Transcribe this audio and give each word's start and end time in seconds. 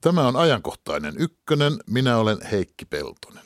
Tämä 0.00 0.28
on 0.28 0.36
ajankohtainen 0.36 1.14
ykkönen. 1.18 1.72
Minä 1.86 2.16
olen 2.16 2.38
Heikki 2.50 2.84
Peltonen. 2.84 3.42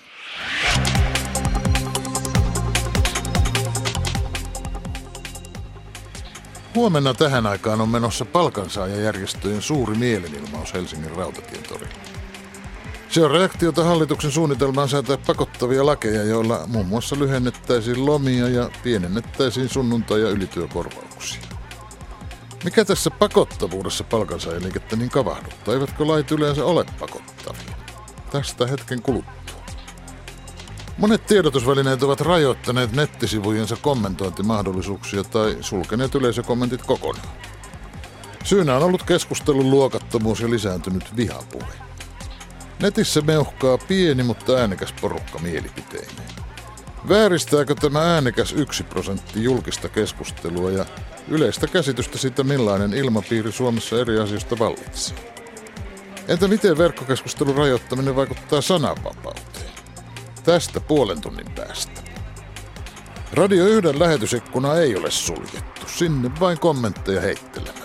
Huomenna 6.75 7.15
tähän 7.15 7.47
aikaan 7.47 7.81
on 7.81 7.89
menossa 7.89 8.25
palkansaajajärjestöjen 8.25 9.63
suuri 9.63 9.95
mielenilmaus 9.95 10.75
Helsingin 10.75 11.11
rautatien 11.11 11.63
torilla. 11.63 11.95
Se 13.09 13.25
on 13.25 13.31
reaktiota 13.31 13.85
hallituksen 13.85 14.31
suunnitelmaan 14.31 14.89
säätää 14.89 15.19
pakottavia 15.27 15.87
lakeja, 15.87 16.25
joilla 16.25 16.67
muun 16.67 16.87
muassa 16.87 17.19
lyhennettäisiin 17.19 18.07
lomia 18.07 18.49
ja 18.49 18.71
pienennettäisiin 18.83 19.69
sunnuntai- 19.69 20.21
ja 20.21 20.31
ylityökorvauksia. 20.31 21.54
Mikä 22.65 22.85
tässä 22.85 23.11
pakottavuudessa 23.11 24.05
palkansaajaliikettä 24.05 24.97
niin 24.97 25.11
kavahduttaa? 25.11 25.75
Eivätkö 25.75 26.07
lait 26.07 26.31
yleensä 26.31 26.65
ole 26.65 26.85
pakottavia? 27.01 27.77
Tästä 28.33 28.67
hetken 28.67 29.03
kuluttua. 29.03 29.65
Monet 30.99 31.27
tiedotusvälineet 31.27 32.03
ovat 32.03 32.21
rajoittaneet 32.21 32.93
nettisivujensa 32.93 33.77
kommentointimahdollisuuksia 33.77 35.25
tai 35.25 35.57
sulkeneet 35.61 36.15
yleisökommentit 36.15 36.83
kokonaan. 36.83 37.29
Syynä 38.45 38.77
on 38.77 38.83
ollut 38.83 39.03
keskustelun 39.03 39.71
luokattomuus 39.71 40.41
ja 40.41 40.51
lisääntynyt 40.51 41.17
vihapuhe. 41.17 41.75
Netissä 42.83 43.21
meuhkaa 43.21 43.79
pieni, 43.79 44.23
mutta 44.23 44.53
äänekäs 44.53 44.95
porukka 45.01 45.39
mielipiteineen. 45.39 46.35
Vääristääkö 47.09 47.75
tämä 47.75 48.15
äänekäs 48.15 48.53
yksi 48.53 48.83
prosentti 48.83 49.45
julkista 49.45 49.89
keskustelua 49.89 50.71
ja 50.71 50.87
yleistä 51.29 51.67
käsitystä 51.67 52.19
siitä, 52.19 52.45
millainen 52.45 52.93
ilmapiiri 52.93 53.53
Suomessa 53.53 54.01
eri 54.01 54.19
asioista 54.19 54.59
vallitsee? 54.59 55.35
Entä 56.29 56.49
miten 56.49 56.79
verkkokeskustelun 56.79 57.57
rajoittaminen 57.57 58.17
vaikuttaa 58.17 58.61
sananvapauteen? 58.61 59.71
Tästä 60.45 60.81
puolen 60.81 61.21
tunnin 61.21 61.51
päästä. 61.55 62.03
Radio 63.33 63.67
yhden 63.67 63.99
lähetysikkuna 63.99 64.77
ei 64.77 64.97
ole 64.97 65.11
suljettu. 65.11 65.87
Sinne 65.87 66.31
vain 66.41 66.59
kommentteja 66.59 67.21
heittelemään. 67.21 67.85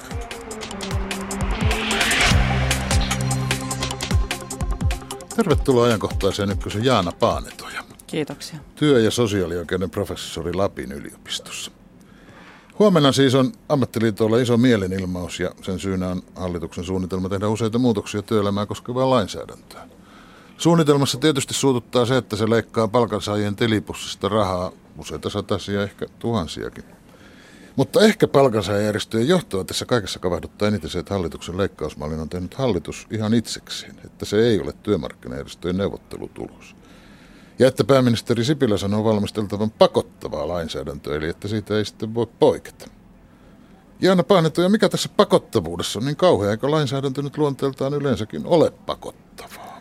Tervetuloa 5.35 5.85
ajankohtaiseen 5.85 6.51
ykkösen 6.51 6.85
Jaana 6.85 7.11
Paanetoja. 7.11 7.83
Kiitoksia. 8.07 8.59
Työ- 8.75 8.99
ja 8.99 9.11
sosiaalioikeuden 9.11 9.89
professori 9.89 10.53
Lapin 10.53 10.91
yliopistossa. 10.91 11.71
Huomenna 12.80 13.11
siis 13.11 13.35
on 13.35 13.52
ammattiliitolla 13.69 14.38
iso 14.38 14.58
mielenilmaus 14.58 15.39
ja 15.39 15.52
sen 15.61 15.80
syynä 15.80 16.08
on 16.08 16.23
hallituksen 16.35 16.83
suunnitelma 16.83 17.30
tehdä 17.30 17.47
useita 17.47 17.80
muutoksia 17.80 18.21
työelämää 18.21 18.66
koskevaan 18.66 19.09
lainsäädäntöön. 19.09 19.89
Suunnitelmassa 20.58 21.17
tietysti 21.17 21.53
suututtaa 21.53 22.05
se, 22.05 22.17
että 22.17 22.36
se 22.36 22.49
leikkaa 22.49 22.88
palkansaajien 22.88 23.55
tilipussista 23.55 24.30
rahaa 24.30 24.71
useita 24.97 25.30
satasia, 25.30 25.83
ehkä 25.83 26.05
tuhansiakin. 26.19 26.83
Mutta 27.75 28.02
ehkä 28.02 28.27
palkansaajärjestöjen 28.27 29.27
johtoa 29.27 29.64
tässä 29.64 29.86
kaikessa 29.86 30.19
kavahduttaa 30.19 30.67
eniten 30.67 30.89
se, 30.89 30.99
että 30.99 31.14
hallituksen 31.14 31.58
leikkausmallin 31.58 32.19
on 32.19 32.30
tehnyt 32.30 32.53
hallitus 32.53 33.08
ihan 33.11 33.33
itsekseen, 33.33 33.95
että 34.05 34.25
se 34.25 34.47
ei 34.47 34.59
ole 34.59 34.73
työmarkkinajärjestöjen 34.83 35.77
neuvottelutulos. 35.77 36.75
Ja 37.59 37.67
että 37.67 37.83
pääministeri 37.83 38.43
Sipilä 38.43 38.77
sanoo 38.77 39.03
valmisteltavan 39.03 39.71
pakottavaa 39.71 40.47
lainsäädäntöä, 40.47 41.15
eli 41.15 41.29
että 41.29 41.47
siitä 41.47 41.77
ei 41.77 41.85
sitten 41.85 42.13
voi 42.13 42.27
poiketa. 42.39 42.89
Jaana 44.02 44.23
Paaneto, 44.23 44.61
ja 44.61 44.69
mikä 44.69 44.89
tässä 44.89 45.09
pakottavuudessa 45.17 45.99
on 45.99 46.05
niin 46.05 46.15
kauhea, 46.15 46.52
eikö 46.52 46.71
lainsäädäntö 46.71 47.21
nyt 47.21 47.37
luonteeltaan 47.37 47.93
yleensäkin 47.93 48.45
ole 48.45 48.71
pakottavaa? 48.85 49.80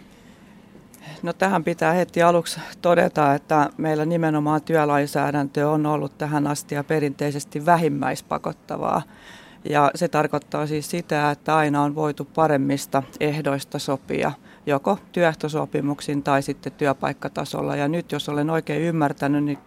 No 1.22 1.32
tähän 1.32 1.64
pitää 1.64 1.92
heti 1.92 2.22
aluksi 2.22 2.60
todeta, 2.82 3.34
että 3.34 3.70
meillä 3.76 4.04
nimenomaan 4.04 4.62
työlainsäädäntö 4.62 5.70
on 5.70 5.86
ollut 5.86 6.18
tähän 6.18 6.46
asti 6.46 6.74
ja 6.74 6.84
perinteisesti 6.84 7.66
vähimmäispakottavaa. 7.66 9.02
Ja 9.64 9.90
se 9.94 10.08
tarkoittaa 10.08 10.66
siis 10.66 10.90
sitä, 10.90 11.30
että 11.30 11.56
aina 11.56 11.82
on 11.82 11.94
voitu 11.94 12.24
paremmista 12.24 13.02
ehdoista 13.20 13.78
sopia– 13.78 14.32
joko 14.68 14.98
työehtosopimuksin 15.12 16.22
tai 16.22 16.42
sitten 16.42 16.72
työpaikkatasolla. 16.72 17.76
Ja 17.76 17.88
nyt 17.88 18.12
jos 18.12 18.28
olen 18.28 18.50
oikein 18.50 18.82
ymmärtänyt, 18.82 19.44
niin 19.44 19.58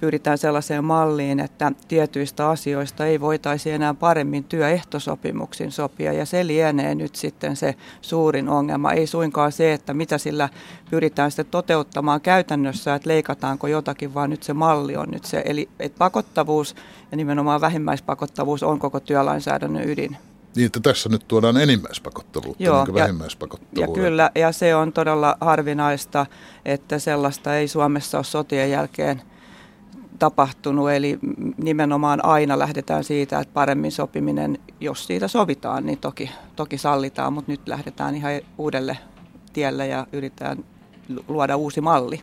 pyritään 0.00 0.38
sellaiseen 0.38 0.84
malliin, 0.84 1.40
että 1.40 1.72
tietyistä 1.88 2.48
asioista 2.48 3.06
ei 3.06 3.20
voitaisi 3.20 3.70
enää 3.70 3.94
paremmin 3.94 4.44
työehtosopimuksin 4.44 5.72
sopia. 5.72 6.12
Ja 6.12 6.26
se 6.26 6.46
lienee 6.46 6.94
nyt 6.94 7.16
sitten 7.16 7.56
se 7.56 7.74
suurin 8.00 8.48
ongelma. 8.48 8.92
Ei 8.92 9.06
suinkaan 9.06 9.52
se, 9.52 9.72
että 9.72 9.94
mitä 9.94 10.18
sillä 10.18 10.48
pyritään 10.90 11.30
sitten 11.30 11.46
toteuttamaan 11.46 12.20
käytännössä, 12.20 12.94
että 12.94 13.08
leikataanko 13.08 13.66
jotakin, 13.66 14.14
vaan 14.14 14.30
nyt 14.30 14.42
se 14.42 14.52
malli 14.52 14.96
on 14.96 15.08
nyt 15.10 15.24
se. 15.24 15.42
Eli 15.44 15.68
että 15.78 15.98
pakottavuus 15.98 16.74
ja 17.10 17.16
nimenomaan 17.16 17.60
vähimmäispakottavuus 17.60 18.62
on 18.62 18.78
koko 18.78 19.00
työlainsäädännön 19.00 19.88
ydin. 19.88 20.16
Niin, 20.58 20.66
että 20.66 20.80
tässä 20.80 21.08
nyt 21.08 21.28
tuodaan 21.28 21.56
enimmäispakottavuutta, 21.56 22.64
Joo, 22.64 22.84
niin 22.84 22.94
vähimmäispakottavuutta. 22.94 24.00
Ja 24.00 24.04
kyllä, 24.04 24.30
ja 24.34 24.52
se 24.52 24.74
on 24.74 24.92
todella 24.92 25.36
harvinaista, 25.40 26.26
että 26.64 26.98
sellaista 26.98 27.56
ei 27.56 27.68
Suomessa 27.68 28.18
ole 28.18 28.24
sotien 28.24 28.70
jälkeen 28.70 29.22
tapahtunut. 30.18 30.90
Eli 30.90 31.18
nimenomaan 31.56 32.24
aina 32.24 32.58
lähdetään 32.58 33.04
siitä, 33.04 33.40
että 33.40 33.54
paremmin 33.54 33.92
sopiminen, 33.92 34.58
jos 34.80 35.06
siitä 35.06 35.28
sovitaan, 35.28 35.86
niin 35.86 35.98
toki, 35.98 36.30
toki 36.56 36.78
sallitaan, 36.78 37.32
mutta 37.32 37.52
nyt 37.52 37.68
lähdetään 37.68 38.14
ihan 38.14 38.32
uudelle 38.58 38.98
tielle 39.52 39.86
ja 39.86 40.06
yritetään 40.12 40.64
luoda 41.28 41.56
uusi 41.56 41.80
malli. 41.80 42.20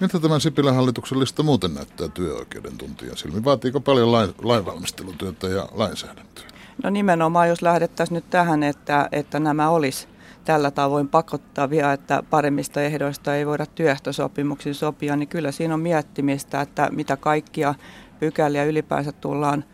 Miltä 0.00 0.20
tämän 0.20 0.40
Sipilän 0.40 0.74
hallituksen 0.74 1.20
lista 1.20 1.42
muuten 1.42 1.74
näyttää 1.74 2.08
työoikeuden 2.08 2.78
tuntijan 2.78 3.16
silmin? 3.16 3.44
Vaatiiko 3.44 3.80
paljon 3.80 4.12
lain, 4.12 4.34
lainvalmistelutyötä 4.42 5.48
ja 5.48 5.68
lainsäädäntöä? 5.72 6.57
No 6.84 6.90
nimenomaan, 6.90 7.48
jos 7.48 7.62
lähdettäisiin 7.62 8.14
nyt 8.14 8.30
tähän, 8.30 8.62
että, 8.62 9.08
että 9.12 9.40
nämä 9.40 9.68
olisi 9.68 10.08
tällä 10.44 10.70
tavoin 10.70 11.08
pakottavia, 11.08 11.92
että 11.92 12.22
paremmista 12.30 12.82
ehdoista 12.82 13.34
ei 13.34 13.46
voida 13.46 13.66
työehtosopimuksin 13.66 14.74
sopia, 14.74 15.16
niin 15.16 15.28
kyllä 15.28 15.52
siinä 15.52 15.74
on 15.74 15.80
miettimistä, 15.80 16.60
että 16.60 16.88
mitä 16.92 17.16
kaikkia 17.16 17.74
pykäliä 18.20 18.64
ylipäänsä 18.64 19.12
tullaan 19.12 19.64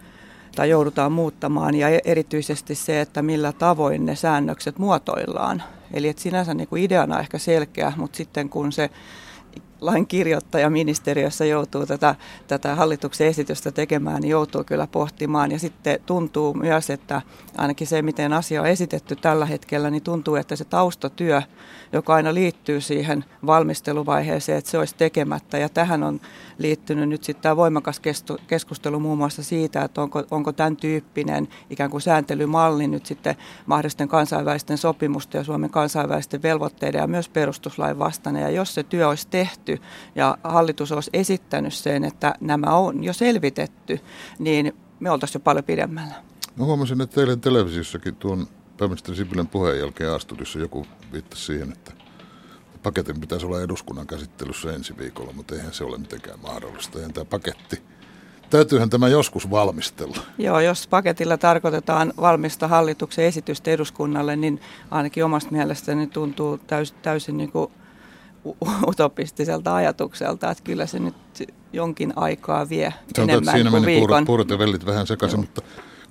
tai 0.56 0.70
joudutaan 0.70 1.12
muuttamaan 1.12 1.75
ja 1.75 1.88
erityisesti 2.04 2.75
se, 2.75 3.00
että 3.00 3.22
millä 3.22 3.53
tavoin 3.53 4.06
ne 4.06 4.16
säännökset 4.16 4.78
muotoillaan. 4.78 5.62
Eli 5.93 6.09
että 6.09 6.22
sinänsä 6.22 6.54
niin 6.54 6.69
kuin 6.69 6.82
ideana 6.82 7.20
ehkä 7.20 7.38
selkeä, 7.38 7.93
mutta 7.97 8.16
sitten 8.16 8.48
kun 8.48 8.72
se 8.72 8.91
lain 9.87 10.06
kirjoittaja 10.06 10.71
ministeriössä 10.71 11.45
joutuu 11.45 11.87
tätä, 11.87 12.15
tätä 12.49 12.75
hallituksen 12.75 13.27
esitystä 13.27 13.72
tekemään, 13.72 14.21
niin 14.21 14.31
joutuu 14.31 14.65
kyllä 14.65 14.87
pohtimaan. 14.87 15.53
Ja 15.53 15.59
sitten 15.59 16.00
tuntuu 16.06 16.55
myös, 16.55 16.91
että 16.91 17.22
ainakin 17.59 17.87
se, 17.87 18.03
miten 18.03 18.33
asia 18.33 18.61
on 18.61 18.69
esitetty 18.69 19.17
tällä 19.17 19.47
hetkellä, 19.47 19.91
niin 19.91 20.03
tuntuu, 20.03 20.34
että 20.37 20.56
se 20.56 20.65
taustatyö, 20.65 21.43
joka 21.93 22.15
aina 22.15 22.34
liittyy 22.34 22.81
siihen 22.81 23.25
valmisteluvaiheeseen, 23.47 24.59
että 24.59 24.71
se 24.71 24.78
olisi 24.78 24.94
tekemättä. 24.99 25.59
Ja 25.59 25.69
tähän 25.69 26.03
on 26.03 26.21
liittynyt 26.59 27.09
nyt 27.09 27.25
sitten 27.25 27.42
tämä 27.42 27.56
voimakas 27.56 28.00
keskustelu 28.47 29.00
muun 29.00 29.19
muassa 29.19 29.42
siitä, 29.42 29.84
että 29.84 30.03
onko, 30.03 30.25
onko 30.31 30.53
tämän 30.53 30.76
tyyppinen 30.76 31.48
ikään 31.70 31.91
kuin 31.91 32.00
sääntelymalli 32.00 32.87
nyt 32.87 33.06
sitten 33.06 33.37
mahdollisten 33.66 34.09
kansainvälisten 34.09 34.78
sopimusten 34.78 35.38
ja 35.38 35.44
Suomen 35.44 35.70
kansainvälisten 35.70 36.43
velvoitteiden 36.43 36.98
ja 36.98 37.06
myös 37.06 37.28
perustuslain 37.28 37.98
vastainen. 37.98 38.43
Ja 38.43 38.50
jos 38.50 38.75
se 38.75 38.82
työ 38.82 39.09
olisi 39.09 39.28
tehty 39.28 39.78
ja 40.14 40.38
hallitus 40.44 40.93
olisi 40.93 41.10
esittänyt 41.12 41.75
sen, 41.75 42.04
että 42.04 42.34
nämä 42.41 42.66
on 42.76 43.04
jo 43.04 43.12
selvitetty, 43.12 44.00
niin 44.38 44.72
me 45.00 45.10
oltaisiin 45.10 45.41
jo 45.41 45.44
paljon 45.44 45.64
pidemmällä. 45.64 46.14
Mä 46.56 46.64
huomasin, 46.64 47.00
että 47.00 47.14
teidän 47.14 47.41
televisiossakin 47.41 48.16
tuon 48.16 48.47
pääministeri 48.76 49.16
Sipilän 49.16 49.48
puheen 49.48 49.78
jälkeen 49.78 50.10
astudissa 50.10 50.59
joku 50.59 50.87
viittasi 51.12 51.44
siihen, 51.44 51.72
että 51.72 52.04
paketin 52.84 53.20
pitäisi 53.20 53.46
olla 53.46 53.60
eduskunnan 53.60 54.06
käsittelyssä 54.06 54.72
ensi 54.72 54.98
viikolla, 54.98 55.32
mutta 55.32 55.54
eihän 55.54 55.72
se 55.72 55.84
ole 55.84 55.98
mitenkään 55.98 56.40
mahdollista. 56.42 56.98
Eihän 56.98 57.12
tämä 57.12 57.25
paketti, 57.25 57.82
täytyyhän 58.50 58.90
tämä 58.90 59.08
joskus 59.08 59.50
valmistella. 59.50 60.16
Joo, 60.38 60.60
jos 60.60 60.86
paketilla 60.86 61.38
tarkoitetaan 61.38 62.12
valmista 62.20 62.69
hallituksen 62.69 63.25
esitystä 63.25 63.70
eduskunnalle, 63.70 64.36
niin 64.36 64.60
ainakin 64.90 65.25
omasta 65.25 65.52
mielestäni 65.52 66.06
tuntuu 66.06 66.58
täys, 66.58 66.94
täysin 67.02 67.36
niin 67.36 67.52
kuin 67.52 67.72
utopistiselta 68.88 69.75
ajatukselta, 69.75 70.50
että 70.50 70.64
kyllä 70.64 70.86
se 70.86 70.98
nyt 70.98 71.14
jonkin 71.72 72.12
aikaa 72.16 72.69
vie 72.69 72.94
Sanotaan, 73.16 73.31
enemmän 73.31 73.54
siinä 73.54 73.70
kuin 73.70 73.82
meni 73.82 73.92
viikon. 73.92 74.08
Puurot, 74.08 74.26
puurot 74.26 74.50
ja 74.50 74.58
vellit 74.58 74.86
vähän 74.86 75.06
sekaisin, 75.06 75.40
mutta 75.40 75.62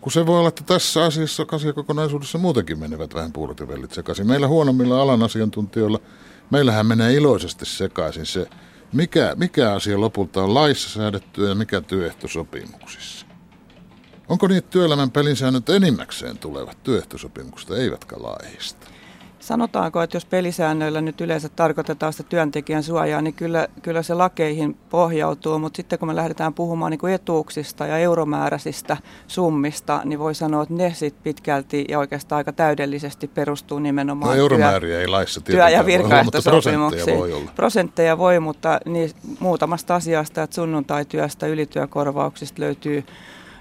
kun 0.01 0.11
se 0.11 0.25
voi 0.25 0.39
olla, 0.39 0.49
että 0.49 0.63
tässä 0.63 1.03
asiassa 1.03 1.45
asiakokonaisuudessa 1.51 2.37
muutenkin 2.37 2.79
menevät 2.79 3.13
vähän 3.13 3.31
puurot 3.31 3.59
ja 3.59 3.67
vellit 3.67 3.91
sekaisin. 3.91 4.27
Meillä 4.27 4.47
huonommilla 4.47 5.01
alan 5.01 5.23
asiantuntijoilla– 5.23 5.99
meillähän 6.53 6.85
menee 6.85 7.13
iloisesti 7.13 7.65
sekaisin 7.65 8.25
se, 8.25 8.47
mikä, 8.93 9.33
mikä 9.35 9.73
asia 9.73 10.01
lopulta 10.01 10.43
on 10.43 10.53
laissa 10.53 10.89
säädetty 10.89 11.47
ja 11.47 11.55
mikä 11.55 11.81
työehtosopimuksissa. 11.81 13.25
Onko 14.29 14.47
niitä 14.47 14.67
työelämän 14.69 15.11
pelisäännöt 15.11 15.69
enimmäkseen 15.69 16.37
tulevat 16.37 16.83
työehtosopimuksista, 16.83 17.77
eivätkä 17.77 18.15
laista? 18.19 18.87
Sanotaanko, 19.43 20.01
että 20.01 20.15
jos 20.15 20.25
pelisäännöillä 20.25 21.01
nyt 21.01 21.21
yleensä 21.21 21.49
tarkoitetaan 21.49 22.13
sitä 22.13 22.29
työntekijän 22.29 22.83
suojaa, 22.83 23.21
niin 23.21 23.33
kyllä, 23.33 23.67
kyllä 23.81 24.03
se 24.03 24.13
lakeihin 24.13 24.77
pohjautuu, 24.89 25.59
mutta 25.59 25.77
sitten 25.77 25.99
kun 25.99 26.07
me 26.07 26.15
lähdetään 26.15 26.53
puhumaan 26.53 26.91
niin 26.91 26.99
kuin 26.99 27.13
etuuksista 27.13 27.87
ja 27.87 27.97
euromääräisistä 27.97 28.97
summista, 29.27 30.01
niin 30.05 30.19
voi 30.19 30.35
sanoa, 30.35 30.63
että 30.63 30.73
ne 30.73 30.93
sit 30.93 31.15
pitkälti 31.23 31.85
ja 31.89 31.99
oikeastaan 31.99 32.37
aika 32.37 32.53
täydellisesti 32.53 33.27
perustuu 33.27 33.79
nimenomaan 33.79 34.31
no, 34.31 34.41
euromääriä 34.41 34.89
työ, 34.89 35.01
ei 35.01 35.07
laissa 35.07 35.41
työ- 35.41 35.69
ja 35.69 35.85
virkaehtosopimuksiin. 35.85 37.03
Prosentteja 37.05 37.17
voi 37.17 37.33
olla. 37.33 37.51
Prosentteja 37.55 38.17
voi, 38.17 38.39
mutta 38.39 38.79
niin 38.85 39.11
muutamasta 39.39 39.95
asiasta, 39.95 40.43
että 40.43 40.55
sunnuntaityöstä, 40.55 41.47
ylityökorvauksista 41.47 42.61
löytyy 42.61 43.03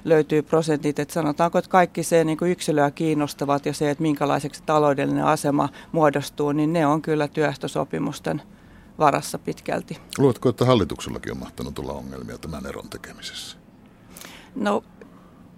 löytyy 0.05 0.43
prosentit. 0.43 0.99
Että 0.99 1.15
sanotaanko, 1.15 1.59
että 1.59 1.71
kaikki 1.71 2.03
se 2.03 2.25
niin 2.25 2.39
kuin 2.39 2.51
yksilöä 2.51 2.91
kiinnostavat 2.91 3.67
ja 3.67 3.73
se, 3.73 3.91
että 3.91 4.03
minkälaiseksi 4.03 4.63
taloudellinen 4.67 5.25
asema 5.25 5.69
muodostuu, 5.93 6.53
niin 6.53 6.73
ne 6.73 6.87
on 6.87 7.03
kyllä 7.03 7.29
työehtosopimusten 7.29 8.43
varassa 8.99 9.39
pitkälti. 9.39 9.99
Luuletko, 10.19 10.49
että 10.49 10.65
hallituksellakin 10.65 11.33
on 11.33 11.39
mahtanut 11.39 11.79
olla 11.79 11.93
ongelmia 11.93 12.39
tämän 12.39 12.67
eron 12.67 12.89
tekemisessä? 12.89 13.57
No 14.55 14.85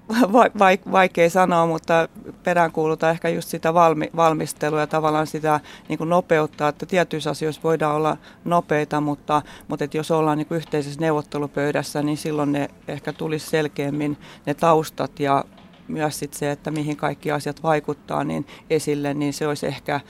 vaikea 0.93 1.31
sanoa, 1.31 1.67
mutta 1.67 2.09
peräänkuulutaan 2.45 3.13
ehkä 3.13 3.29
just 3.29 3.49
sitä 3.49 3.75
valmi, 3.75 4.11
valmistelua 4.17 4.81
ja 4.81 4.87
tavallaan 4.87 5.27
sitä 5.27 5.61
niin 5.89 5.99
kuin 5.99 6.11
nopeuttaa, 6.11 6.69
että 6.69 6.87
tietyissä 6.87 7.31
asioissa 7.31 7.63
voidaan 7.65 7.97
olla 7.97 8.17
nopeita, 8.45 9.01
mutta, 9.01 9.43
mutta 9.69 9.85
että 9.85 9.97
jos 9.97 10.11
ollaan 10.11 10.39
niin 10.39 10.47
kuin 10.47 10.57
yhteisessä 10.57 11.01
neuvottelupöydässä, 11.01 12.03
niin 12.03 12.17
silloin 12.17 12.53
ne 12.53 12.69
ehkä 12.89 13.13
tulisi 13.13 13.51
selkeämmin 13.51 14.17
ne 14.47 14.55
taustat 14.55 15.21
ja 15.21 15.45
myös 15.89 16.19
sit 16.19 16.35
se, 16.35 16.51
että 16.51 16.71
mihin 16.71 16.97
kaikki 16.97 17.31
asiat 17.31 17.63
vaikuttaa 17.63 18.25
niin 18.25 18.47
esille, 18.71 19.15
niin 19.15 19.33
se 19.33 19.49
olisi 19.49 19.67
ehkä 19.67 20.01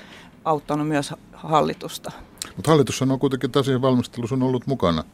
auttanut 0.44 0.88
myös 0.88 1.14
hallitusta. 1.32 2.11
Mutta 2.56 2.70
hallitus 2.70 3.02
on 3.02 3.19
kuitenkin 3.19 3.50
tässä 3.50 3.82
valmistelussa 3.82 4.35
on 4.35 4.43
ollut 4.43 4.67
mukana 4.67 5.05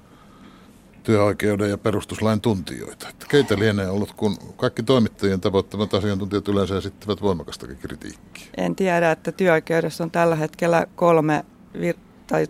työoikeuden 1.02 1.70
ja 1.70 1.79
perustuslain 1.79 2.41
tuntijoita. 2.41 3.08
Että 3.08 3.26
keitä 3.29 3.58
lienee 3.58 3.88
ollut, 3.91 4.12
kun 4.12 4.37
kaikki 4.56 4.82
toimittajien 4.82 5.41
tavoittavat 5.41 5.94
asiantuntijat 5.94 6.49
yleensä 6.49 6.76
esittävät 6.76 7.23
voimakastakin 7.23 7.79
kritiikkiä? 7.79 8.47
En 8.56 8.76
tiedä, 8.76 9.11
että 9.11 9.32
työoikeudessa 9.32 10.05
on 10.05 10.11
tällä 10.11 10.37
hetkellä 10.37 10.87
kolme 10.97 11.44
vir- 11.76 11.99
tai 12.26 12.47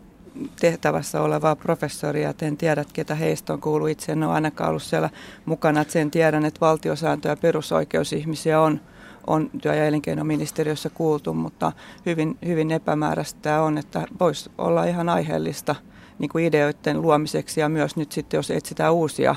tehtävässä 0.61 1.21
olevaa 1.21 1.57
professoria. 1.57 2.31
Et 2.31 2.43
en 2.43 2.57
tiedä, 2.57 2.85
ketä 2.93 3.15
heistä 3.15 3.53
on 3.53 3.61
kuullut. 3.61 3.89
Itse 3.89 4.13
en 4.13 4.23
ole 4.23 4.33
ainakaan 4.33 4.71
ollut 4.71 4.83
siellä 4.83 5.11
mukana. 5.45 5.81
Et 5.81 5.91
sen 5.91 6.11
tiedän, 6.11 6.45
että 6.45 6.61
valtiosääntö- 6.61 7.29
ja 7.29 7.37
perusoikeusihmisiä 7.37 8.61
on, 8.61 8.81
on 9.27 9.51
työ- 9.63 9.75
ja 9.75 9.87
elinkeinoministeriössä 9.87 10.91
kuultu, 10.91 11.35
mutta 11.35 11.73
hyvin, 12.07 12.39
hyvin 12.47 12.71
epämääräistä 12.71 13.39
tämä 13.43 13.63
on, 13.63 13.79
että 13.79 14.07
voisi 14.21 14.51
olla 14.59 14.85
ihan 14.85 15.09
aiheellista– 15.09 15.75
niin 16.21 16.29
kuin 16.29 16.45
ideoiden 16.45 17.03
luomiseksi 17.03 17.61
ja 17.61 17.69
myös 17.69 17.97
nyt 17.97 18.13
sitten, 18.13 18.39
jos 18.39 18.51
etsitään 18.51 18.93
uusia 18.93 19.35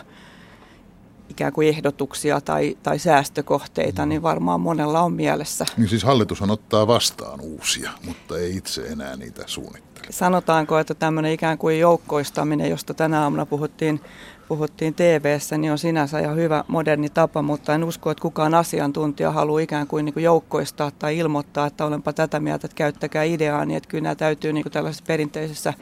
ikään 1.30 1.54
kuin 1.54 1.68
ehdotuksia 1.68 2.42
tai, 2.42 2.78
tai 2.84 3.00
säästökohteita, 3.00 4.06
niin 4.06 4.22
varmaan 4.22 4.62
monella 4.62 5.02
on 5.02 5.14
mielessä. 5.14 5.66
Niin 5.78 5.90
siis 5.90 6.04
hallitushan 6.04 6.52
ottaa 6.52 6.88
vastaan 6.88 7.42
uusia, 7.42 7.92
mutta 8.06 8.38
ei 8.38 8.56
itse 8.56 8.88
enää 8.88 9.16
niitä 9.16 9.44
suunnittele. 9.46 10.08
Sanotaanko, 10.10 10.78
että 10.78 10.94
tämmöinen 10.94 11.32
ikään 11.32 11.58
kuin 11.58 11.80
joukkoistaminen, 11.80 12.70
josta 12.70 12.94
tänä 12.94 13.22
aamuna 13.22 13.46
puhuttiin, 13.46 14.02
puhuttiin 14.48 14.94
TV-ssä, 14.94 15.58
niin 15.58 15.72
on 15.72 15.78
sinänsä 15.78 16.20
ihan 16.20 16.36
hyvä 16.36 16.64
moderni 16.68 17.10
tapa, 17.10 17.42
mutta 17.42 17.76
en 17.76 17.84
usko, 17.84 18.12
että 18.12 18.22
kukaan 18.22 18.54
asiantuntija 18.54 19.32
haluaa 19.32 19.60
ikään 19.60 19.88
kuin, 19.88 20.06
niin 20.06 20.14
kuin 20.14 20.24
joukkoistaa 20.24 20.92
tai 20.92 21.18
ilmoittaa, 21.18 21.68
että 21.68 21.86
olenpa 21.86 22.14
tätä 22.14 22.40
mieltä, 22.40 22.68
että 22.68 22.76
käyttäkää 22.76 23.24
ideaa, 23.24 23.66
niin 23.66 23.78
että 23.78 23.90
kyllä 23.90 24.04
nämä 24.04 24.16
täytyy 24.16 24.54
niin 24.54 24.64
kuin 24.64 24.74
tällaisessa 24.74 25.04
perinteisessä 25.08 25.74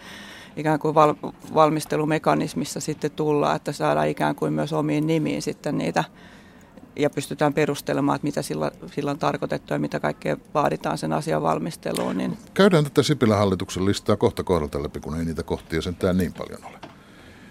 ikään 0.56 0.80
kuin 0.80 0.96
val, 0.96 1.14
valmistelumekanismissa 1.54 2.80
sitten 2.80 3.12
tulla, 3.12 3.56
että 3.56 3.72
saadaan 3.72 4.08
ikään 4.08 4.36
kuin 4.36 4.54
myös 4.54 4.74
omiin 4.74 5.08
nimiin 5.08 5.42
sitten 5.42 5.78
niitä 5.78 6.04
ja 6.96 7.10
pystytään 7.10 7.54
perustelemaan, 7.54 8.16
että 8.16 8.28
mitä 8.28 8.42
sillä, 8.42 8.72
sillä 8.96 9.12
on 9.12 9.20
tarkoitettu 9.20 9.74
ja 9.74 9.80
mitä 9.80 10.00
kaikkea 10.00 10.38
vaaditaan 10.54 10.98
sen 10.98 11.14
asian 11.14 11.42
valmisteluun. 11.42 12.18
Niin. 12.18 12.38
Käydään 12.54 12.84
tätä 12.84 13.04
Sipilän 13.04 13.38
hallituksen 13.38 13.86
listaa 13.86 14.16
kohta 14.16 14.44
kohdalta 14.44 14.84
läpi, 14.84 15.00
kun 15.00 15.20
ei 15.20 15.26
niitä 15.26 15.44
kohtia 15.44 15.82
sentään 15.82 16.18
niin 16.18 16.34
paljon 16.34 16.66
ole. 16.66 16.78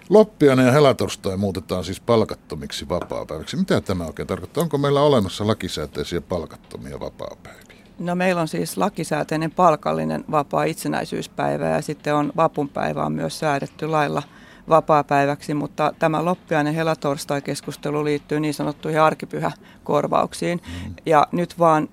Loppiainen 0.09 0.65
ja 0.65 0.71
helatorstai 0.71 1.37
muutetaan 1.37 1.83
siis 1.83 1.99
palkattomiksi 1.99 2.89
vapaapäiviksi. 2.89 3.57
Mitä 3.57 3.81
tämä 3.81 4.05
oikein 4.05 4.27
tarkoittaa? 4.27 4.63
Onko 4.63 4.77
meillä 4.77 5.01
olemassa 5.01 5.47
lakisääteisiä 5.47 6.21
palkattomia 6.21 6.99
vapaapäiviä? 6.99 7.80
No 7.99 8.15
meillä 8.15 8.41
on 8.41 8.47
siis 8.47 8.77
lakisääteinen 8.77 9.51
palkallinen 9.51 10.23
vapaa 10.31 10.63
itsenäisyyspäivä 10.63 11.69
ja 11.69 11.81
sitten 11.81 12.15
on 12.15 12.31
vapunpäivä 12.35 13.05
on 13.05 13.11
myös 13.11 13.39
säädetty 13.39 13.87
lailla 13.87 14.23
vapaapäiväksi, 14.69 15.53
mutta 15.53 15.93
tämä 15.99 16.25
loppiainen 16.25 16.73
helatorstai-keskustelu 16.73 18.05
liittyy 18.05 18.39
niin 18.39 18.53
sanottuihin 18.53 19.01
arkipyhäkorvauksiin. 19.01 20.61
Mm. 20.67 20.93
Ja 21.05 21.27
nyt 21.31 21.59
vaan 21.59 21.89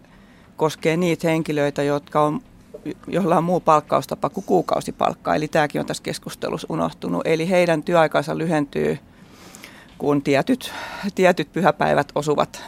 koskee 0.57 0.97
niitä 0.97 1.29
henkilöitä, 1.29 1.83
jotka 1.83 2.21
on 2.21 2.41
joilla 3.07 3.37
on 3.37 3.45
muu 3.45 3.61
palkkaustapa 3.61 4.31
kuin 4.31 4.45
kuukausipalkka. 4.45 5.35
Eli 5.35 5.49
tämäkin 5.49 5.81
on 5.81 5.87
tässä 5.87 6.03
keskustelussa 6.03 6.67
unohtunut. 6.71 7.23
Eli 7.25 7.51
heidän 7.51 7.83
työaikansa 7.83 8.39
lyhentyy, 8.39 8.99
kun 9.99 10.23
tietyt, 10.23 10.73
tietyt 11.15 11.53
pyhäpäivät 11.53 12.13
osuvat 12.15 12.65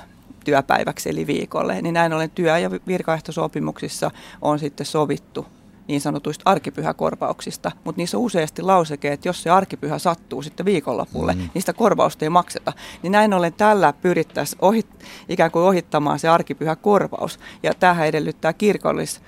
työpäiväksi 0.51 1.11
eli 1.11 1.27
viikolle. 1.27 1.83
Niin 1.83 1.95
näin 1.95 2.13
ollen 2.13 2.31
työ- 2.31 2.59
ja 2.59 2.71
virkaehtosopimuksissa 2.71 4.11
on 4.43 4.59
sitten 4.59 4.87
sovittu 4.87 5.47
niin 5.89 6.01
sanotuista 6.01 6.43
arkipyhäkorvauksista, 6.51 7.73
mutta 7.85 7.99
niissä 8.01 8.17
on 8.17 8.23
useasti 8.23 8.63
lauseke, 8.63 9.13
että 9.13 9.29
jos 9.29 9.43
se 9.43 9.51
arkipyhä 9.51 9.99
sattuu 9.99 10.43
sitten 10.43 10.67
viikonlopulle, 10.67 11.35
mm. 11.35 11.39
niin 11.55 11.63
sitä 11.63 11.73
korvausta 11.73 12.25
ei 12.25 12.29
makseta. 12.29 12.73
Niin 13.03 13.13
näin 13.13 13.35
ollen 13.35 13.53
tällä 13.53 13.93
pyrittäisiin 13.93 14.59
ohit, 14.63 14.87
ikään 15.29 15.51
kuin 15.51 15.63
ohittamaan 15.63 16.19
se 16.19 16.29
arkipyhäkorvaus. 16.29 17.39
Ja 17.63 17.75
tähän 17.75 18.07
edellyttää 18.07 18.53
kirkollis 18.53 19.21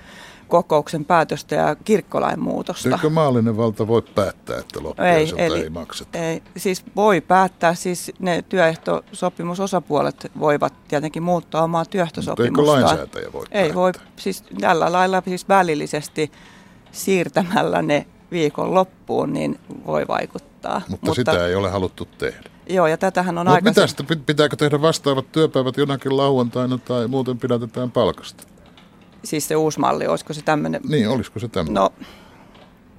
kokouksen 0.47 1.05
päätöstä 1.05 1.55
ja 1.55 1.75
kirkkolain 1.75 2.39
muutosta. 2.39 2.89
Eikö 2.89 3.09
maallinen 3.09 3.57
valta 3.57 3.87
voi 3.87 4.01
päättää, 4.01 4.59
että 4.59 4.83
loppujen 4.83 5.13
ei, 5.13 5.33
ei 5.37 5.69
makseta? 5.69 6.17
Ei, 6.17 6.43
siis 6.57 6.83
voi 6.95 7.21
päättää, 7.21 7.75
siis 7.75 8.11
ne 8.19 8.43
työehtosopimusosapuolet 8.49 10.31
voivat 10.39 10.73
tietenkin 10.87 11.23
muuttaa 11.23 11.63
omaa 11.63 11.85
työehtosopimustaan. 11.85 12.65
Mutta 12.65 12.77
eikö 12.77 12.87
lainsäätäjä 12.87 13.33
voi 13.33 13.45
Ei 13.51 13.75
voi, 13.75 13.91
siis 14.15 14.43
tällä 14.61 14.91
lailla 14.91 15.23
siis 15.25 15.49
välillisesti 15.49 16.31
siirtämällä 16.91 17.81
ne 17.81 18.05
viikon 18.31 18.73
loppuun, 18.73 19.33
niin 19.33 19.59
voi 19.85 20.07
vaikuttaa. 20.07 20.79
Mutta, 20.79 21.05
Mutta 21.05 21.13
sitä 21.13 21.47
ei 21.47 21.55
ole 21.55 21.69
haluttu 21.69 22.05
tehdä. 22.17 22.49
Joo, 22.69 22.87
ja 22.87 22.97
tätähän 22.97 23.37
on 23.37 23.47
aika... 23.47 23.69
Mitä 23.69 23.87
sitten, 23.87 24.21
pitääkö 24.25 24.55
tehdä 24.55 24.81
vastaavat 24.81 25.31
työpäivät 25.31 25.77
jonakin 25.77 26.17
lauantaina 26.17 26.77
tai 26.77 27.07
muuten 27.07 27.39
pidätetään 27.39 27.91
palkasta? 27.91 28.43
Siis 29.23 29.47
se 29.47 29.55
uusi 29.55 29.79
malli, 29.79 30.07
olisiko 30.07 30.33
se 30.33 30.41
tämmöinen? 30.41 30.81
Niin, 30.87 31.09
olisiko 31.09 31.39
se 31.39 31.47
tämmöinen? 31.47 31.73
No, 31.73 31.93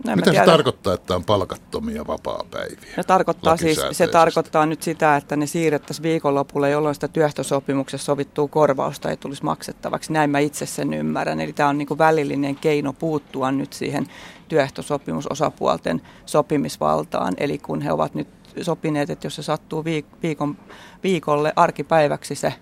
no 0.06 0.16
Mitä 0.16 0.32
se 0.32 0.44
tarkoittaa, 0.44 0.94
että 0.94 1.16
on 1.16 1.24
palkattomia 1.24 2.06
vapaa-päiviä? 2.06 2.94
No, 2.96 3.04
tarkoittaa 3.04 3.56
siis, 3.56 3.80
se 3.92 4.06
tarkoittaa 4.06 4.66
nyt 4.66 4.82
sitä, 4.82 5.16
että 5.16 5.36
ne 5.36 5.46
siirrettäisiin 5.46 6.02
viikonlopulle, 6.02 6.70
jolloin 6.70 6.94
sitä 6.94 7.08
työhtösopimuksessa 7.08 8.04
sovittuu 8.04 8.48
korvausta 8.48 9.10
ei 9.10 9.16
tulisi 9.16 9.44
maksettavaksi. 9.44 10.12
Näin 10.12 10.30
mä 10.30 10.38
itse 10.38 10.66
sen 10.66 10.94
ymmärrän. 10.94 11.40
Eli 11.40 11.52
tämä 11.52 11.68
on 11.68 11.78
niin 11.78 11.88
kuin 11.88 11.98
välillinen 11.98 12.56
keino 12.56 12.92
puuttua 12.92 13.52
nyt 13.52 13.72
siihen 13.72 14.06
työehtosopimusosapuolten 14.48 16.02
sopimisvaltaan. 16.26 17.34
Eli 17.36 17.58
kun 17.58 17.82
he 17.82 17.92
ovat 17.92 18.14
nyt 18.14 18.28
sopineet, 18.62 19.10
että 19.10 19.26
jos 19.26 19.36
se 19.36 19.42
sattuu 19.42 19.84
viikon, 20.22 20.56
viikolle 21.02 21.52
arkipäiväksi 21.56 22.34
se 22.34 22.54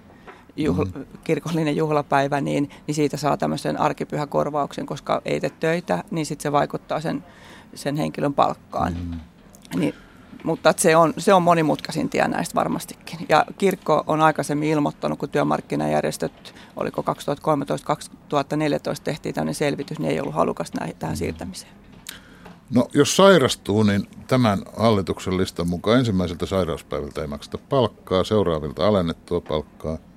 juhla, 0.57 0.85
mm. 0.85 1.05
kirkollinen 1.25 1.77
juhlapäivä, 1.77 2.41
niin, 2.41 2.71
niin 2.87 2.95
siitä 2.95 3.17
saa 3.17 3.37
tämmöisen 3.37 3.81
arkipyhäkorvauksen, 3.81 4.87
koska 4.87 5.23
ei 5.25 5.41
tee 5.41 5.51
töitä, 5.61 6.05
niin 6.11 6.27
sitten 6.27 6.43
se 6.43 6.53
vaikuttaa 6.53 7.01
sen, 7.01 7.25
sen 7.75 7.97
henkilön 7.97 8.35
palkkaan. 8.35 8.97
Mm. 9.11 9.21
Niin, 9.81 9.95
mutta 10.45 10.75
se 10.77 10.97
on, 10.97 11.15
se 11.19 11.35
on 11.35 11.43
monimutkaisin 11.43 12.09
tie 12.09 12.29
näistä 12.29 12.55
varmastikin. 12.55 13.19
Ja 13.29 13.47
kirkko 13.59 14.05
on 14.07 14.21
aikaisemmin 14.21 14.69
ilmoittanut, 14.69 15.19
kun 15.19 15.29
työmarkkinajärjestöt, 15.29 16.55
oliko 16.77 17.03
2013-2014 17.03 17.05
tehtiin 19.05 19.35
tämmöinen 19.35 19.55
selvitys, 19.55 19.99
niin 19.99 20.11
ei 20.11 20.21
ollut 20.21 20.35
halukas 20.35 20.75
näihin, 20.75 20.97
tähän 20.99 21.17
siirtämiseen. 21.17 21.73
No 22.75 22.89
jos 22.95 23.17
sairastuu, 23.17 23.83
niin 23.83 24.09
tämän 24.27 24.63
hallituksen 24.77 25.37
listan 25.37 25.69
mukaan 25.69 25.99
ensimmäiseltä 25.99 26.47
sairauspäivältä 26.47 27.21
ei 27.21 27.27
makseta 27.27 27.59
palkkaa, 27.69 28.25
seuraavilta 28.25 28.89
alennettua 28.89 29.41
palkkaa– 29.41 29.99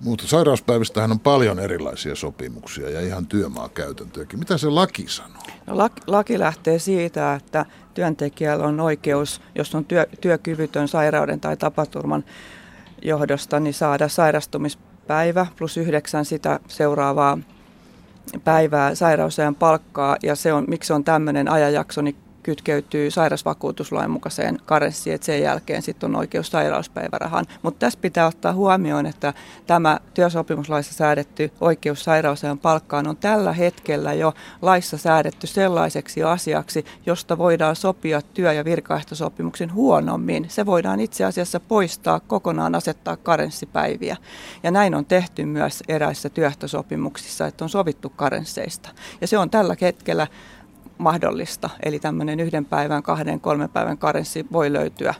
mutta 0.00 0.26
sairauspäivistähän 0.26 1.10
on 1.10 1.20
paljon 1.20 1.58
erilaisia 1.58 2.14
sopimuksia 2.14 2.90
ja 2.90 3.00
ihan 3.00 3.26
työmaakäytäntöäkin. 3.26 4.38
Mitä 4.38 4.58
se 4.58 4.68
laki 4.68 5.04
sanoo? 5.08 5.42
No, 5.66 5.78
laki, 5.78 6.02
laki 6.06 6.38
lähtee 6.38 6.78
siitä, 6.78 7.34
että 7.34 7.66
työntekijällä 7.94 8.66
on 8.66 8.80
oikeus, 8.80 9.40
jos 9.54 9.74
on 9.74 9.84
työ, 9.84 10.06
työkyvytön 10.20 10.88
sairauden 10.88 11.40
tai 11.40 11.56
tapaturman 11.56 12.24
johdosta, 13.02 13.60
niin 13.60 13.74
saada 13.74 14.08
sairastumispäivä 14.08 15.46
plus 15.58 15.76
yhdeksän 15.76 16.24
sitä 16.24 16.60
seuraavaa 16.68 17.38
päivää 18.44 18.94
sairausajan 18.94 19.54
palkkaa 19.54 20.16
ja 20.22 20.36
se 20.36 20.52
on, 20.52 20.64
miksi 20.68 20.86
se 20.86 20.94
on 20.94 21.04
tämmöinen 21.04 21.48
ajanjakso, 21.48 22.02
niin 22.02 22.16
kytkeytyy 22.42 23.10
sairausvakuutuslain 23.10 24.10
mukaiseen 24.10 24.58
karenssiin, 24.66 25.14
että 25.14 25.24
sen 25.24 25.42
jälkeen 25.42 25.82
sitten 25.82 26.10
on 26.10 26.16
oikeus 26.16 26.48
sairauspäivärahaan. 26.50 27.46
Mutta 27.62 27.78
tässä 27.78 27.98
pitää 28.02 28.26
ottaa 28.26 28.52
huomioon, 28.52 29.06
että 29.06 29.34
tämä 29.66 29.98
työsopimuslaissa 30.14 30.94
säädetty 30.94 31.50
oikeus 31.60 32.04
sairausajan 32.04 32.58
palkkaan 32.58 33.06
on 33.06 33.16
tällä 33.16 33.52
hetkellä 33.52 34.12
jo 34.12 34.34
laissa 34.62 34.98
säädetty 34.98 35.46
sellaiseksi 35.46 36.22
asiaksi, 36.22 36.84
josta 37.06 37.38
voidaan 37.38 37.76
sopia 37.76 38.22
työ- 38.22 38.52
ja 38.52 38.64
virkaehtosopimuksen 38.64 39.74
huonommin. 39.74 40.46
Se 40.48 40.66
voidaan 40.66 41.00
itse 41.00 41.24
asiassa 41.24 41.60
poistaa 41.60 42.20
kokonaan, 42.20 42.74
asettaa 42.74 43.16
karenssipäiviä. 43.16 44.16
Ja 44.62 44.70
näin 44.70 44.94
on 44.94 45.04
tehty 45.04 45.44
myös 45.44 45.82
eräissä 45.88 46.28
työehtosopimuksissa, 46.28 47.46
että 47.46 47.64
on 47.64 47.68
sovittu 47.68 48.12
karensseista. 48.16 48.90
Ja 49.20 49.26
se 49.26 49.38
on 49.38 49.50
tällä 49.50 49.76
hetkellä 49.80 50.26
mahdollista. 51.00 51.70
Eli 51.82 51.98
tämmöinen 51.98 52.40
yhden 52.40 52.64
päivän, 52.64 53.02
kahden, 53.02 53.40
kolmen 53.40 53.70
päivän 53.70 53.98
karenssi 53.98 54.46
voi 54.52 54.72
löytyä 54.72 55.14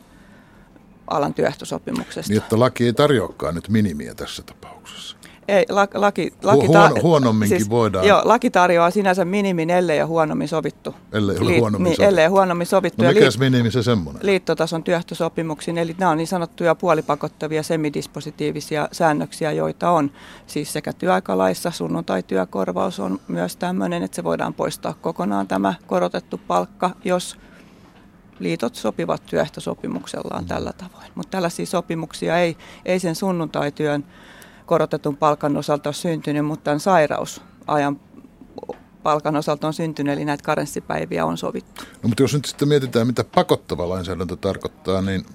alan 1.07 1.35
työehtosopimuksesta. 1.35 2.33
Niin, 2.33 2.43
että 2.43 2.59
laki 2.59 2.85
ei 2.87 2.93
tarjoakaan 2.93 3.55
nyt 3.55 3.69
minimiä 3.69 4.15
tässä 4.15 4.43
tapauksessa. 4.43 5.17
Ei, 5.51 5.67
laki, 5.69 5.99
laki, 5.99 6.33
laki 6.43 6.67
Huono, 6.67 6.95
huonomminkin 7.03 7.59
siis, 7.59 7.71
voidaan. 7.71 8.07
Joo, 8.07 8.23
laki 8.25 8.51
tarjoaa 8.51 8.91
sinänsä 8.91 9.25
minimin, 9.25 9.71
ellei 9.71 9.99
ja 9.99 10.07
huonommin 10.07 10.49
sovittu. 10.49 10.95
Ellei 11.13 11.39
ole 11.39 11.59
huonommin 11.59 11.85
niin, 11.85 11.97
sovittu. 11.97 12.09
Ellei 12.09 12.27
huonommin 12.27 12.67
sovittu. 12.67 13.05
No 13.05 13.13
mikäs 13.13 13.37
liit- 13.37 13.41
minimi 13.41 13.71
se 13.71 13.83
semmoinen? 13.83 14.27
Liittotason 14.27 14.85
työehtosopimuksiin, 14.85 15.79
eli 15.79 15.97
nämä 15.99 16.11
on 16.11 16.17
niin 16.19 16.27
sanottuja 16.27 16.75
puolipakottavia 16.75 17.63
semidispositiivisia 17.63 18.89
säännöksiä, 18.93 19.53
joita 19.53 19.91
on 19.91 20.11
siis 20.47 20.73
sekä 20.73 20.93
työaikalaissa, 20.93 21.71
sunnuntaityökorvaus 21.71 23.01
on 23.01 23.21
myös 23.29 23.57
tämmöinen, 23.57 24.03
että 24.03 24.15
se 24.15 24.25
voidaan 24.25 24.55
poistaa 24.55 24.95
kokonaan 25.01 25.49
tämä 25.49 25.75
korotettu 25.87 26.41
palkka, 26.47 26.91
jos 27.05 27.37
liitot 28.39 28.75
sopivat 28.75 29.23
työehtosopimuksellaan 29.27 30.45
mm. 30.45 30.49
tällä 30.49 30.73
tavoin. 30.73 31.11
Mutta 31.15 31.31
tällaisia 31.31 31.67
sopimuksia 31.67 32.39
ei, 32.39 32.57
ei 32.85 32.99
sen 32.99 33.15
sunnuntaityön 33.15 34.05
korotetun 34.71 35.17
palkan 35.17 35.57
osalta 35.57 35.89
ole 35.89 35.95
syntynyt, 35.95 36.47
mutta 36.47 36.65
tämän 36.65 36.81
sairausajan 36.81 38.01
palkan 39.03 39.37
osalta 39.37 39.67
on 39.67 39.75
syntynyt, 39.75 40.15
eli 40.15 40.25
näitä 40.25 40.45
karenssipäiviä 40.45 41.27
on 41.27 41.39
sovittu. 41.39 41.83
No 42.03 42.09
mutta 42.09 42.23
jos 42.23 42.35
nyt 42.35 42.45
sitten 42.45 42.69
mietitään, 42.69 43.07
mitä 43.07 43.25
pakottava 43.25 43.89
lainsäädäntö 43.89 44.37
tarkoittaa, 44.37 45.03
niin 45.03 45.27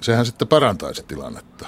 sehän 0.00 0.26
sitten 0.26 0.48
parantaisi 0.48 1.04
tilannetta. 1.08 1.66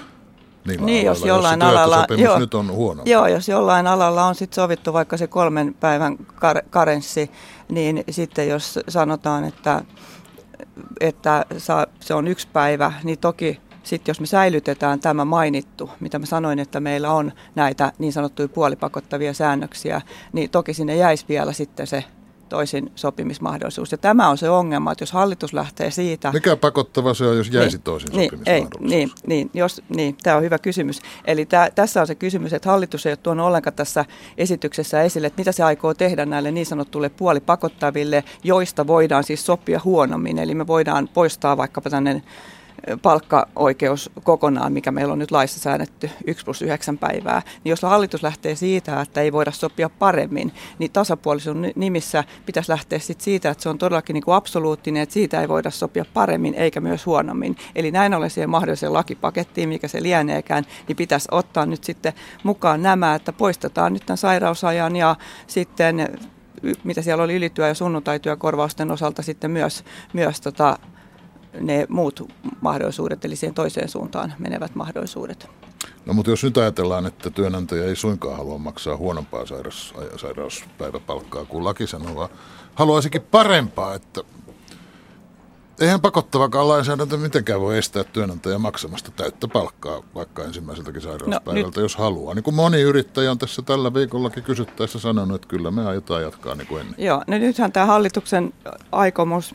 Niillä 0.67 0.87
niin, 0.87 1.07
jos 1.07 1.25
jollain 1.25 1.61
jos 1.61 1.71
alalla, 1.71 2.07
joo, 2.17 2.39
nyt 2.39 2.55
on 2.55 2.73
huono. 2.73 3.03
Joo, 3.07 3.27
jos 3.27 3.49
jollain 3.49 3.87
alalla 3.87 4.25
on 4.25 4.35
sitten 4.35 4.55
sovittu 4.55 4.93
vaikka 4.93 5.17
se 5.17 5.27
kolmen 5.27 5.75
päivän 5.75 6.19
kar- 6.19 6.69
karenssi, 6.71 7.31
niin 7.69 8.05
sitten 8.11 8.49
jos 8.49 8.79
sanotaan, 8.89 9.45
että, 9.45 9.85
että 11.01 11.47
se 12.01 12.15
on 12.15 12.29
yksi 12.29 12.49
päivä, 12.53 12.93
niin 13.05 13.19
toki 13.19 13.61
sitten 13.89 14.11
jos 14.11 14.21
me 14.21 14.27
säilytetään 14.27 15.01
tämä 15.01 15.25
mainittu, 15.25 15.91
mitä 16.01 16.19
mä 16.19 16.27
sanoin, 16.27 16.59
että 16.59 16.81
meillä 16.81 17.13
on 17.13 17.33
näitä 17.55 17.93
niin 17.99 18.13
sanottuja 18.13 18.49
puolipakottavia 18.49 19.35
säännöksiä, 19.35 20.03
niin 20.33 20.51
toki 20.51 20.75
sinne 20.75 20.97
jäisi 20.97 21.25
vielä 21.29 21.53
sitten 21.53 21.87
se 21.87 22.05
toisin 22.49 22.93
sopimismahdollisuus. 22.95 23.93
Ja 23.93 23.99
tämä 23.99 24.29
on 24.29 24.39
se 24.39 24.51
ongelma, 24.51 24.93
että 24.93 25.03
jos 25.03 25.13
hallitus 25.13 25.53
lähtee 25.53 25.91
siitä... 25.91 26.33
Mikä 26.33 26.57
pakottava 26.57 27.15
se 27.15 27.27
on, 27.27 27.37
jos 27.37 27.51
jäisi 27.51 27.77
niin, 27.77 27.83
toisin 27.83 28.11
niin, 28.13 28.31
sopimismahdollisuus? 28.31 28.93
Ei, 28.93 28.99
niin, 28.99 29.11
niin, 29.27 29.51
jos, 29.55 29.83
niin, 29.97 30.17
tämä 30.23 30.37
on 30.37 30.43
hyvä 30.43 30.59
kysymys. 30.59 31.01
Eli 31.25 31.47
tämä, 31.47 31.69
tässä 31.75 32.01
on 32.01 32.07
se 32.07 32.15
kysymys, 32.15 32.53
että 32.53 32.69
hallitus 32.69 33.07
ei 33.07 33.11
ole 33.11 33.17
tuonut 33.17 33.47
ollenkaan 33.47 33.75
tässä 33.75 34.05
esityksessä 34.39 35.03
esille, 35.03 35.27
että 35.27 35.41
mitä 35.41 35.53
se 35.53 35.63
aikoo 35.63 35.95
tehdä 35.95 36.27
näille 36.27 36.51
niin 36.51 36.67
sanottuille 36.67 37.09
puolipakottaville, 37.09 38.25
joista 38.45 38.87
voidaan 38.87 39.25
siis 39.25 39.47
sopia 39.47 39.81
huonommin. 39.85 40.39
Eli 40.39 40.55
me 40.55 40.67
voidaan 40.67 41.09
poistaa 41.15 41.57
vaikkapa 41.57 41.91
tämmöinen 41.91 42.23
palkkaoikeus 43.03 44.11
kokonaan, 44.25 44.73
mikä 44.73 44.91
meillä 44.91 45.13
on 45.13 45.19
nyt 45.19 45.31
laissa 45.31 45.61
säännetty 45.61 46.11
1 46.27 46.45
plus 46.45 46.63
9 46.63 46.99
päivää, 46.99 47.43
niin 47.65 47.71
jos 47.71 47.83
hallitus 47.83 48.23
lähtee 48.23 48.55
siitä, 48.55 49.01
että 49.01 49.21
ei 49.21 49.33
voida 49.33 49.51
sopia 49.51 49.89
paremmin, 49.89 50.53
niin 50.79 50.91
tasapuolisuuden 50.93 51.73
nimissä 51.77 52.25
pitäisi 52.47 52.71
lähteä 52.71 52.99
sit 52.99 53.21
siitä, 53.21 53.51
että 53.51 53.63
se 53.63 53.69
on 53.69 53.79
todellakin 53.79 54.15
niin 54.15 54.25
kuin 54.25 54.35
absoluuttinen, 54.35 55.03
että 55.03 55.13
siitä 55.13 55.41
ei 55.41 55.49
voida 55.49 55.71
sopia 55.71 56.05
paremmin 56.15 56.55
eikä 56.55 56.81
myös 56.81 57.07
huonommin. 57.07 57.57
Eli 57.75 57.91
näin 57.91 58.15
ollen 58.15 58.31
siihen 58.31 58.51
mahdolliseen 58.51 58.93
lakipakettiin, 58.93 59.69
mikä 59.69 59.89
se 59.89 60.03
lieneekään, 60.03 60.65
niin 60.89 60.97
pitäisi 60.97 61.29
ottaa 61.31 61.67
nyt 61.67 61.85
sitten 61.85 62.13
mukaan 62.43 62.83
nämä, 62.83 63.15
että 63.15 63.33
poistetaan 63.33 63.93
nyt 63.93 64.07
tämän 64.07 64.19
sairausajan 64.19 64.97
ja 64.97 65.17
sitten 65.47 66.19
mitä 66.85 67.03
siellä 67.03 67.25
oli 67.25 67.35
ylityö- 67.35 67.69
ja 67.69 67.75
sunnuntaityökorvausten 67.75 68.91
osalta 68.91 69.23
sitten 69.23 69.51
myös, 69.51 69.85
myös 70.13 70.41
tota, 70.41 70.79
ne 71.61 71.87
muut 71.89 72.33
mahdollisuudet, 72.61 73.25
eli 73.25 73.37
siihen 73.37 73.55
toiseen 73.55 73.89
suuntaan 73.89 74.35
menevät 74.39 74.75
mahdollisuudet. 74.75 75.49
No 76.07 76.15
mutta 76.15 76.31
jos 76.31 76.45
nyt 76.45 76.59
ajatellaan, 76.59 77.07
että 77.07 77.31
työnantaja 77.31 77.85
ei 77.85 77.97
suinkaan 77.97 78.37
halua 78.37 78.59
maksaa 78.59 78.97
huonompaa 78.97 79.47
sairaus, 79.47 79.95
sairauspäiväpalkkaa 80.17 81.45
kuin 81.45 81.65
laki 81.65 81.87
sanoo, 81.87 82.15
vaan 82.15 82.29
haluaisikin 82.75 83.23
parempaa, 83.23 83.95
että 83.95 84.21
eihän 85.81 86.01
pakottavakaan 86.01 86.69
lainsäädäntö 86.69 87.17
mitenkään 87.17 87.61
voi 87.61 87.79
estää 87.79 88.05
työnantajaa 88.05 88.59
maksamasta 88.59 89.11
täyttä 89.11 89.49
palkkaa 89.49 90.03
vaikka 90.15 90.45
ensimmäiseltäkin 90.45 91.03
sairauspäivältä, 91.03 91.81
no, 91.81 91.85
jos 91.85 91.97
haluaa. 91.97 92.35
Niin 92.35 92.43
kuin 92.43 92.55
moni 92.55 92.81
yrittäjä 92.81 93.31
on 93.31 93.39
tässä 93.39 93.63
tällä 93.63 93.95
viikollakin 93.95 94.43
kysyttäessä 94.43 94.99
sanonut, 94.99 95.35
että 95.35 95.49
kyllä 95.49 95.71
me 95.71 95.87
aiotaan 95.87 96.23
jatkaa 96.23 96.55
niin 96.55 96.67
kuin 96.67 96.81
ennen. 96.81 97.05
Joo, 97.05 97.25
no 97.27 97.39
nythän 97.39 97.73
tämä 97.73 97.87
hallituksen 97.87 98.55
aikomus 98.93 99.55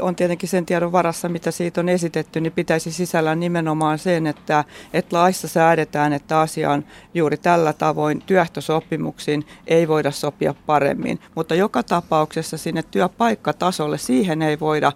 on 0.00 0.16
tietenkin 0.16 0.48
sen 0.48 0.66
tiedon 0.66 0.92
varassa, 0.92 1.28
mitä 1.28 1.50
siitä 1.50 1.80
on 1.80 1.88
esitetty, 1.88 2.40
niin 2.40 2.52
pitäisi 2.52 2.92
sisällä 2.92 3.34
nimenomaan 3.34 3.98
sen, 3.98 4.26
että, 4.26 4.64
että 4.92 5.16
laissa 5.16 5.48
säädetään, 5.48 6.12
että 6.12 6.40
asiaan 6.40 6.84
juuri 7.14 7.36
tällä 7.36 7.72
tavoin 7.72 8.22
työehtosopimuksiin 8.26 9.46
ei 9.66 9.88
voida 9.88 10.10
sopia 10.10 10.54
paremmin. 10.66 11.18
Mutta 11.34 11.54
joka 11.54 11.82
tapauksessa 11.82 12.58
sinne 12.58 12.82
työpaikkatasolle 12.82 13.98
siihen 13.98 14.42
ei 14.42 14.60
voida 14.60 14.92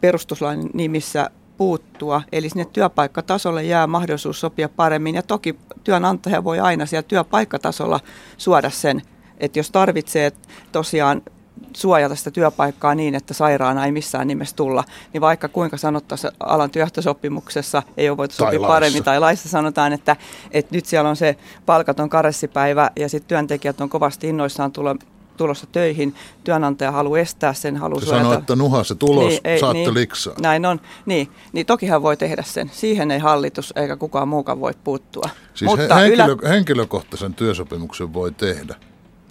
perustuslain 0.00 0.70
nimissä 0.74 1.30
puuttua. 1.56 2.22
Eli 2.32 2.48
sinne 2.48 2.64
työpaikkatasolle 2.64 3.62
jää 3.62 3.86
mahdollisuus 3.86 4.40
sopia 4.40 4.68
paremmin. 4.68 5.14
Ja 5.14 5.22
toki 5.22 5.58
työnantaja 5.84 6.44
voi 6.44 6.60
aina 6.60 6.86
siellä 6.86 7.08
työpaikkatasolla 7.08 8.00
suoda 8.36 8.70
sen, 8.70 9.02
että 9.38 9.58
jos 9.58 9.70
tarvitsee 9.70 10.32
tosiaan 10.72 11.22
suojata 11.76 12.14
sitä 12.14 12.30
työpaikkaa 12.30 12.94
niin, 12.94 13.14
että 13.14 13.34
sairaana 13.34 13.86
ei 13.86 13.92
missään 13.92 14.28
nimessä 14.28 14.56
tulla, 14.56 14.84
niin 15.12 15.20
vaikka 15.20 15.48
kuinka 15.48 15.76
sanottaisiin 15.76 16.32
alan 16.40 16.70
työhtösopimuksessa 16.70 17.82
ei 17.96 18.08
ole 18.08 18.16
voitu 18.16 18.34
sopia 18.34 18.60
paremmin, 18.60 19.04
tai 19.04 19.20
laissa 19.20 19.48
sanotaan, 19.48 19.92
että, 19.92 20.16
että 20.50 20.74
nyt 20.74 20.86
siellä 20.86 21.10
on 21.10 21.16
se 21.16 21.36
palkaton 21.66 22.08
karessipäivä 22.10 22.90
ja 22.96 23.08
sitten 23.08 23.28
työntekijät 23.28 23.80
on 23.80 23.88
kovasti 23.88 24.28
innoissaan 24.28 24.72
tulla 24.72 24.96
tulossa 25.36 25.66
töihin, 25.72 26.14
työnantaja 26.44 26.92
haluaa 26.92 27.18
estää 27.18 27.54
sen, 27.54 27.76
haluaa 27.76 28.00
se 28.00 28.06
sanoo, 28.06 28.32
että 28.32 28.56
nuha 28.56 28.84
se 28.84 28.94
tulos, 28.94 29.28
niin, 29.28 29.40
ei, 29.44 29.58
saatte 29.58 29.78
niin, 29.78 29.94
liksaa. 29.94 30.34
Näin 30.40 30.66
on, 30.66 30.80
niin, 31.06 31.28
niin 31.52 31.66
toki 31.66 31.86
hän 31.86 32.02
voi 32.02 32.16
tehdä 32.16 32.42
sen. 32.42 32.70
Siihen 32.74 33.10
ei 33.10 33.18
hallitus 33.18 33.72
eikä 33.76 33.96
kukaan 33.96 34.28
muukaan 34.28 34.60
voi 34.60 34.72
puuttua. 34.84 35.28
Siis 35.54 35.70
Mutta 35.70 35.94
henkilö, 35.94 36.24
ylä... 36.24 36.48
henkilökohtaisen 36.48 37.34
työsopimuksen 37.34 38.12
voi 38.12 38.32
tehdä. 38.32 38.74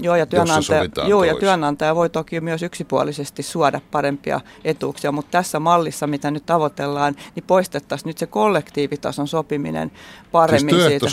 Joo, 0.01 0.15
ja 0.15 0.25
työnantaja, 0.25 1.07
joo, 1.07 1.23
ja 1.23 1.35
työnantaja 1.35 1.95
voi 1.95 2.09
toki 2.09 2.41
myös 2.41 2.63
yksipuolisesti 2.63 3.43
suoda 3.43 3.81
parempia 3.91 4.41
etuuksia, 4.63 5.11
mutta 5.11 5.31
tässä 5.31 5.59
mallissa, 5.59 6.07
mitä 6.07 6.31
nyt 6.31 6.45
tavoitellaan, 6.45 7.15
niin 7.35 7.43
poistettaisiin 7.47 8.09
nyt 8.09 8.17
se 8.17 8.27
kollektiivitason 8.27 9.27
sopiminen 9.27 9.91
paremmin 10.31 10.75
siis 10.75 10.87
siitä. 10.87 11.05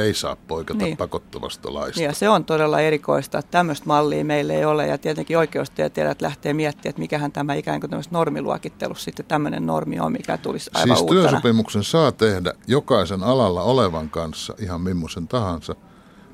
ei 0.00 0.14
saa 0.14 0.36
poiketa 0.48 0.84
niin. 0.84 0.96
pakottavasta 0.96 1.74
laista. 1.74 2.02
Ja 2.02 2.12
se 2.12 2.28
on 2.28 2.44
todella 2.44 2.80
erikoista, 2.80 3.38
että 3.38 3.50
tämmöistä 3.50 3.86
mallia 3.86 4.24
meillä 4.24 4.52
ei 4.52 4.64
ole, 4.64 4.86
ja 4.86 4.98
tietenkin 4.98 5.38
oikeustieteilijät 5.38 6.22
lähtee 6.22 6.52
miettimään, 6.52 6.90
että 6.90 7.00
mikähän 7.00 7.32
tämä 7.32 7.54
ikään 7.54 7.80
kuin 7.80 7.90
normiluokittelussa 8.10 9.04
sitten 9.04 9.26
tämmöinen 9.26 9.66
normi 9.66 10.00
on, 10.00 10.12
mikä 10.12 10.38
tulisi 10.38 10.70
aivan 10.74 10.96
Siis 10.96 11.00
uutena. 11.00 11.20
työsopimuksen 11.20 11.84
saa 11.84 12.12
tehdä 12.12 12.52
jokaisen 12.66 13.22
alalla 13.22 13.62
olevan 13.62 14.10
kanssa 14.10 14.54
ihan 14.58 14.80
millaisen 14.80 15.28
tahansa– 15.28 15.74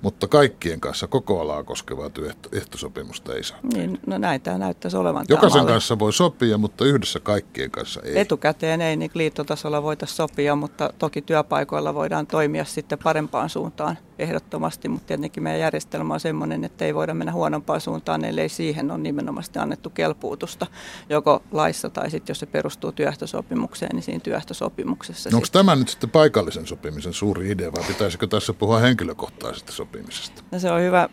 mutta 0.02 0.28
kaikkien 0.28 0.80
kanssa 0.80 1.06
koko 1.06 1.40
alaa 1.40 1.64
koskevaa 1.64 2.11
työehtosopimusta 2.11 3.35
ei 3.35 3.44
saa. 3.44 3.59
Niin, 3.75 3.99
no 4.06 4.18
näitä 4.18 4.59
näyttäisi 4.59 4.97
olevan. 4.97 5.26
Jokaisen 5.28 5.66
kanssa 5.66 5.99
voi 5.99 6.12
sopia, 6.12 6.59
mutta 6.59 6.85
yhdessä 6.85 7.21
kaikkien 7.21 7.71
kanssa 7.71 8.00
ei. 8.04 8.18
Etukäteen 8.18 8.80
ei, 8.80 8.97
niin 8.97 9.11
liittotasolla 9.14 9.82
voitaisiin 9.82 10.16
sopia, 10.16 10.56
mutta 10.56 10.92
toki 10.99 11.23
työpaikoilla 11.23 11.94
voidaan 11.94 12.26
toimia 12.26 12.64
sitten 12.64 12.99
parempaan 13.04 13.50
suuntaan 13.50 13.99
ehdottomasti, 14.23 14.88
mutta 14.88 15.07
tietenkin 15.07 15.43
meidän 15.43 15.61
järjestelmä 15.61 16.14
on 16.14 16.21
sellainen, 16.21 16.64
että 16.64 16.85
ei 16.85 16.95
voida 16.95 17.14
mennä 17.14 17.33
huonompaan 17.33 17.81
suuntaan, 17.81 18.25
ellei 18.25 18.49
siihen 18.49 18.91
on 18.91 19.02
nimenomaan 19.02 19.45
annettu 19.59 19.91
kelpuutusta, 19.91 20.67
joko 21.09 21.43
laissa 21.52 21.91
tai 21.91 22.11
sitten 22.11 22.31
jos 22.31 22.38
se 22.38 22.47
perustuu 22.47 22.93
työehtosopimukseen, 22.93 23.91
niin 23.93 24.02
siinä 24.02 24.21
työehtosopimuksessa. 24.21 25.31
No 25.31 25.37
onko 25.37 25.49
tämä 25.52 25.76
nyt 25.76 25.88
sitten 25.88 26.11
paikallisen 26.11 26.67
sopimisen 26.67 27.12
suuri 27.12 27.50
idea 27.50 27.73
vai 27.73 27.85
pitäisikö 27.88 28.26
tässä 28.26 28.52
puhua 28.52 28.79
henkilökohtaisesta 28.79 29.73
sopimisesta? 29.73 30.43
No 30.50 30.59
se 30.59 30.71
on 30.71 30.81
hyvä 30.81 31.09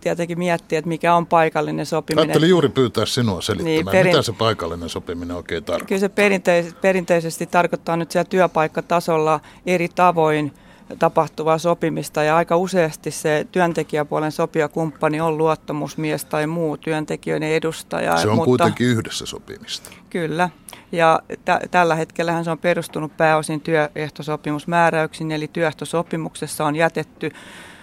tietenkin 0.00 0.38
miettiä, 0.38 0.78
että 0.78 0.88
mikä 0.88 1.14
on 1.14 1.26
paikallinen 1.26 1.86
sopiminen. 1.86 2.28
Ajattelin 2.28 2.50
juuri 2.50 2.68
pyytää 2.68 3.06
sinua 3.06 3.40
selittämään, 3.40 3.74
niin, 3.74 3.86
perin... 3.86 4.12
mitä 4.12 4.22
se 4.22 4.32
paikallinen 4.32 4.88
sopiminen 4.88 5.36
oikein 5.36 5.64
tarkoittaa. 5.64 5.88
Kyllä 5.88 6.00
se 6.00 6.08
perinteisesti, 6.08 6.78
perinteisesti 6.80 7.46
tarkoittaa 7.46 7.96
nyt 7.96 8.10
siellä 8.10 8.28
työpaikkatasolla 8.28 9.40
eri 9.66 9.88
tavoin 9.88 10.52
tapahtuvaa 10.98 11.58
sopimista 11.58 12.22
ja 12.22 12.36
aika 12.36 12.56
useasti 12.56 13.10
se 13.10 13.46
työntekijäpuolen 13.52 14.32
sopijakumppani 14.32 15.20
on 15.20 15.38
luottamusmies 15.38 16.24
tai 16.24 16.46
muu 16.46 16.76
työntekijöiden 16.76 17.48
edustaja. 17.48 18.16
Se 18.16 18.28
on 18.28 18.34
mutta, 18.34 18.46
kuitenkin 18.46 18.86
yhdessä 18.86 19.26
sopimista. 19.26 19.90
Kyllä. 20.10 20.50
Ja 20.92 21.20
t- 21.44 21.70
tällä 21.70 21.94
hetkellä 21.94 22.44
se 22.44 22.50
on 22.50 22.58
perustunut 22.58 23.16
pääosin 23.16 23.60
työehtosopimusmääräyksiin, 23.60 25.32
eli 25.32 25.48
työehtosopimuksessa 25.52 26.64
on 26.64 26.76
jätetty 26.76 27.30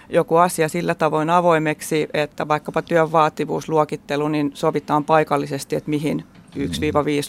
joku 0.08 0.36
asia 0.36 0.68
sillä 0.68 0.94
tavoin 0.94 1.30
avoimeksi, 1.30 2.08
että 2.14 2.48
vaikkapa 2.48 2.82
työn 2.82 3.12
vaativuusluokittelu, 3.12 4.28
niin 4.28 4.50
sovitaan 4.54 5.04
paikallisesti, 5.04 5.76
että 5.76 5.90
mihin 5.90 6.24
1-5 6.56 6.60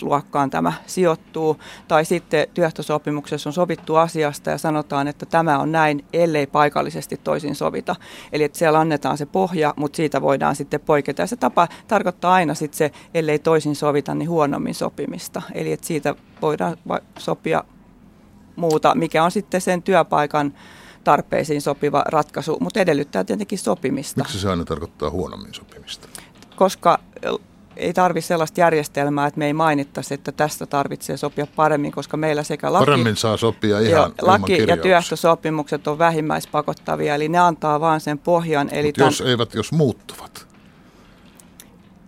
luokkaan 0.01 0.49
tämä 0.49 0.73
sijoittuu. 0.87 1.57
Tai 1.87 2.05
sitten 2.05 2.47
työhtösopimuksessa 2.53 3.49
on 3.49 3.53
sovittu 3.53 3.95
asiasta 3.95 4.49
ja 4.49 4.57
sanotaan, 4.57 5.07
että 5.07 5.25
tämä 5.25 5.59
on 5.59 5.71
näin, 5.71 6.05
ellei 6.13 6.47
paikallisesti 6.47 7.17
toisin 7.23 7.55
sovita. 7.55 7.95
Eli 8.33 8.43
että 8.43 8.57
siellä 8.57 8.79
annetaan 8.79 9.17
se 9.17 9.25
pohja, 9.25 9.73
mutta 9.77 9.95
siitä 9.95 10.21
voidaan 10.21 10.55
sitten 10.55 10.79
poiketa. 10.79 11.21
Ja 11.21 11.27
se 11.27 11.35
tapa 11.35 11.67
tarkoittaa 11.87 12.33
aina 12.33 12.53
sitten 12.53 12.77
se, 12.77 12.91
ellei 13.13 13.39
toisin 13.39 13.75
sovita, 13.75 14.15
niin 14.15 14.29
huonommin 14.29 14.75
sopimista. 14.75 15.41
Eli 15.53 15.71
että 15.71 15.87
siitä 15.87 16.15
voidaan 16.41 16.77
sopia 17.19 17.63
muuta, 18.55 18.95
mikä 18.95 19.23
on 19.23 19.31
sitten 19.31 19.61
sen 19.61 19.83
työpaikan 19.83 20.53
tarpeisiin 21.03 21.61
sopiva 21.61 22.03
ratkaisu, 22.05 22.57
mutta 22.59 22.79
edellyttää 22.79 23.23
tietenkin 23.23 23.59
sopimista. 23.59 24.21
Miksi 24.21 24.39
se 24.39 24.49
aina 24.49 24.65
tarkoittaa 24.65 25.09
huonommin 25.09 25.53
sopimista? 25.53 26.07
Koska 26.55 26.99
ei 27.81 27.93
tarvitse 27.93 28.27
sellaista 28.27 28.59
järjestelmää, 28.59 29.27
että 29.27 29.37
me 29.37 29.45
ei 29.45 29.53
mainittaisi, 29.53 30.13
että 30.13 30.31
tästä 30.31 30.65
tarvitsee 30.65 31.17
sopia 31.17 31.47
paremmin, 31.55 31.91
koska 31.91 32.17
meillä 32.17 32.43
sekä 32.43 32.73
laki, 32.73 32.85
Paremmin 32.85 33.15
saa 33.15 33.37
sopia 33.37 33.79
ihan 33.79 34.13
jo, 34.19 34.27
laki 34.27 34.65
ja 34.67 34.77
työehtosopimukset 34.77 35.87
on 35.87 35.97
vähimmäispakottavia, 35.97 37.15
eli 37.15 37.29
ne 37.29 37.39
antaa 37.39 37.79
vain 37.79 38.01
sen 38.01 38.19
pohjan. 38.19 38.69
Eli 38.71 38.93
tämän, 38.93 39.07
jos 39.07 39.21
eivät, 39.21 39.53
jos 39.53 39.71
muuttuvat? 39.71 40.47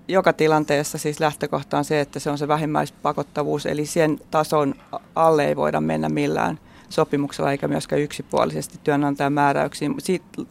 Joka 0.07 0.33
tilanteessa 0.33 0.97
siis 0.97 1.19
lähtökohta 1.19 1.77
on 1.77 1.85
se, 1.85 1.99
että 1.99 2.19
se 2.19 2.29
on 2.29 2.37
se 2.37 2.47
vähimmäispakottavuus, 2.47 3.65
eli 3.65 3.85
sen 3.85 4.19
tason 4.31 4.75
alle 5.15 5.45
ei 5.45 5.55
voida 5.55 5.81
mennä 5.81 6.09
millään– 6.09 6.59
sopimuksella 6.93 7.51
eikä 7.51 7.67
myöskään 7.67 8.01
yksipuolisesti 8.01 8.79
työnantajan 8.83 9.33
määräyksiin. 9.33 9.95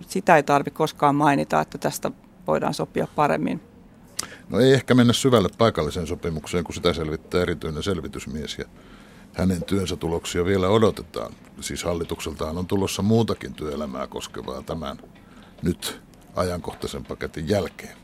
Sitä 0.07 0.37
ei 0.37 0.43
tarvitse 0.43 0.77
koskaan 0.77 1.15
mainita, 1.15 1.61
että 1.61 1.79
tästä 1.79 2.11
voidaan 2.47 2.75
sopia 2.75 3.07
paremmin. 3.17 3.61
No 4.49 4.61
ei 4.61 4.73
ehkä 4.73 4.95
mennä 4.95 5.13
syvälle 5.13 5.49
paikalliseen 5.59 6.07
sopimukseen, 6.07 6.65
kun 6.65 6.75
sitä 6.75 6.93
selvittää 6.93 7.43
erityinen 7.43 7.83
selvitysmies 7.83 8.59
ja 8.59 8.65
hänen 9.35 9.65
työnsä 9.65 9.97
tuloksia 9.97 10.45
vielä 10.45 10.69
odotetaan. 10.69 11.35
Siis 11.61 11.85
hallitukseltaan 11.85 12.59
on 12.59 12.67
tulossa 12.67 13.03
muutakin 13.03 13.55
työelämää 13.55 14.07
koskevaa 14.07 14.63
tämän 14.63 14.99
nyt 15.63 16.01
ajankohtaisen 16.37 17.05
paketin 17.05 17.49
jälkeen. 17.49 17.97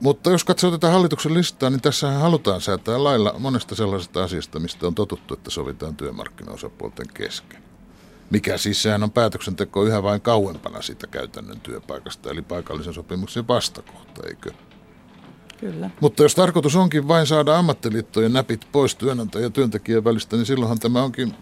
Mutta 0.00 0.30
jos 0.30 0.44
katsoo 0.44 0.70
tätä 0.70 0.90
hallituksen 0.90 1.34
listaa, 1.34 1.70
niin 1.70 1.80
tässä 1.80 2.10
halutaan 2.10 2.60
säätää 2.60 3.04
lailla 3.04 3.34
monesta 3.38 3.74
sellaisesta 3.74 4.24
asiasta, 4.24 4.60
mistä 4.60 4.86
on 4.86 4.94
totuttu, 4.94 5.34
että 5.34 5.50
sovitaan 5.50 5.96
työmarkkinaosapuolten 5.96 7.08
kesken. 7.14 7.62
Mikä 8.30 8.58
siis 8.58 8.82
sehän 8.82 9.02
on 9.02 9.10
päätöksenteko 9.10 9.84
yhä 9.84 10.02
vain 10.02 10.20
kauempana 10.20 10.82
siitä 10.82 11.06
käytännön 11.06 11.60
työpaikasta, 11.60 12.30
eli 12.30 12.42
paikallisen 12.42 12.94
sopimuksen 12.94 13.48
vastakohta, 13.48 14.22
eikö? 14.28 14.50
Kyllä. 15.60 15.90
Mutta 16.00 16.22
jos 16.22 16.34
tarkoitus 16.34 16.76
onkin 16.76 17.08
vain 17.08 17.26
saada 17.26 17.58
ammattiliittojen 17.58 18.32
näpit 18.32 18.66
pois 18.72 18.94
työnantajan 18.94 19.44
ja 19.44 19.50
työntekijän 19.50 20.04
välistä, 20.04 20.36
niin 20.36 20.46
silloinhan 20.46 20.78
tämä 20.78 21.02
onkin 21.02 21.34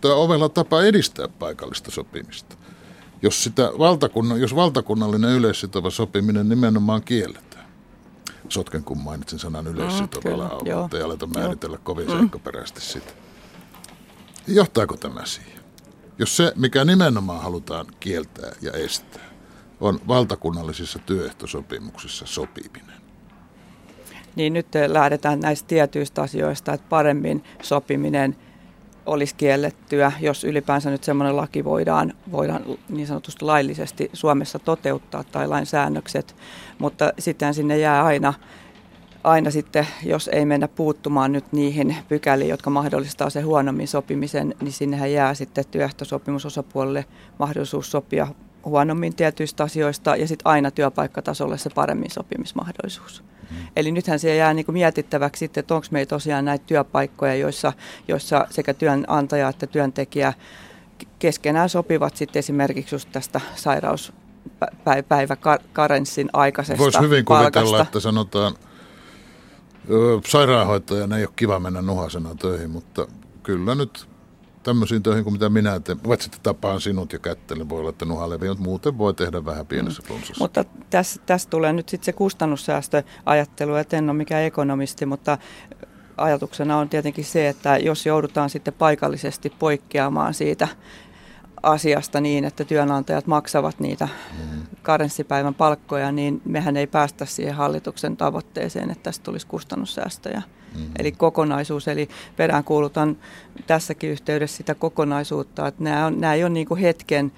tämä 0.00 0.14
ovella 0.14 0.48
tapa 0.48 0.82
edistää 0.82 1.28
paikallista 1.28 1.90
sopimista. 1.90 2.56
Jos, 3.22 3.44
sitä 3.44 3.70
valtakunnan, 3.78 4.40
jos 4.40 4.54
valtakunnallinen 4.54 5.30
yleissitova 5.30 5.90
sopiminen 5.90 6.48
nimenomaan 6.48 7.02
kielletään 7.02 7.48
sotken, 8.48 8.84
kun 8.84 8.98
mainitsin 8.98 9.38
sanan 9.38 9.66
yleissitovalla 9.66 10.48
mm, 10.48 10.80
mutta 10.80 10.96
ei 10.96 11.02
aleta 11.02 11.26
määritellä 11.26 11.74
joo. 11.76 11.82
kovin 11.84 12.06
mm. 12.06 12.18
seikkaperäisesti 12.18 12.80
sitä. 12.80 13.12
Johtaako 14.46 14.96
tämä 14.96 15.24
siihen? 15.24 15.62
Jos 16.18 16.36
se, 16.36 16.52
mikä 16.56 16.84
nimenomaan 16.84 17.42
halutaan 17.42 17.86
kieltää 18.00 18.52
ja 18.60 18.72
estää, 18.72 19.28
on 19.80 20.00
valtakunnallisissa 20.08 20.98
työehtosopimuksissa 20.98 22.26
sopiminen. 22.26 22.87
Niin 24.36 24.52
nyt 24.52 24.66
lähdetään 24.86 25.40
näistä 25.40 25.68
tietyistä 25.68 26.22
asioista, 26.22 26.72
että 26.72 26.86
paremmin 26.88 27.44
sopiminen– 27.62 28.36
olisi 29.08 29.34
kiellettyä, 29.34 30.12
jos 30.20 30.44
ylipäänsä 30.44 30.90
nyt 30.90 31.04
semmoinen 31.04 31.36
laki 31.36 31.64
voidaan, 31.64 32.12
voidaan 32.32 32.64
niin 32.88 33.06
sanotusti 33.06 33.44
laillisesti 33.44 34.10
Suomessa 34.12 34.58
toteuttaa 34.58 35.24
tai 35.24 35.48
lainsäännökset, 35.48 36.36
mutta 36.78 37.12
sitten 37.18 37.54
sinne 37.54 37.78
jää 37.78 38.04
aina, 38.04 38.34
aina 39.24 39.50
sitten, 39.50 39.86
jos 40.02 40.30
ei 40.32 40.44
mennä 40.44 40.68
puuttumaan 40.68 41.32
nyt 41.32 41.52
niihin 41.52 41.96
pykäliin, 42.08 42.50
jotka 42.50 42.70
mahdollistaa 42.70 43.30
se 43.30 43.40
huonommin 43.40 43.88
sopimisen, 43.88 44.54
niin 44.60 44.72
sinnehän 44.72 45.12
jää 45.12 45.34
sitten 45.34 45.64
työehtosopimusosapuolelle 45.70 47.04
mahdollisuus 47.38 47.90
sopia 47.90 48.26
huonommin 48.64 49.16
tietyistä 49.16 49.64
asioista 49.64 50.16
ja 50.16 50.28
sitten 50.28 50.46
aina 50.46 50.70
työpaikkatasolle 50.70 51.58
se 51.58 51.70
paremmin 51.70 52.10
sopimismahdollisuus. 52.10 53.24
Mm. 53.50 53.56
Eli 53.76 53.92
nythän 53.92 54.18
se 54.18 54.36
jää 54.36 54.54
niin 54.54 54.66
kuin 54.66 54.72
mietittäväksi 54.72 55.38
sitten, 55.38 55.60
että 55.60 55.74
onko 55.74 55.86
meillä 55.90 56.08
tosiaan 56.08 56.44
näitä 56.44 56.64
työpaikkoja, 56.66 57.34
joissa, 57.34 57.72
joissa 58.08 58.46
sekä 58.50 58.74
työnantaja 58.74 59.48
että 59.48 59.66
työntekijä 59.66 60.32
keskenään 61.18 61.68
sopivat 61.68 62.16
sitten 62.16 62.40
esimerkiksi 62.40 62.94
just 62.94 63.08
tästä 63.12 63.40
sairauspäiväkarenssin 63.54 66.30
aikaisesta 66.32 66.82
Voisi 66.82 67.00
hyvin 67.00 67.24
kuvitella, 67.24 67.50
palkasta. 67.50 67.82
että 67.82 68.00
sanotaan, 68.00 68.54
sairaanhoitajan 70.26 71.12
ei 71.12 71.24
ole 71.24 71.32
kiva 71.36 71.60
mennä 71.60 71.82
nuhasena 71.82 72.34
töihin, 72.34 72.70
mutta 72.70 73.08
kyllä 73.42 73.74
nyt 73.74 74.08
tämmöisiin 74.62 75.02
töihin 75.02 75.24
kuin 75.24 75.34
mitä 75.34 75.48
minä 75.48 75.80
teen. 75.80 76.04
Voit 76.04 76.20
sitten 76.20 76.40
tapaan 76.42 76.80
sinut 76.80 77.12
ja 77.12 77.18
kättelen, 77.18 77.68
voi 77.68 77.80
olla, 77.80 77.90
että 77.90 78.04
nuhalevi, 78.04 78.48
mutta 78.48 78.64
muuten 78.64 78.98
voi 78.98 79.14
tehdä 79.14 79.44
vähän 79.44 79.66
pienessä 79.66 80.02
mm. 80.10 80.16
Mutta 80.38 80.64
tässä, 80.90 81.20
tässä 81.26 81.50
tulee 81.50 81.72
nyt 81.72 81.88
sitten 81.88 82.04
se 82.04 82.12
kustannussäästöajattelu, 82.12 83.74
että 83.74 83.96
en 83.96 84.10
ole 84.10 84.16
mikään 84.16 84.44
ekonomisti, 84.44 85.06
mutta 85.06 85.38
ajatuksena 86.16 86.78
on 86.78 86.88
tietenkin 86.88 87.24
se, 87.24 87.48
että 87.48 87.76
jos 87.76 88.06
joudutaan 88.06 88.50
sitten 88.50 88.74
paikallisesti 88.74 89.52
poikkeamaan 89.58 90.34
siitä 90.34 90.68
asiasta 91.62 92.20
niin, 92.20 92.44
että 92.44 92.64
työnantajat 92.64 93.26
maksavat 93.26 93.80
niitä 93.80 94.08
mm. 94.38 94.62
karenssipäivän 94.82 95.54
palkkoja, 95.54 96.12
niin 96.12 96.42
mehän 96.44 96.76
ei 96.76 96.86
päästä 96.86 97.24
siihen 97.24 97.54
hallituksen 97.54 98.16
tavoitteeseen, 98.16 98.90
että 98.90 99.02
tästä 99.02 99.24
tulisi 99.24 99.46
kustannussäästöjä. 99.46 100.42
Mm-hmm. 100.74 100.92
Eli 100.98 101.12
kokonaisuus, 101.12 101.88
eli 101.88 102.08
peräänkuulutan 102.36 103.16
tässäkin 103.66 104.10
yhteydessä 104.10 104.56
sitä 104.56 104.74
kokonaisuutta, 104.74 105.66
että 105.66 105.84
nämä, 105.84 106.06
on, 106.06 106.20
nämä 106.20 106.34
ei 106.34 106.44
ole 106.44 106.50
niin 106.50 106.68
kuin 106.68 106.80
hetken 106.80 107.32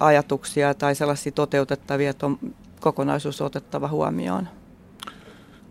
ajatuksia 0.00 0.74
tai 0.74 0.94
sellaisia 0.94 1.32
toteutettavia, 1.32 2.10
että 2.10 2.26
on 2.26 2.38
kokonaisuus 2.80 3.40
otettava 3.40 3.88
huomioon. 3.88 4.48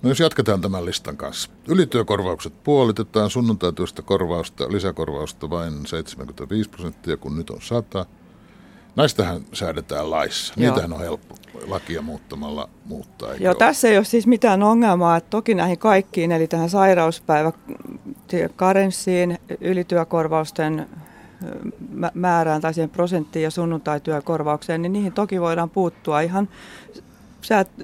No 0.01 0.09
jos 0.09 0.19
jatketaan 0.19 0.61
tämän 0.61 0.85
listan 0.85 1.17
kanssa. 1.17 1.49
Ylityökorvaukset 1.67 2.63
puolitetaan, 2.63 3.29
sunnuntaityöstä 3.29 4.01
korvausta, 4.01 4.71
lisäkorvausta 4.71 5.49
vain 5.49 5.85
75 5.85 6.69
prosenttia, 6.69 7.17
kun 7.17 7.37
nyt 7.37 7.49
on 7.49 7.61
100. 7.61 8.05
Näistähän 8.95 9.41
säädetään 9.53 10.11
laissa. 10.11 10.53
Joo. 10.57 10.69
Niitähän 10.69 10.93
on 10.93 10.99
helppo 10.99 11.35
lakia 11.65 12.01
muuttamalla 12.01 12.69
muuttaa. 12.85 13.33
Joo, 13.33 13.51
ole? 13.51 13.57
tässä 13.59 13.87
ei 13.87 13.97
ole 13.97 14.05
siis 14.05 14.27
mitään 14.27 14.63
ongelmaa. 14.63 15.17
Että 15.17 15.29
toki 15.29 15.55
näihin 15.55 15.77
kaikkiin, 15.77 16.31
eli 16.31 16.47
tähän 16.47 16.69
sairauspäivä 16.69 17.51
karenssiin, 18.55 19.39
ylityökorvausten 19.61 20.89
määrään 22.13 22.61
tai 22.61 22.73
siihen 22.73 22.89
prosenttiin 22.89 23.43
ja 23.43 23.51
sunnuntaityökorvaukseen, 23.51 24.81
niin 24.81 24.93
niihin 24.93 25.13
toki 25.13 25.41
voidaan 25.41 25.69
puuttua 25.69 26.21
ihan 26.21 26.49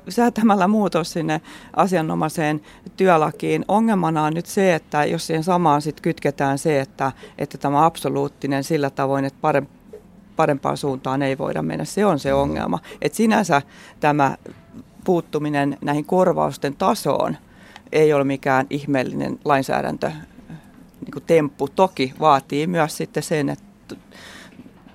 säätämällä 0.09 0.67
muutos 0.67 1.11
sinne 1.11 1.41
asianomaiseen 1.75 2.61
työlakiin. 2.97 3.65
Ongelmana 3.67 4.23
on 4.23 4.33
nyt 4.33 4.45
se, 4.45 4.75
että 4.75 5.05
jos 5.05 5.27
siihen 5.27 5.43
samaan 5.43 5.81
sit 5.81 6.01
kytketään 6.01 6.57
se, 6.57 6.79
että, 6.79 7.11
että 7.37 7.57
tämä 7.57 7.85
absoluuttinen 7.85 8.63
sillä 8.63 8.89
tavoin, 8.89 9.25
että 9.25 9.39
parempi 9.41 9.82
parempaan 10.35 10.77
suuntaan 10.77 11.21
ei 11.21 11.37
voida 11.37 11.61
mennä. 11.61 11.85
Se 11.85 12.05
on 12.05 12.19
se 12.19 12.33
ongelma. 12.33 12.79
Et 13.01 13.13
sinänsä 13.13 13.61
tämä 13.99 14.37
puuttuminen 15.03 15.77
näihin 15.81 16.05
korvausten 16.05 16.75
tasoon 16.75 17.37
ei 17.91 18.13
ole 18.13 18.23
mikään 18.23 18.67
ihmeellinen 18.69 19.39
lainsäädäntö 19.45 20.11
niin 21.01 21.11
kuin 21.13 21.23
temppu. 21.27 21.67
Toki 21.67 22.13
vaatii 22.19 22.67
myös 22.67 22.97
sitten 22.97 23.23
sen, 23.23 23.49
että 23.49 23.95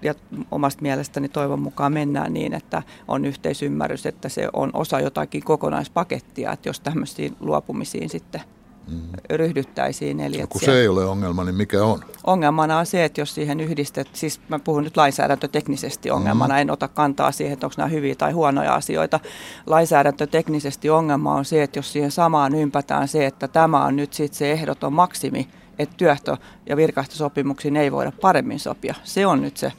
ja 0.03 0.15
omasta 0.51 0.83
mielestäni 0.83 1.29
toivon 1.29 1.61
mukaan 1.61 1.93
mennään 1.93 2.33
niin, 2.33 2.55
että 2.55 2.83
on 3.09 3.25
yhteisymmärrys, 3.25 4.07
että 4.07 4.29
se 4.29 4.49
on 4.53 4.71
osa 4.73 5.01
jotakin 5.01 5.45
kokonaispakettia, 5.45 6.53
että 6.53 6.69
jos 6.69 6.81
tämmöisiin 6.81 7.37
luopumisiin 7.41 8.09
sitten 8.09 8.41
mm. 8.89 9.01
ryhdyttäisiin. 9.31 10.21
Eli 10.21 10.41
no, 10.41 10.47
kun 10.47 10.61
se 10.61 10.81
ei 10.81 10.89
ole 10.89 11.05
ongelma, 11.05 11.45
niin 11.45 11.55
mikä 11.55 11.85
on? 11.85 12.01
Ongelmana 12.25 12.79
on 12.79 12.87
se, 12.87 13.05
että 13.05 13.21
jos 13.21 13.35
siihen 13.35 13.61
yhdistet, 13.61 14.09
siis 14.13 14.41
mä 14.49 14.59
puhun 14.59 14.85
nyt 14.85 14.97
lainsäädäntöteknisesti 14.97 16.11
ongelmana, 16.11 16.55
mm. 16.55 16.61
en 16.61 16.71
ota 16.71 16.89
kantaa 16.89 17.33
siihen, 17.33 17.53
että 17.53 17.67
onko 17.67 17.75
nämä 17.79 17.89
hyviä 17.89 18.15
tai 18.15 18.33
huonoja 18.33 18.75
asioita. 18.75 19.21
Lainsäädäntöteknisesti 19.67 20.91
ongelma 20.91 21.35
on 21.35 21.45
se, 21.45 21.63
että 21.63 21.79
jos 21.79 21.93
siihen 21.93 22.11
samaan 22.11 22.55
ympätään 22.55 23.09
se, 23.09 23.27
että 23.27 23.49
tämä 23.49 23.85
on 23.85 23.97
nyt 23.97 24.13
sitten 24.13 24.39
se 24.39 24.53
ehdoton 24.53 24.93
maksimi, 24.93 25.49
että 25.79 25.95
työhto- 25.97 26.37
ja 26.67 26.77
virkaehtosopimuksiin 26.77 27.77
ei 27.77 27.93
voida 27.93 28.13
paremmin 28.21 28.61
sopia. 28.61 28.95
Se 29.05 29.27
on 29.27 29.43
nyt 29.43 29.57
se 29.57 29.73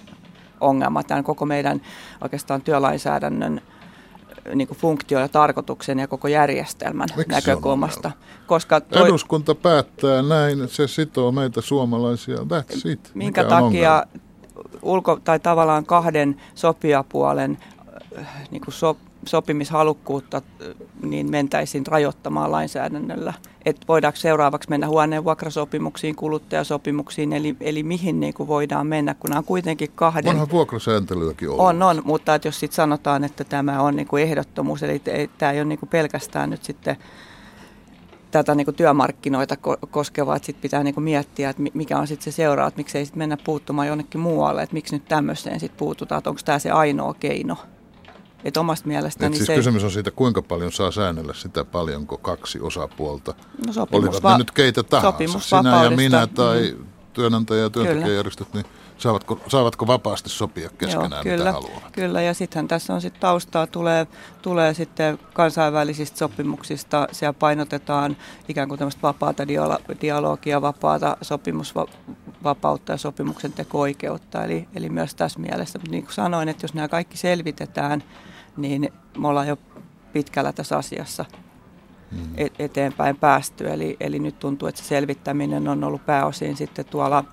ongelma 0.62 1.04
tämän 1.04 1.24
koko 1.24 1.46
meidän 1.46 1.82
oikeastaan 2.22 2.62
työlainsäädännön 2.62 3.62
niin 4.56 4.68
kuin 4.68 4.78
funktio 4.78 5.20
ja 5.20 5.28
tarkoituksen 5.28 6.00
ja 6.00 6.08
koko 6.08 6.28
järjestelmän 6.28 7.08
Miksi 7.18 7.32
näkökulmasta. 7.32 8.12
Koska 8.48 8.82
toi, 8.82 9.08
Eduskunta 9.08 9.56
päättää 9.56 10.22
näin, 10.22 10.68
se 10.68 10.88
sitoo 10.88 11.32
meitä 11.32 11.62
suomalaisia, 11.62 12.38
that's 12.38 12.90
it. 12.90 13.12
Minkä 13.14 13.44
Mikä 13.44 13.56
takia 13.56 14.04
ulko- 14.82 15.20
tai 15.24 15.40
tavallaan 15.40 15.86
kahden 15.86 16.42
sopijapuolen 16.56 17.58
äh, 18.18 18.28
niin 18.52 18.62
kuin 18.62 18.74
so, 18.74 18.98
sopimishalukkuutta 19.30 20.42
niin 21.04 21.32
mentäisiin 21.32 21.88
rajoittamaan 21.88 22.52
lainsäädännöllä. 22.52 23.34
Että 23.66 23.86
voidaanko 23.88 24.18
seuraavaksi 24.18 24.70
mennä 24.70 24.88
huoneen 24.88 25.24
vuokrasopimuksiin, 25.24 26.16
kuluttajasopimuksiin, 26.16 27.34
eli, 27.34 27.56
eli 27.62 27.84
mihin 27.84 28.20
niin 28.20 28.34
kuin 28.34 28.48
voidaan 28.48 28.88
mennä, 28.88 29.14
kun 29.14 29.38
on 29.38 29.44
kuitenkin 29.44 29.92
kahden... 29.96 30.28
Onhan 30.28 30.50
vuokrasääntelyäkin 30.50 31.50
ollut. 31.50 31.66
On, 31.66 31.84
on, 31.84 32.02
mutta 32.06 32.36
että 32.36 32.48
jos 32.48 32.60
sitten 32.60 32.76
sanotaan, 32.76 33.24
että 33.24 33.44
tämä 33.44 33.82
on 33.82 33.96
niin 33.96 34.08
kuin 34.08 34.24
ehdottomuus, 34.24 34.84
eli 34.84 35.02
tämä 35.38 35.52
ei 35.52 35.60
ole 35.60 35.66
niin 35.66 35.80
kuin 35.80 35.90
pelkästään 35.90 36.50
nyt 36.50 36.64
sitten 36.64 36.98
tätä 38.32 38.56
niin 38.56 38.66
kuin 38.66 38.76
työmarkkinoita 38.76 39.56
koskevaa, 39.92 40.36
että 40.36 40.46
sitten 40.46 40.62
pitää 40.62 40.84
niin 40.84 40.94
kuin 40.94 41.04
miettiä, 41.04 41.50
että 41.50 41.64
mikä 41.74 41.98
on 41.98 42.08
sitten 42.08 42.34
se 42.34 42.36
seuraava, 42.36 42.68
että 42.68 42.78
miksei 42.78 43.06
sitten 43.06 43.20
mennä 43.20 43.38
puuttumaan 43.44 43.88
jonnekin 43.88 44.22
muualle, 44.22 44.64
että 44.64 44.74
miksi 44.74 44.96
nyt 44.96 45.06
tämmöiseen 45.06 45.60
sitten 45.60 45.80
puututaan, 45.80 46.18
että 46.18 46.30
onko 46.30 46.42
tämä 46.46 46.60
se 46.60 46.72
ainoa 46.72 47.14
keino. 47.14 47.58
Et 48.44 48.58
omasta 48.58 48.88
mielestäni 48.88 49.28
Et 49.28 49.38
siis 49.38 49.48
se... 49.48 49.56
kysymys 49.56 49.84
on 49.84 49.92
siitä, 49.92 50.12
kuinka 50.12 50.42
paljon 50.42 50.72
saa 50.72 50.92
säännellä 50.92 51.34
sitä, 51.34 51.66
paljonko 51.66 52.18
kaksi 52.18 52.60
osapuolta, 52.60 53.34
no 53.68 53.74
sopimus 53.74 54.06
olivat 54.06 54.24
va- 54.24 54.38
nyt 54.38 54.52
keitä 54.52 54.84
tahansa, 54.84 55.40
sinä 55.40 55.84
ja 55.84 55.90
minä 55.90 56.28
tai 56.28 56.76
mm. 56.78 56.86
työnantaja- 57.14 57.62
ja 57.62 57.70
työntekijäjärjestöt, 57.70 58.54
niin 58.54 58.66
saavatko, 59.00 59.40
saavatko 59.48 59.88
vapaasti 59.88 60.30
sopia 60.30 60.70
keskenään, 60.78 61.12
Joo, 61.12 61.24
kyllä, 61.24 61.38
mitä 61.38 61.52
haluavat? 61.52 61.92
Kyllä, 61.92 62.22
ja 62.22 62.34
sittenhän 62.34 62.68
tässä 62.68 62.94
on 62.94 63.02
sitten 63.02 63.22
taustaa, 63.22 63.68
tulee, 63.68 64.08
tulee 64.42 64.74
sitten 64.74 65.20
kansainvälisistä 65.34 66.18
sopimuksista, 66.18 67.08
siellä 67.12 67.34
painotetaan 67.34 68.18
ikään 68.48 68.68
kuin 68.68 68.80
tämmöistä 68.80 69.02
vapaata 69.02 69.48
dialogia, 70.02 70.62
vapaata 70.62 71.18
sopimusvapautta 71.22 72.92
ja 72.92 72.98
sopimuksen 72.98 73.54
teko-oikeutta, 73.54 74.44
eli, 74.44 74.68
eli 74.76 74.90
myös 74.90 75.16
tässä 75.16 75.40
mielessä. 75.40 75.80
Mutta 75.80 75.92
niin 75.92 76.04
kuin 76.04 76.14
sanoin, 76.14 76.50
että 76.50 76.64
jos 76.64 76.74
nämä 76.74 76.88
kaikki 76.88 77.18
selvitetään, 77.18 78.04
niin 78.58 78.94
me 79.18 79.28
ollaan 79.28 79.48
jo 79.48 79.58
pitkällä 80.14 80.54
tässä 80.54 80.78
asiassa 80.78 81.26
mm. 82.12 82.50
eteenpäin 82.60 83.18
päästy. 83.18 83.72
Eli, 83.72 83.98
eli 84.00 84.20
nyt 84.20 84.40
tuntuu, 84.40 84.68
että 84.68 84.82
se 84.82 84.88
selvittäminen 84.88 85.68
on 85.68 85.84
ollut 85.84 86.06
pääosin 86.06 86.58
sitten 86.58 86.86
tuolla 86.86 87.24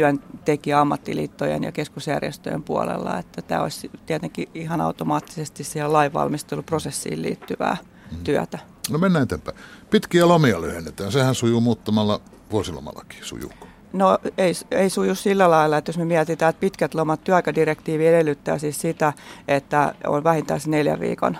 työntekijä-ammattiliittojen 0.00 1.64
ja 1.64 1.72
keskusjärjestöjen 1.72 2.62
puolella, 2.62 3.18
että 3.18 3.42
tämä 3.42 3.62
olisi 3.62 3.90
tietenkin 4.06 4.48
ihan 4.54 4.80
automaattisesti 4.80 5.64
siihen 5.64 5.92
lainvalmisteluprosessiin 5.92 7.22
liittyvää 7.22 7.76
mm. 8.10 8.24
työtä. 8.24 8.58
No 8.90 8.98
mennään 8.98 9.22
eteenpäin. 9.22 9.56
Pitkiä 9.90 10.28
lomia 10.28 10.60
lyhennetään. 10.60 11.12
Sehän 11.12 11.34
sujuu 11.34 11.60
muuttamalla 11.60 12.20
vuosilomalaki. 12.50 13.16
Sujuuko? 13.22 13.66
No 13.92 14.18
ei, 14.38 14.52
ei 14.70 14.90
suju 14.90 15.14
sillä 15.14 15.50
lailla, 15.50 15.76
että 15.76 15.88
jos 15.88 15.98
me 15.98 16.04
mietitään, 16.04 16.50
että 16.50 16.60
pitkät 16.60 16.94
lomat, 16.94 17.24
työaikadirektiivi 17.24 18.06
edellyttää 18.06 18.58
siis 18.58 18.80
sitä, 18.80 19.12
että 19.48 19.94
on 20.06 20.24
vähintään 20.24 20.60
se 20.60 20.70
neljän 20.70 21.00
viikon 21.00 21.38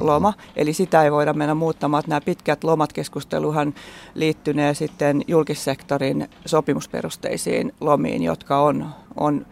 loma. 0.00 0.34
Eli 0.56 0.72
sitä 0.72 1.02
ei 1.02 1.12
voida 1.12 1.32
mennä 1.32 1.54
muuttamaan. 1.54 2.02
Nämä 2.06 2.20
pitkät 2.20 2.64
lomat 2.64 2.92
keskusteluhan 2.92 3.74
liittynee 4.14 4.74
sitten 4.74 5.22
julkissektorin 5.28 6.28
sopimusperusteisiin 6.46 7.72
lomiin, 7.80 8.22
jotka 8.22 8.62
on, 8.62 8.86
on 9.16 9.46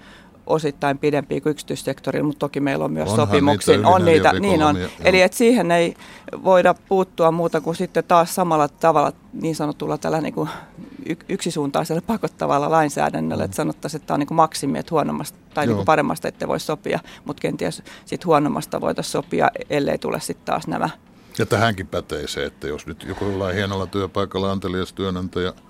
osittain 0.50 0.98
pidempiä 0.98 1.40
kuin 1.40 1.50
yksityissektorilla, 1.50 2.26
mutta 2.26 2.38
toki 2.38 2.60
meillä 2.60 2.84
on 2.84 2.92
myös 2.92 3.10
Onhan 3.10 3.26
sopimuksia. 3.26 3.76
Niitä 3.76 3.88
on 3.88 4.04
niitä, 4.04 4.32
niin 4.32 4.62
on. 4.62 4.76
Eli 5.04 5.22
että 5.22 5.38
siihen 5.38 5.70
ei 5.70 5.94
voida 6.44 6.74
puuttua 6.88 7.30
muuta 7.30 7.60
kuin 7.60 7.76
sitten 7.76 8.04
taas 8.04 8.34
samalla 8.34 8.68
tavalla 8.68 9.12
niin 9.32 9.56
sanotulla 9.56 9.98
tällä 9.98 10.20
niin 10.20 10.34
kuin 10.34 10.48
yksisuuntaisella 11.28 12.02
pakottavalla 12.06 12.70
lainsäädännöllä, 12.70 13.42
mm. 13.42 13.44
että 13.44 13.56
sanottaisiin, 13.56 13.98
että 13.98 14.06
tämä 14.06 14.14
on 14.14 14.20
niin 14.20 14.26
kuin 14.26 14.36
maksimi, 14.36 14.78
että 14.78 14.90
huonommasta 14.90 15.38
tai 15.54 15.66
niin 15.66 15.76
kuin 15.76 15.86
paremmasta 15.86 16.28
ette 16.28 16.48
voi 16.48 16.60
sopia, 16.60 17.00
mutta 17.24 17.40
kenties 17.40 17.82
sitten 18.04 18.26
huonommasta 18.26 18.80
voitaisiin 18.80 19.12
sopia, 19.12 19.50
ellei 19.70 19.98
tule 19.98 20.20
sitten 20.20 20.46
taas 20.46 20.66
nämä. 20.66 20.90
Ja 21.38 21.46
tähänkin 21.46 21.86
pätee 21.86 22.28
se, 22.28 22.44
että 22.44 22.68
jos 22.68 22.86
nyt 22.86 23.04
joku 23.08 23.24
jollain 23.24 23.54
hienolla 23.56 23.86
työpaikalla 23.86 24.52
antelias 24.52 24.92
työnantaja– 24.92 25.52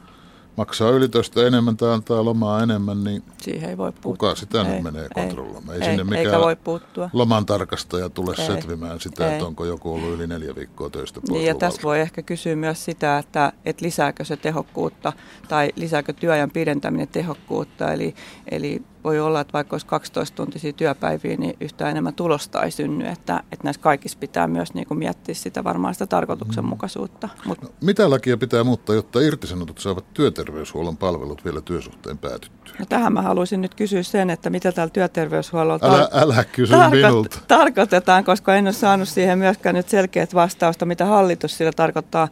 maksaa 0.56 0.90
ylitöstä 0.90 1.46
enemmän 1.46 1.76
tai 1.76 1.92
antaa 1.94 2.24
lomaa 2.24 2.62
enemmän, 2.62 3.04
niin 3.04 3.22
Siihen 3.42 3.70
ei 3.70 3.76
voi 3.76 3.92
puuttua. 3.92 4.28
kuka 4.28 4.34
sitä 4.34 4.62
ei, 4.62 4.64
nyt 4.64 4.82
menee 4.82 5.08
kontrolloimaan? 5.14 5.76
Ei, 5.76 5.82
ei 5.82 5.96
sinne 5.96 6.04
mikään 6.18 6.40
voi 6.40 6.56
puuttua. 6.56 7.10
loman 7.12 7.46
tarkastaja 7.46 8.08
tule 8.08 8.34
ei, 8.38 8.46
setvimään 8.46 9.00
sitä, 9.00 9.26
ei. 9.26 9.32
että 9.32 9.46
onko 9.46 9.64
joku 9.64 9.94
ollut 9.94 10.10
yli 10.10 10.26
neljä 10.26 10.54
viikkoa 10.54 10.90
töistä 10.90 11.20
pois 11.20 11.30
niin, 11.30 11.46
Ja 11.46 11.54
tässä 11.54 11.82
voi 11.82 12.00
ehkä 12.00 12.22
kysyä 12.22 12.56
myös 12.56 12.84
sitä, 12.84 13.18
että, 13.18 13.52
että 13.64 13.84
lisääkö 13.84 14.24
se 14.24 14.36
tehokkuutta 14.36 15.12
tai 15.48 15.72
lisääkö 15.76 16.12
työajan 16.12 16.50
pidentäminen 16.50 17.08
tehokkuutta. 17.08 17.92
Eli, 17.92 18.14
eli 18.50 18.82
voi 19.04 19.20
olla, 19.20 19.40
että 19.40 19.52
vaikka 19.52 19.74
olisi 19.74 19.86
12 19.86 20.36
tuntisia 20.36 20.72
työpäiviä, 20.72 21.36
niin 21.36 21.56
yhtään 21.60 21.90
enemmän 21.90 22.14
tulosta 22.14 22.62
ei 22.62 22.70
synny. 22.70 23.06
Että, 23.06 23.42
että 23.52 23.64
näissä 23.64 23.82
kaikissa 23.82 24.18
pitää 24.18 24.46
myös 24.46 24.74
niin 24.74 24.86
kuin 24.86 24.98
miettiä 24.98 25.34
sitä 25.34 25.64
varmaan 25.64 25.94
sitä 25.94 26.06
tarkoituksenmukaisuutta. 26.06 27.28
Mut. 27.44 27.62
No, 27.62 27.68
mitä 27.80 28.10
lakia 28.10 28.36
pitää 28.36 28.64
muuttaa, 28.64 28.94
jotta 28.94 29.20
irtisanotut 29.20 29.78
saavat 29.78 30.04
työterveyshuollon 30.14 30.96
palvelut 30.96 31.44
vielä 31.44 31.60
työsuhteen 31.60 32.18
päätyttyä? 32.18 32.74
No 32.78 32.86
tähän 32.88 33.12
mä 33.12 33.22
haluaisin 33.22 33.60
nyt 33.60 33.74
kysyä 33.74 34.02
sen, 34.02 34.30
että 34.30 34.50
mitä 34.50 34.72
täällä 34.72 34.90
työterveyshuollolla 34.90 35.80
älä, 35.82 36.08
älä 36.12 36.44
kysy 36.44 36.74
tarko- 36.74 36.90
minulta. 36.90 37.38
tarkoitetaan, 37.48 38.24
koska 38.24 38.54
en 38.54 38.66
ole 38.66 38.72
saanut 38.72 39.08
siihen 39.08 39.38
myöskään 39.38 39.74
nyt 39.74 39.88
selkeät 39.88 40.34
vastausta, 40.34 40.86
mitä 40.86 41.04
hallitus 41.04 41.58
sillä 41.58 41.72
tarkoittaa. 41.72 42.28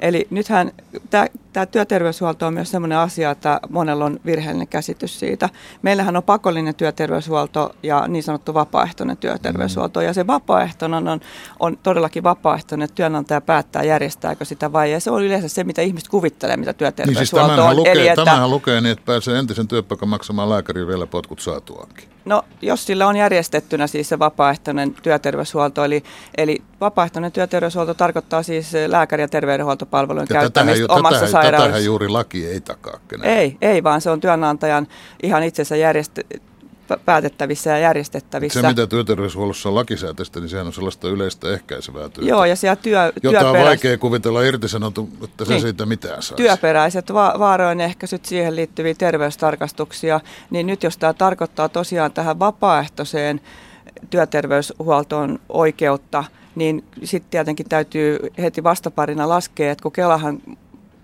Eli 0.00 0.26
nythän 0.30 0.72
tämä 1.52 1.66
työterveyshuolto 1.66 2.46
on 2.46 2.54
myös 2.54 2.70
sellainen 2.70 2.98
asia, 2.98 3.30
että 3.30 3.60
monella 3.68 4.04
on 4.04 4.20
virheellinen 4.26 4.68
käsitys 4.68 5.20
siitä. 5.20 5.48
Meillähän 5.82 6.11
on 6.16 6.22
pakollinen 6.22 6.74
työterveyshuolto 6.74 7.74
ja 7.82 8.08
niin 8.08 8.22
sanottu 8.22 8.54
vapaaehtoinen 8.54 9.16
työterveyshuolto. 9.16 10.00
Ja 10.00 10.12
se 10.12 10.26
vapaaehtoinen 10.26 11.08
on, 11.08 11.20
on 11.60 11.76
todellakin 11.82 12.22
vapaaehtoinen, 12.22 12.84
että 12.84 12.94
työnantaja 12.94 13.40
päättää 13.40 13.82
järjestääkö 13.82 14.44
sitä 14.44 14.72
vai 14.72 14.92
ei. 14.92 15.00
Se 15.00 15.10
on 15.10 15.24
yleensä 15.24 15.48
se, 15.48 15.64
mitä 15.64 15.82
ihmiset 15.82 16.08
kuvittelee, 16.08 16.56
mitä 16.56 16.72
työterveyshuolto 16.72 17.46
niin 17.46 17.56
siis 17.56 17.70
on. 17.70 17.76
Lukee, 17.76 17.92
Eli 17.92 18.08
että, 18.08 18.24
tämähän 18.24 18.50
lukee 18.50 18.80
niin, 18.80 18.92
että 18.92 19.04
pääsee 19.06 19.38
entisen 19.38 19.68
työpaikan 19.68 20.08
maksamaan 20.08 20.50
lääkärin 20.50 20.86
vielä 20.86 21.06
potkut 21.06 21.40
saatuaankin. 21.40 22.08
No 22.24 22.42
jos 22.62 22.86
sillä 22.86 23.06
on 23.06 23.16
järjestettynä 23.16 23.86
siis 23.86 24.08
se 24.08 24.18
vapaaehtoinen 24.18 24.94
työterveyshuolto, 25.02 25.84
eli, 25.84 26.02
eli 26.36 26.62
vapaaehtoinen 26.80 27.32
työterveyshuolto 27.32 27.94
tarkoittaa 27.94 28.42
siis 28.42 28.72
lääkäri- 28.86 29.22
ja 29.22 29.28
terveydenhuoltopalvelujen 29.28 30.26
ja 30.30 30.40
käyttämistä 30.40 30.82
tätähän, 30.82 30.98
omassa 30.98 31.14
tätähän, 31.14 31.30
sairaudessa. 31.32 31.66
Tätähän 31.66 31.84
juuri 31.84 32.08
laki 32.08 32.46
ei 32.46 32.60
takaa 32.60 32.98
kenelle. 33.08 33.38
Ei, 33.38 33.56
ei, 33.60 33.82
vaan 33.82 34.00
se 34.00 34.10
on 34.10 34.20
työnantajan 34.20 34.86
ihan 35.22 35.42
itsensä 35.42 35.76
järjest, 35.76 36.18
päätettävissä 37.04 37.70
ja 37.70 37.78
järjestettävissä. 37.78 38.60
Se, 38.60 38.68
mitä 38.68 38.86
työterveyshuollossa 38.86 39.68
on 39.68 39.74
lakisääteistä, 39.74 40.40
niin 40.40 40.48
sehän 40.48 40.66
on 40.66 40.72
sellaista 40.72 41.08
yleistä 41.08 41.52
ehkäisevää 41.52 42.08
työtä. 42.08 42.30
Joo, 42.30 42.44
ja 42.44 42.56
siellä 42.56 42.76
työ, 42.76 43.04
Jota 43.04 43.38
työperäis... 43.38 43.56
on 43.56 43.64
vaikea 43.64 43.98
kuvitella 43.98 44.42
irtisanotu, 44.42 45.08
että 45.24 45.44
se 45.44 45.52
niin. 45.52 45.62
siitä 45.62 45.86
mitään 45.86 46.22
saisi. 46.22 46.34
Työperäiset 46.34 47.12
va- 47.12 47.34
vaarojen 47.38 47.80
ehkäisyt, 47.80 48.24
siihen 48.24 48.56
liittyviä 48.56 48.94
terveystarkastuksia, 48.94 50.20
niin 50.50 50.66
nyt 50.66 50.82
jos 50.82 50.98
tämä 50.98 51.12
tarkoittaa 51.12 51.68
tosiaan 51.68 52.12
tähän 52.12 52.38
vapaaehtoiseen 52.38 53.40
työterveyshuoltoon 54.10 55.38
oikeutta, 55.48 56.24
niin 56.54 56.84
sitten 57.04 57.30
tietenkin 57.30 57.68
täytyy 57.68 58.18
heti 58.38 58.62
vastaparina 58.62 59.28
laskea, 59.28 59.72
että 59.72 59.82
kun 59.82 59.92
Kelahan 59.92 60.42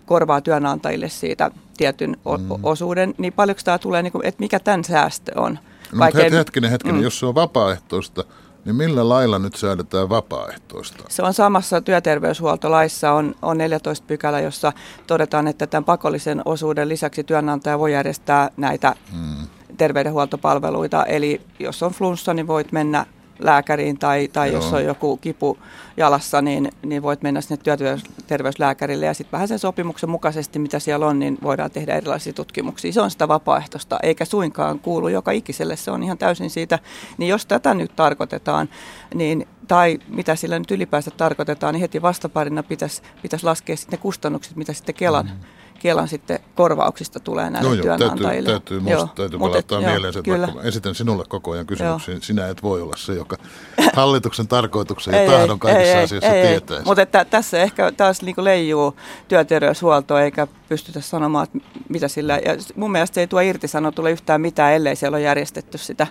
korvaa 0.06 0.40
työnantajille 0.40 1.08
siitä 1.08 1.50
tietyn 1.76 2.10
mm. 2.10 2.50
osuuden, 2.62 3.14
niin 3.18 3.32
paljonko 3.32 3.60
tämä 3.64 3.78
tulee, 3.78 4.02
niin 4.02 4.12
kuin, 4.12 4.26
että 4.26 4.40
mikä 4.40 4.60
tämän 4.60 4.84
säästö 4.84 5.40
on? 5.40 5.58
No, 5.92 6.04
mutta 6.04 6.36
hetkinen, 6.36 6.70
hetkinen, 6.70 6.96
mm. 6.96 7.02
jos 7.02 7.18
se 7.18 7.26
on 7.26 7.34
vapaaehtoista, 7.34 8.24
niin 8.64 8.76
millä 8.76 9.08
lailla 9.08 9.38
nyt 9.38 9.54
säädetään 9.54 10.08
vapaaehtoista? 10.08 11.04
Se 11.08 11.22
on 11.22 11.34
samassa 11.34 11.80
työterveyshuoltolaissa, 11.80 13.12
on, 13.12 13.34
on 13.42 13.58
14 13.58 14.06
pykälä, 14.06 14.40
jossa 14.40 14.72
todetaan, 15.06 15.48
että 15.48 15.66
tämän 15.66 15.84
pakollisen 15.84 16.42
osuuden 16.44 16.88
lisäksi 16.88 17.24
työnantaja 17.24 17.78
voi 17.78 17.92
järjestää 17.92 18.50
näitä 18.56 18.94
hmm. 19.12 19.46
terveydenhuoltopalveluita. 19.76 21.04
Eli 21.04 21.40
jos 21.58 21.82
on 21.82 21.92
flunssa, 21.92 22.34
niin 22.34 22.46
voit 22.46 22.72
mennä 22.72 23.06
lääkäriin 23.38 23.98
tai, 23.98 24.28
tai 24.32 24.52
jos 24.52 24.72
on 24.72 24.84
joku 24.84 25.16
kipu 25.16 25.58
jalassa, 25.96 26.42
niin, 26.42 26.72
niin 26.82 27.02
voit 27.02 27.22
mennä 27.22 27.40
sinne 27.40 27.56
työterveyslääkärille 27.56 29.06
ja 29.06 29.14
sitten 29.14 29.32
vähän 29.32 29.48
sen 29.48 29.58
sopimuksen 29.58 30.10
mukaisesti, 30.10 30.58
mitä 30.58 30.78
siellä 30.78 31.06
on, 31.06 31.18
niin 31.18 31.38
voidaan 31.42 31.70
tehdä 31.70 31.94
erilaisia 31.94 32.32
tutkimuksia. 32.32 32.92
Se 32.92 33.00
on 33.00 33.10
sitä 33.10 33.28
vapaaehtoista, 33.28 33.98
eikä 34.02 34.24
suinkaan 34.24 34.78
kuulu 34.78 35.08
joka 35.08 35.30
ikiselle, 35.30 35.76
se 35.76 35.90
on 35.90 36.02
ihan 36.02 36.18
täysin 36.18 36.50
siitä. 36.50 36.78
Niin 37.18 37.28
jos 37.28 37.46
tätä 37.46 37.74
nyt 37.74 37.96
tarkoitetaan, 37.96 38.68
niin, 39.14 39.48
tai 39.68 39.98
mitä 40.08 40.36
sillä 40.36 40.58
nyt 40.58 40.70
ylipäänsä 40.70 41.10
tarkoitetaan, 41.10 41.74
niin 41.74 41.80
heti 41.80 42.02
vastaparina 42.02 42.62
pitäisi, 42.62 43.02
pitäisi 43.22 43.46
laskea 43.46 43.76
sitten 43.76 43.98
ne 43.98 44.02
kustannukset, 44.02 44.56
mitä 44.56 44.72
sitten 44.72 44.94
Kelan 44.94 45.26
mm-hmm 45.26 45.57
Kelan 45.78 46.08
sitten 46.08 46.38
korvauksista 46.54 47.20
tulee 47.20 47.50
näille 47.50 47.76
joo, 47.76 47.82
työnantajille. 47.82 48.50
Täytyy, 48.50 48.80
täytyy, 48.80 48.92
joo, 48.92 49.08
täytyy 49.14 49.38
palauttaa 49.38 49.80
mieleen 49.80 50.08
että 50.08 50.22
kyllä. 50.22 50.46
vaikka 50.46 50.62
esitän 50.62 50.94
sinulle 50.94 51.24
koko 51.28 51.50
ajan 51.50 51.66
kysymyksiä, 51.66 52.14
joo. 52.14 52.22
sinä 52.22 52.48
et 52.48 52.62
voi 52.62 52.82
olla 52.82 52.96
se, 52.96 53.14
joka 53.14 53.36
hallituksen 53.96 54.48
tarkoituksen 54.48 55.24
ja 55.24 55.30
tahdon 55.30 55.58
kaikissa 55.58 55.92
ei, 55.92 56.04
asioissa 56.04 56.30
ei, 56.30 56.46
tietäisi. 56.46 56.84
Mutta 56.84 57.02
että 57.02 57.24
tässä 57.24 57.58
ehkä 57.58 57.92
taas 57.92 58.22
niin 58.22 58.34
leijuu 58.38 58.96
työterveyshuolto, 59.28 60.18
eikä 60.18 60.46
pystytä 60.68 61.00
sanomaan, 61.00 61.44
että 61.44 61.58
mitä 61.88 62.08
sillä... 62.08 62.38
Ja 62.38 62.56
mun 62.76 62.92
mielestä 62.92 63.14
se 63.14 63.20
ei 63.20 63.26
tuo 63.26 63.40
irtisanotulle 63.40 64.10
yhtään 64.10 64.40
mitään, 64.40 64.72
ellei 64.72 64.96
siellä 64.96 65.16
ole 65.16 65.24
järjestetty 65.24 65.78
sitä 65.78 66.06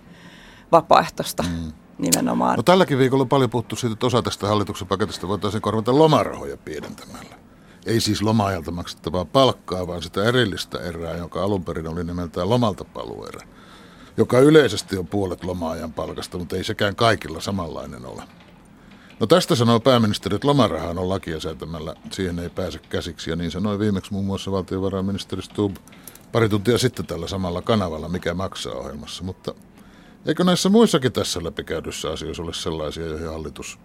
vapaaehtoista. 0.71 1.43
Mm 1.43 1.71
nimenomaan. 1.97 2.55
No 2.57 2.63
tälläkin 2.63 2.97
viikolla 2.97 3.21
on 3.21 3.29
paljon 3.29 3.49
puhuttu 3.49 3.75
siitä, 3.75 3.93
että 3.93 4.05
osa 4.05 4.21
tästä 4.21 4.47
hallituksen 4.47 4.87
paketista 4.87 5.27
voitaisiin 5.27 5.61
korvata 5.61 5.97
lomarahoja 5.97 6.57
pienentämällä 6.57 7.36
ei 7.87 8.01
siis 8.01 8.21
loma-ajalta 8.21 8.71
maksettavaa 8.71 9.25
palkkaa, 9.25 9.87
vaan 9.87 10.01
sitä 10.01 10.23
erillistä 10.23 10.79
erää, 10.79 11.17
joka 11.17 11.43
alun 11.43 11.65
perin 11.65 11.87
oli 11.87 12.03
nimeltään 12.03 12.49
lomalta 12.49 12.83
paluerä, 12.83 13.47
joka 14.17 14.39
yleisesti 14.39 14.97
on 14.97 15.07
puolet 15.07 15.43
loma-ajan 15.43 15.93
palkasta, 15.93 16.37
mutta 16.37 16.55
ei 16.55 16.63
sekään 16.63 16.95
kaikilla 16.95 17.41
samanlainen 17.41 18.05
ole. 18.05 18.23
No 19.19 19.27
tästä 19.27 19.55
sanoo 19.55 19.79
pääministeri, 19.79 20.35
että 20.35 20.47
lomarahaan 20.47 20.97
on 20.97 21.09
lakia 21.09 21.39
säätämällä, 21.39 21.95
siihen 22.11 22.39
ei 22.39 22.49
pääse 22.49 22.79
käsiksi, 22.79 23.29
ja 23.29 23.35
niin 23.35 23.51
sanoi 23.51 23.79
viimeksi 23.79 24.13
muun 24.13 24.25
muassa 24.25 24.51
valtiovarainministeri 24.51 25.41
Stubb 25.41 25.77
pari 26.31 26.49
tuntia 26.49 26.77
sitten 26.77 27.05
tällä 27.05 27.27
samalla 27.27 27.61
kanavalla, 27.61 28.09
mikä 28.09 28.33
maksaa 28.33 28.73
ohjelmassa, 28.73 29.23
mutta 29.23 29.55
eikö 30.25 30.43
näissä 30.43 30.69
muissakin 30.69 31.11
tässä 31.11 31.43
läpikäydyssä 31.43 32.09
asioissa 32.11 32.43
ole 32.43 32.53
sellaisia, 32.53 33.05
joihin 33.05 33.29
hallitus 33.29 33.79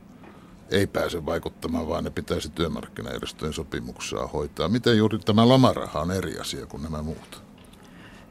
ei 0.72 0.87
pääse 0.87 1.26
vaikuttamaan, 1.26 1.88
vaan 1.88 2.04
ne 2.04 2.11
pitäisi 2.11 2.50
työmarkkinajärjestöjen 2.50 3.52
sopimuksessa 3.52 4.26
hoitaa. 4.26 4.68
Miten 4.68 4.98
juuri 4.98 5.18
tämä 5.18 5.48
lomaraha 5.48 6.00
on 6.00 6.11
eri 6.11 6.38
asia 6.38 6.66
kuin 6.66 6.82
nämä 6.82 7.02
muut? 7.02 7.42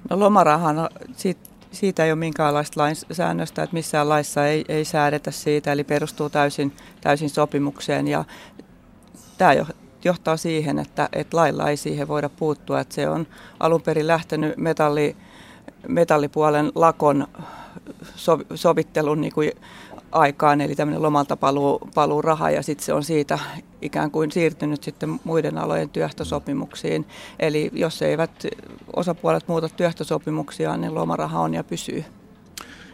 No 0.10 0.20
lomarahan, 0.20 0.90
siitä, 1.18 1.50
siitä 1.72 2.06
ei 2.06 2.12
ole 2.12 2.20
minkäänlaista 2.20 2.82
lainsäännöstä, 2.82 3.64
että 3.64 3.74
missään 3.74 4.10
laissa 4.10 4.48
ei, 4.48 4.66
ei 4.70 4.86
säädetä 4.86 5.32
siitä, 5.32 5.72
eli 5.72 5.84
perustuu 5.84 6.30
täysin, 6.30 6.74
täysin 7.02 7.30
sopimukseen. 7.30 8.08
Ja 8.08 8.26
tämä 9.38 9.54
johtaa 10.04 10.38
siihen, 10.38 10.80
että, 10.80 11.10
että 11.14 11.38
lailla 11.38 11.70
ei 11.70 11.78
siihen 11.78 12.08
voida 12.08 12.30
puuttua, 12.30 12.80
että 12.80 12.96
se 12.96 13.10
on 13.10 13.28
alun 13.60 13.82
perin 13.82 14.08
lähtenyt 14.08 14.58
metalli, 14.58 15.16
metallipuolen 15.88 16.72
lakon 16.76 17.28
sovittelun 18.56 19.22
niin 19.22 19.34
kuin 19.34 19.52
aikaan, 20.12 20.62
eli 20.62 20.76
tämmöinen 20.76 21.02
lomalta 21.02 21.38
paluu, 21.38 21.80
paluu 21.96 22.22
raha, 22.22 22.52
ja 22.52 22.64
sitten 22.64 22.86
se 22.86 22.94
on 22.94 23.04
siitä 23.04 23.40
ikään 23.82 24.12
kuin 24.12 24.32
siirtynyt 24.32 24.84
sitten 24.84 25.20
muiden 25.24 25.58
alojen 25.58 25.90
työhtösopimuksiin. 25.90 27.08
Eli 27.40 27.72
jos 27.74 28.02
eivät 28.02 28.32
osapuolet 28.96 29.48
muuta 29.48 29.70
työhtosopimuksia, 29.70 30.78
niin 30.78 30.96
lomaraha 30.96 31.40
on 31.40 31.54
ja 31.54 31.64
pysyy. 31.64 32.06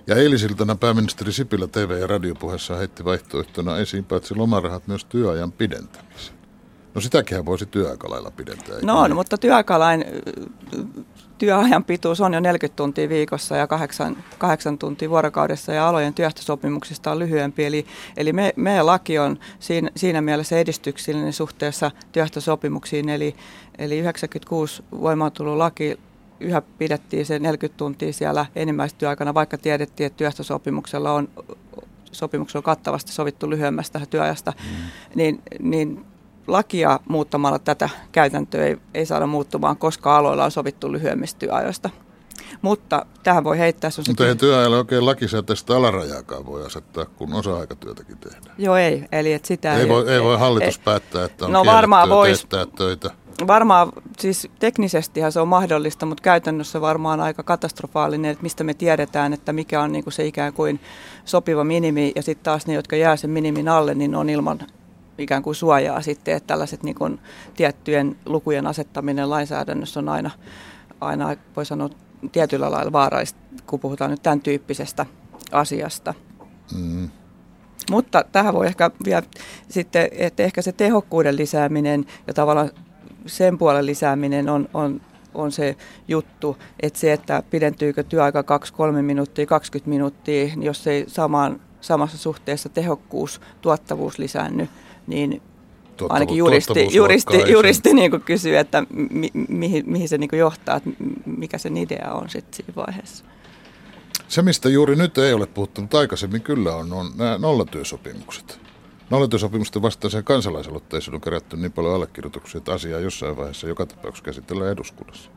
Ja 0.08 0.15
eilisiltana 0.15 0.75
pääministeri 0.75 1.32
Sipilä 1.32 1.67
TV- 1.67 1.99
ja 1.99 2.08
radiopuheessa 2.08 2.75
heitti 2.75 3.06
vaihtoehtona 3.06 3.77
esiin 3.77 4.06
paitsi 4.06 4.36
lomarahat 4.36 4.88
myös 4.88 5.06
työajan 5.06 5.51
pidentämisen. 5.51 6.37
No 6.97 7.01
sitäkin 7.01 7.45
voisi 7.45 7.65
työaikalailla 7.65 8.31
pidentää. 8.31 8.75
No 8.81 8.99
on, 8.99 9.10
niin? 9.10 9.15
mutta 9.15 9.38
työaikalain 9.38 10.05
työajan 11.38 11.83
pituus 11.83 12.21
on 12.21 12.33
jo 12.33 12.39
40 12.39 12.75
tuntia 12.75 13.10
viikossa 13.10 13.55
ja 13.55 13.67
8, 13.67 14.23
8 14.38 14.77
tuntia 14.77 15.10
vuorokaudessa 15.10 15.73
ja 15.73 15.89
alojen 15.89 16.13
työhtösopimuksista 16.13 17.12
on 17.12 17.19
lyhyempi. 17.19 17.65
Eli, 17.65 17.86
eli 18.17 18.33
me, 18.33 18.53
meidän 18.55 18.86
laki 18.86 19.19
on 19.19 19.39
siinä, 19.60 19.89
siinä 19.95 20.21
mielessä 20.21 20.60
edistyksellinen 20.60 21.33
suhteessa 21.33 21.91
työhtösopimuksiin. 22.12 23.10
Eli, 23.10 23.36
eli 23.77 23.99
96 23.99 24.83
laki 25.55 25.99
yhä 26.39 26.62
pidettiin 26.62 27.25
se 27.25 27.39
40 27.39 27.77
tuntia 27.77 28.13
siellä 28.13 28.45
enimmäistyöaikana, 28.55 29.33
vaikka 29.33 29.57
tiedettiin, 29.57 30.07
että 30.07 30.17
työhtösopimuksella 30.17 31.12
on 31.12 31.29
sopimuksella 32.12 32.60
on 32.60 32.63
kattavasti 32.63 33.12
sovittu 33.12 33.49
lyhyemmästä 33.49 34.01
työajasta, 34.10 34.53
mm. 34.57 34.88
niin, 35.15 35.41
niin 35.60 36.05
lakia 36.47 36.99
muuttamalla 37.10 37.60
tätä 37.60 37.89
käytäntöä 38.12 38.65
ei, 38.65 38.77
ei 38.93 39.05
saada 39.05 39.27
muuttumaan, 39.27 39.77
koska 39.77 40.17
aloilla 40.17 40.45
on 40.45 40.51
sovittu 40.51 40.91
lyhyemmistä 40.91 41.39
työajoista. 41.39 41.89
Mutta 42.62 43.05
tähän 43.23 43.43
voi 43.43 43.60
heittää... 43.60 43.89
Mutta 44.07 44.27
ei 44.27 44.36
työajalla 44.36 44.77
oikein 44.77 45.05
lakisääteistä 45.05 45.77
alarajaakaan 45.77 46.45
voi 46.45 46.65
asettaa, 46.65 47.05
kun 47.05 47.33
osa-aikatyötäkin 47.33 48.17
tehdään. 48.17 48.55
Joo, 48.57 48.75
ei. 48.75 49.03
Eli 49.12 49.33
että 49.33 49.47
sitä 49.47 49.75
ei, 49.75 49.81
ei, 49.81 49.89
voi, 49.89 50.13
ei 50.13 50.23
voi 50.23 50.38
hallitus 50.39 50.77
ei, 50.77 50.81
päättää, 50.86 51.25
että 51.25 51.45
on 51.45 51.51
no, 51.51 51.65
varmaan 51.65 52.10
vois, 52.10 52.47
töitä. 52.77 53.12
Varmaan, 53.47 53.91
siis 54.19 54.47
teknisestihan 54.60 55.31
se 55.31 55.39
on 55.39 55.47
mahdollista, 55.47 56.05
mutta 56.05 56.21
käytännössä 56.21 56.81
varmaan 56.81 57.19
aika 57.19 57.43
katastrofaalinen, 57.43 58.31
että 58.31 58.43
mistä 58.43 58.63
me 58.63 58.73
tiedetään, 58.73 59.33
että 59.33 59.53
mikä 59.53 59.81
on 59.81 59.91
niin 59.91 60.03
kuin 60.03 60.13
se 60.13 60.25
ikään 60.25 60.53
kuin 60.53 60.79
sopiva 61.25 61.63
minimi, 61.63 62.12
ja 62.15 62.23
sitten 62.23 62.43
taas 62.43 62.67
ne, 62.67 62.73
jotka 62.73 62.95
jää 62.95 63.15
sen 63.15 63.29
minimin 63.29 63.69
alle, 63.69 63.95
niin 63.95 64.15
on 64.15 64.29
ilman 64.29 64.60
ikään 65.17 65.43
kuin 65.43 65.56
suojaa 65.56 66.01
sitten, 66.01 66.36
että 66.36 66.47
tällaiset 66.47 66.84
niin 66.84 66.95
kuin 66.95 67.19
tiettyjen 67.56 68.15
lukujen 68.25 68.67
asettaminen 68.67 69.30
lainsäädännössä 69.30 69.99
on 69.99 70.10
aina, 70.10 70.32
aina 71.01 71.36
voi 71.56 71.65
sanoa 71.65 71.89
tietyllä 72.32 72.71
lailla 72.71 72.91
vaaraista, 72.91 73.39
kun 73.67 73.80
puhutaan 73.80 74.12
nyt 74.12 74.23
tämän 74.23 74.41
tyyppisestä 74.41 75.06
asiasta. 75.51 76.13
Mm. 76.75 77.10
Mutta 77.91 78.25
tähän 78.32 78.53
voi 78.53 78.67
ehkä 78.67 78.91
vielä 79.06 79.23
sitten, 79.69 80.10
että 80.12 80.43
ehkä 80.43 80.62
se 80.62 80.71
tehokkuuden 80.71 81.36
lisääminen 81.36 82.06
ja 82.27 82.34
tavallaan 82.34 82.71
sen 83.25 83.58
puolen 83.58 83.86
lisääminen 83.86 84.49
on, 84.49 84.69
on, 84.73 85.01
on 85.34 85.51
se 85.51 85.75
juttu, 86.08 86.58
että 86.80 86.99
se, 86.99 87.13
että 87.13 87.43
pidentyykö 87.49 88.03
työaika 88.03 88.41
2-3 88.41 89.01
minuuttia, 89.01 89.45
20 89.45 89.89
minuuttia, 89.89 90.45
niin 90.45 90.63
jos 90.63 90.88
ei 90.88 91.06
samaan, 91.08 91.60
samassa 91.81 92.17
suhteessa 92.17 92.69
tehokkuus, 92.69 93.41
tuottavuus 93.61 94.19
lisäänny, 94.19 94.67
niin 95.07 95.41
Tuottavu- 95.97 96.13
ainakin 96.13 96.37
juristi, 96.37 96.87
juristi, 96.95 97.51
juristi 97.51 97.93
niin 97.93 98.11
kuin 98.11 98.21
kysyy, 98.21 98.57
että 98.57 98.83
mi, 98.89 99.31
mihin, 99.47 99.83
mihin 99.87 100.09
se 100.09 100.17
niin 100.17 100.29
kuin 100.29 100.39
johtaa, 100.39 100.75
että 100.75 100.89
mikä 101.25 101.57
sen 101.57 101.77
idea 101.77 102.11
on 102.11 102.29
sitten 102.29 102.53
siinä 102.53 102.73
vaiheessa. 102.75 103.25
Se, 104.27 104.41
mistä 104.41 104.69
juuri 104.69 104.95
nyt 104.95 105.17
ei 105.17 105.33
ole 105.33 105.45
puhuttu, 105.45 105.81
mutta 105.81 105.99
aikaisemmin 105.99 106.41
kyllä 106.41 106.75
on, 106.75 106.93
on 106.93 107.11
nämä 107.15 107.37
nollatyösopimukset. 107.37 108.59
Nollatyösopimusten 109.09 109.81
vastaiseen 109.81 110.23
kansalaisaloitteeseen 110.23 111.15
on 111.15 111.21
kerätty 111.21 111.57
niin 111.57 111.71
paljon 111.71 111.95
allekirjoituksia, 111.95 112.57
että 112.57 112.73
asiaa 112.73 112.99
jossain 112.99 113.37
vaiheessa 113.37 113.67
joka 113.67 113.85
tapauksessa 113.85 114.25
käsitellään 114.25 114.71
eduskunnassa. 114.71 115.31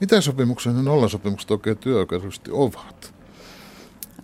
Mitä 0.00 0.20
sopimuksia 0.20 0.72
ne 0.72 0.82
nollasopimukset 0.82 1.50
oikein 1.50 1.78
työoikeudellisesti 1.78 2.50
ovat? 2.50 3.15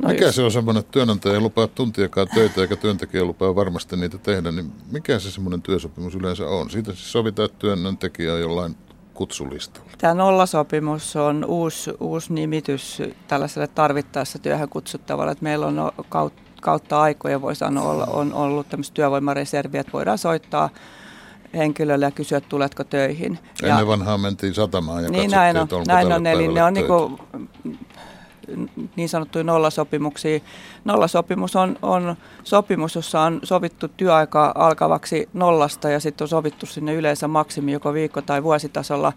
No 0.03 0.09
mikä 0.09 0.25
just. 0.25 0.37
se 0.37 0.43
on 0.43 0.53
semmoinen, 0.53 0.81
että 0.81 0.93
työnantaja 0.93 1.35
ei 1.35 1.41
lupaa 1.41 1.67
tuntiakaan 1.67 2.29
töitä 2.35 2.61
eikä 2.61 2.77
työntekijä 2.77 3.25
lupaa 3.25 3.55
varmasti 3.55 3.97
niitä 3.97 4.19
tehdä, 4.19 4.53
niin 4.53 4.73
mikä 4.91 5.19
se 5.19 5.31
semmoinen 5.31 5.63
työsopimus 5.63 6.15
yleensä 6.15 6.47
on? 6.47 6.71
Siitä 6.71 6.93
siis 6.93 7.13
sovitaan, 7.13 7.47
että 7.47 7.59
työntekijä 7.59 8.35
on 8.35 8.41
jollain 8.41 8.77
kutsulistalla. 9.15 9.91
Tämä 9.99 10.15
nollasopimus 10.15 11.17
on 11.17 11.45
uusi, 11.45 11.91
uusi 12.01 12.33
nimitys 12.33 13.03
tällaiselle 13.29 13.67
tarvittaessa 13.67 14.39
työhön 14.39 14.69
kutsuttavalle. 14.69 15.33
Että 15.33 15.45
meillä 15.45 15.67
on 15.67 15.93
kautta, 16.09 16.43
kautta 16.63 17.01
aikoja, 17.01 17.41
voi 17.41 17.57
sanoa, 17.57 18.05
on 18.05 18.35
ollut 18.35 18.69
tämmöistä 18.69 18.95
työvoimareserviä, 18.95 19.81
että 19.81 19.93
voidaan 19.93 20.19
soittaa 20.19 20.71
henkilölle 21.55 22.05
ja 22.05 22.11
kysyä, 22.11 22.41
tuletko 22.41 22.85
töihin. 22.85 23.39
Ennen 23.63 23.79
ja, 23.79 23.87
vanhaa 23.87 24.19
mentiin 24.19 24.55
satamaan 24.55 25.05
ja 25.05 25.11
niin 25.11 25.31
näin 25.31 25.57
on, 25.57 25.69
näin 25.87 26.13
on, 26.13 26.27
eli 26.27 26.49
ne 26.49 26.63
on 26.63 26.75
niin 26.75 26.87
kuin 26.87 27.19
niin 28.97 29.09
sanottuja 29.09 29.45
nollasopimuksia. 29.45 30.41
Nollasopimus 30.85 31.57
on, 31.57 31.77
on 31.83 32.17
sopimus, 32.45 32.95
jossa 32.95 33.21
on 33.21 33.41
sovittu 33.43 33.89
työaika 33.89 34.53
alkavaksi 34.55 35.29
nollasta 35.35 35.91
ja 35.91 36.01
sitten 36.01 36.25
on 36.25 36.29
sovittu 36.29 36.67
sinne 36.67 36.95
yleensä 36.95 37.29
maksimi 37.29 37.73
joko 37.73 37.95
viikko- 37.95 38.23
tai 38.23 38.43
vuositasolla 38.43 39.13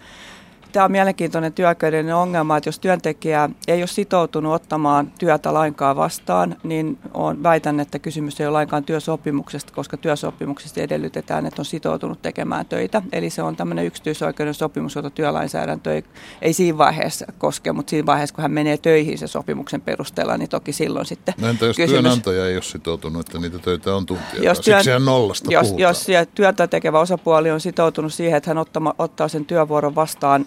tämä 0.75 0.85
on 0.85 0.91
mielenkiintoinen 0.91 1.53
työoikeudellinen 1.53 2.15
ongelma, 2.15 2.57
että 2.57 2.67
jos 2.67 2.79
työntekijä 2.79 3.49
ei 3.67 3.81
ole 3.81 3.87
sitoutunut 3.87 4.53
ottamaan 4.53 5.11
työtä 5.19 5.53
lainkaan 5.53 5.95
vastaan, 5.95 6.55
niin 6.63 6.97
on, 7.13 7.43
väitän, 7.43 7.79
että 7.79 7.99
kysymys 7.99 8.41
ei 8.41 8.47
ole 8.47 8.53
lainkaan 8.53 8.83
työsopimuksesta, 8.83 9.73
koska 9.73 9.97
työsopimuksesta 9.97 10.81
edellytetään, 10.81 11.45
että 11.45 11.61
on 11.61 11.65
sitoutunut 11.65 12.21
tekemään 12.21 12.65
töitä. 12.65 13.01
Eli 13.11 13.29
se 13.29 13.41
on 13.41 13.55
tämmöinen 13.55 13.85
yksityisoikeuden 13.85 14.53
sopimus, 14.53 14.95
jota 14.95 15.09
työlainsäädäntö 15.09 15.93
ei, 15.93 16.03
ei 16.41 16.53
siinä 16.53 16.77
vaiheessa 16.77 17.25
koske, 17.37 17.71
mutta 17.71 17.89
siinä 17.89 18.05
vaiheessa, 18.05 18.35
kun 18.35 18.41
hän 18.41 18.51
menee 18.51 18.77
töihin 18.77 19.17
se 19.17 19.27
sopimuksen 19.27 19.81
perusteella, 19.81 20.37
niin 20.37 20.49
toki 20.49 20.73
silloin 20.73 21.05
sitten 21.05 21.33
no 21.41 21.47
entä 21.47 21.65
jos 21.65 21.75
kysymys, 21.75 22.01
työnantaja 22.01 22.47
ei 22.47 22.55
ole 22.55 22.63
sitoutunut, 22.63 23.27
että 23.27 23.39
niitä 23.39 23.59
töitä 23.59 23.95
on 23.95 24.05
tuntia? 24.05 24.43
Jos, 24.43 24.59
työn, 24.59 24.83
Siksi 24.83 25.05
nollasta 25.05 25.53
jos, 25.53 25.73
jos 25.77 26.05
työtä 26.35 26.67
tekevä 26.67 26.99
osapuoli 26.99 27.51
on 27.51 27.61
sitoutunut 27.61 28.13
siihen, 28.13 28.37
että 28.37 28.49
hän 28.49 28.57
ottama, 28.57 28.93
ottaa 28.97 29.27
sen 29.27 29.45
työvuoron 29.45 29.95
vastaan 29.95 30.45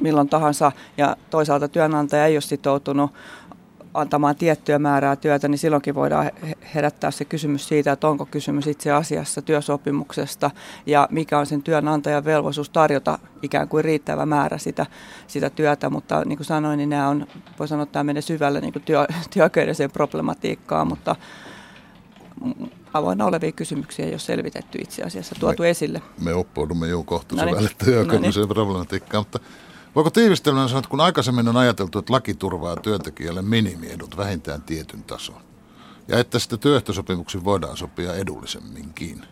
milloin 0.00 0.28
tahansa 0.28 0.72
ja 0.96 1.16
toisaalta 1.30 1.68
työnantaja 1.68 2.26
ei 2.26 2.34
ole 2.34 2.40
sitoutunut 2.40 3.10
antamaan 3.94 4.36
tiettyä 4.36 4.78
määrää 4.78 5.16
työtä, 5.16 5.48
niin 5.48 5.58
silloinkin 5.58 5.94
voidaan 5.94 6.30
herättää 6.74 7.10
se 7.10 7.24
kysymys 7.24 7.68
siitä, 7.68 7.92
että 7.92 8.08
onko 8.08 8.26
kysymys 8.26 8.66
itse 8.66 8.92
asiassa 8.92 9.42
työsopimuksesta 9.42 10.50
ja 10.86 11.08
mikä 11.10 11.38
on 11.38 11.46
sen 11.46 11.62
työnantajan 11.62 12.24
velvollisuus 12.24 12.70
tarjota 12.70 13.18
ikään 13.42 13.68
kuin 13.68 13.84
riittävä 13.84 14.26
määrä 14.26 14.58
sitä, 14.58 14.86
sitä 15.26 15.50
työtä. 15.50 15.90
Mutta 15.90 16.24
niin 16.24 16.36
kuin 16.38 16.46
sanoin, 16.46 16.76
niin 16.76 16.90
nämä 16.90 17.08
on, 17.08 17.26
voi 17.58 17.68
sanoa, 17.68 17.82
että 17.82 17.92
tämä 17.92 18.04
menee 18.04 18.22
syvälle 18.22 18.60
niin 18.60 18.72
kuin 18.72 18.82
työ, 18.82 19.06
työoikeudelliseen 19.32 19.90
problematiikkaan, 19.90 20.88
mutta 20.88 21.16
avoinna 22.94 23.24
olevia 23.24 23.52
kysymyksiä 23.52 24.04
ei 24.04 24.12
ole 24.12 24.18
selvitetty 24.18 24.78
itse 24.82 25.02
asiassa, 25.02 25.34
tuotu 25.40 25.62
me, 25.62 25.70
esille. 25.70 26.02
Me 26.20 26.34
oppoudumme 26.34 26.88
jo 26.88 27.02
kohta 27.02 27.36
no 27.36 27.42
syvälle 27.48 27.70
työoikeudelliseen 27.84 28.48
no 28.48 28.54
problematiikkaan, 28.54 29.20
mutta 29.20 29.38
Voiko 29.94 30.10
tiivistelmään 30.10 30.68
sanoa, 30.68 30.78
että 30.78 30.90
kun 30.90 31.00
aikaisemmin 31.00 31.48
on 31.48 31.56
ajateltu, 31.56 31.98
että 31.98 32.12
laki 32.12 32.34
turvaa 32.34 32.76
työntekijälle 32.76 33.42
minimiedut 33.42 34.16
vähintään 34.16 34.62
tietyn 34.62 35.02
tason, 35.02 35.42
ja 36.08 36.18
että 36.18 36.38
sitä 36.38 36.56
työehtosopimuksin 36.56 37.44
voidaan 37.44 37.76
sopia 37.76 38.14
edullisemminkin, 38.14 39.26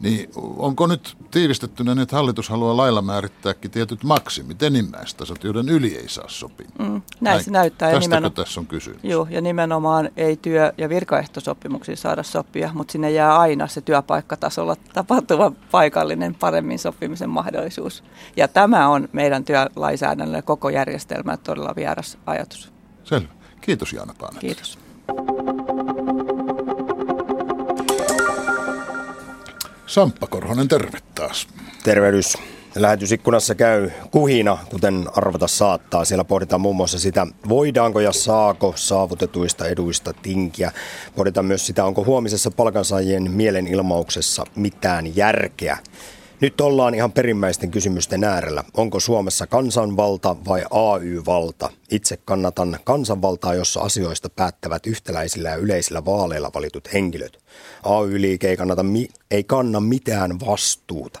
niin 0.00 0.30
onko 0.36 0.86
nyt 0.86 1.16
tiivistettynä, 1.30 1.94
niin, 1.94 2.02
että 2.02 2.16
hallitus 2.16 2.48
haluaa 2.48 2.76
lailla 2.76 3.02
määrittääkin 3.02 3.70
tietyt 3.70 4.04
maksimit, 4.04 4.62
enimmäistasot, 4.62 5.44
joiden 5.44 5.68
yli 5.68 5.96
ei 5.96 6.08
saa 6.08 6.28
sopia? 6.28 6.68
Mm, 6.78 7.02
näin 7.20 7.44
se 7.44 7.50
näyttää. 7.50 7.90
Tästäkö 7.90 8.06
nimenomaan, 8.06 8.32
tässä 8.32 8.60
on 8.60 8.66
kysymys? 8.66 9.00
Joo, 9.02 9.26
ja 9.30 9.40
nimenomaan 9.40 10.10
ei 10.16 10.36
työ- 10.36 10.72
ja 10.78 10.88
virkaehtosopimuksiin 10.88 11.96
saada 11.96 12.22
sopia, 12.22 12.70
mutta 12.74 12.92
sinne 12.92 13.10
jää 13.10 13.38
aina 13.38 13.66
se 13.66 13.80
työpaikkatasolla 13.80 14.76
tapahtuva 14.92 15.52
paikallinen 15.70 16.34
paremmin 16.34 16.78
sopimisen 16.78 17.30
mahdollisuus. 17.30 18.04
Ja 18.36 18.48
tämä 18.48 18.88
on 18.88 19.08
meidän 19.12 19.44
työlainsäädännölle 19.44 20.42
koko 20.42 20.70
järjestelmä 20.70 21.36
todella 21.36 21.72
vieras 21.76 22.18
ajatus. 22.26 22.72
Selvä. 23.04 23.28
Kiitos 23.60 23.92
Jaana 23.92 24.14
Paanet. 24.18 24.40
Kiitos. 24.40 24.78
Samppa 29.90 30.26
Korhonen, 30.26 30.68
terve 30.68 30.98
taas. 31.14 31.48
Tervehdys. 31.84 32.38
Lähetysikkunassa 32.74 33.54
käy 33.54 33.90
kuhina, 34.10 34.58
kuten 34.70 35.06
arvata 35.16 35.46
saattaa. 35.46 36.04
Siellä 36.04 36.24
pohditaan 36.24 36.60
muun 36.60 36.76
muassa 36.76 36.98
sitä, 36.98 37.26
voidaanko 37.48 38.00
ja 38.00 38.12
saako 38.12 38.72
saavutetuista 38.76 39.66
eduista 39.66 40.12
tinkiä. 40.22 40.72
Pohditaan 41.16 41.46
myös 41.46 41.66
sitä, 41.66 41.84
onko 41.84 42.04
huomisessa 42.04 42.50
palkansaajien 42.50 43.30
mielenilmauksessa 43.30 44.44
mitään 44.56 45.16
järkeä. 45.16 45.78
Nyt 46.40 46.60
ollaan 46.60 46.94
ihan 46.94 47.12
perimmäisten 47.12 47.70
kysymysten 47.70 48.24
äärellä. 48.24 48.64
Onko 48.76 49.00
Suomessa 49.00 49.46
kansanvalta 49.46 50.36
vai 50.48 50.64
AY-valta? 50.70 51.70
Itse 51.90 52.16
kannatan 52.16 52.78
kansanvaltaa, 52.84 53.54
jossa 53.54 53.80
asioista 53.80 54.28
päättävät 54.30 54.86
yhtäläisillä 54.86 55.48
ja 55.48 55.56
yleisillä 55.56 56.04
vaaleilla 56.04 56.50
valitut 56.54 56.92
henkilöt. 56.92 57.38
AY-liike 57.82 58.48
ei, 58.48 58.56
kannata, 58.56 58.84
ei 59.30 59.44
kanna 59.44 59.80
mitään 59.80 60.40
vastuuta. 60.40 61.20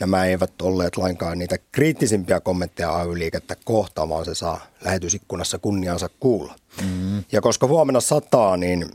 Nämä 0.00 0.24
eivät 0.24 0.62
olleet 0.62 0.96
lainkaan 0.96 1.38
niitä 1.38 1.58
kriittisimpiä 1.72 2.40
kommentteja 2.40 2.96
AY-liikettä 2.96 3.56
kohtaan, 3.64 4.08
vaan 4.08 4.24
se 4.24 4.34
saa 4.34 4.66
lähetysikkunassa 4.84 5.58
kunniansa 5.58 6.08
kuulla. 6.20 6.54
Mm. 6.82 7.24
Ja 7.32 7.40
koska 7.40 7.66
huomenna 7.66 8.00
sataa, 8.00 8.56
niin 8.56 8.90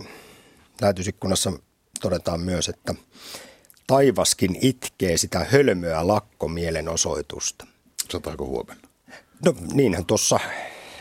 lähetysikkunassa 0.81 1.51
todetaan 2.01 2.39
myös, 2.39 2.69
että 2.69 2.95
taivaskin 3.87 4.57
itkee 4.61 5.17
sitä 5.17 5.45
hölmöä 5.51 6.07
lakkomielenosoitusta. 6.07 7.65
Sataako 8.11 8.45
huomenna? 8.45 8.87
No 9.45 9.53
niinhän 9.73 10.05
tuossa 10.05 10.39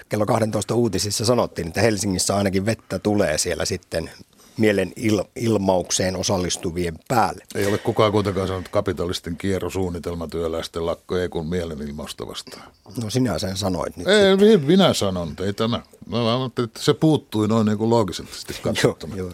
kello 0.09 0.27
12 0.27 0.75
uutisissa 0.75 1.25
sanottiin, 1.25 1.69
että 1.69 1.81
Helsingissä 1.81 2.37
ainakin 2.37 2.67
vettä 2.67 2.99
tulee 2.99 3.39
siellä 3.39 3.65
sitten 3.65 4.11
mielenilmaukseen 4.57 6.17
osallistuvien 6.17 6.99
päälle. 7.09 7.45
Ei 7.55 7.67
ole 7.67 7.79
kukaan 7.79 8.13
kuitenkaan 8.13 8.47
sanonut 8.47 8.69
kapitalisten 8.69 9.37
kierrosuunnitelma 9.37 10.29
työläisten 10.29 10.87
lakko, 10.87 11.17
ei 11.17 11.29
kun 11.29 11.47
mielenilmausta 11.47 12.27
vastaan. 12.27 12.73
No 13.03 13.11
sinä 13.11 13.39
sen 13.39 13.57
sanoit 13.57 13.97
nyt 13.97 14.09
Ei, 14.09 14.39
sitten. 14.39 14.65
minä 14.65 14.95
sanon, 14.95 15.35
ei 15.45 15.53
tämä. 15.53 15.83
Mä 16.07 16.19
että 16.65 16.81
se 16.83 16.95
puuttui 16.95 17.49
noin 17.49 17.67
niin 17.67 17.79
kuin 17.79 17.91
loogisesti 17.91 18.55
katsottuna. 18.63 19.17
joo, 19.17 19.29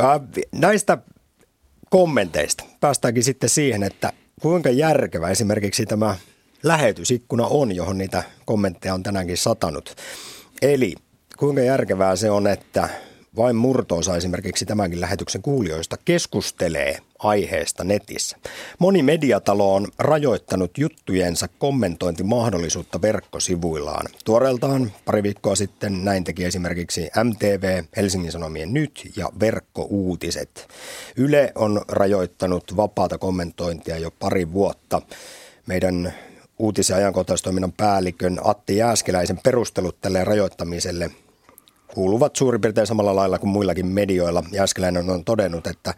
joo. 0.00 0.10
Äh, 0.14 0.20
näistä 0.52 0.98
kommenteista 1.90 2.64
päästäänkin 2.80 3.24
sitten 3.24 3.48
siihen, 3.48 3.82
että 3.82 4.12
kuinka 4.42 4.70
järkevä 4.70 5.28
esimerkiksi 5.28 5.86
tämä 5.86 6.16
lähetysikkuna 6.62 7.46
on, 7.46 7.76
johon 7.76 7.98
niitä 7.98 8.22
kommentteja 8.44 8.94
on 8.94 9.02
tänäänkin 9.02 9.36
satanut. 9.36 9.96
Eli 10.62 10.94
kuinka 11.36 11.60
järkevää 11.60 12.16
se 12.16 12.30
on, 12.30 12.46
että 12.46 12.88
vain 13.36 13.56
murtoosa 13.56 14.16
esimerkiksi 14.16 14.66
tämänkin 14.66 15.00
lähetyksen 15.00 15.42
kuulijoista 15.42 15.96
keskustelee 16.04 16.98
aiheesta 17.18 17.84
netissä. 17.84 18.36
Moni 18.78 19.02
mediatalo 19.02 19.74
on 19.74 19.88
rajoittanut 19.98 20.78
juttujensa 20.78 21.48
kommentointimahdollisuutta 21.58 23.02
verkkosivuillaan. 23.02 24.06
Tuoreeltaan 24.24 24.92
pari 25.04 25.22
viikkoa 25.22 25.54
sitten 25.54 26.04
näin 26.04 26.24
teki 26.24 26.44
esimerkiksi 26.44 27.10
MTV, 27.24 27.82
Helsingin 27.96 28.32
Sanomien 28.32 28.74
Nyt 28.74 29.10
ja 29.16 29.28
Verkkouutiset. 29.40 30.68
Yle 31.16 31.52
on 31.54 31.82
rajoittanut 31.88 32.76
vapaata 32.76 33.18
kommentointia 33.18 33.98
jo 33.98 34.10
pari 34.18 34.52
vuotta. 34.52 35.02
Meidän 35.66 36.14
uutis- 36.58 36.90
ja 36.90 36.96
ajankohtaistoiminnan 36.96 37.72
päällikön 37.72 38.38
Atti 38.44 38.76
Jääskeläisen 38.76 39.40
perustelut 39.42 40.00
tälle 40.00 40.24
rajoittamiselle 40.24 41.10
kuuluvat 41.94 42.36
suurin 42.36 42.60
piirtein 42.60 42.86
samalla 42.86 43.16
lailla 43.16 43.38
kuin 43.38 43.50
muillakin 43.50 43.86
medioilla. 43.86 44.44
Jääskeläinen 44.52 45.10
on 45.10 45.24
todennut, 45.24 45.66
että 45.66 45.94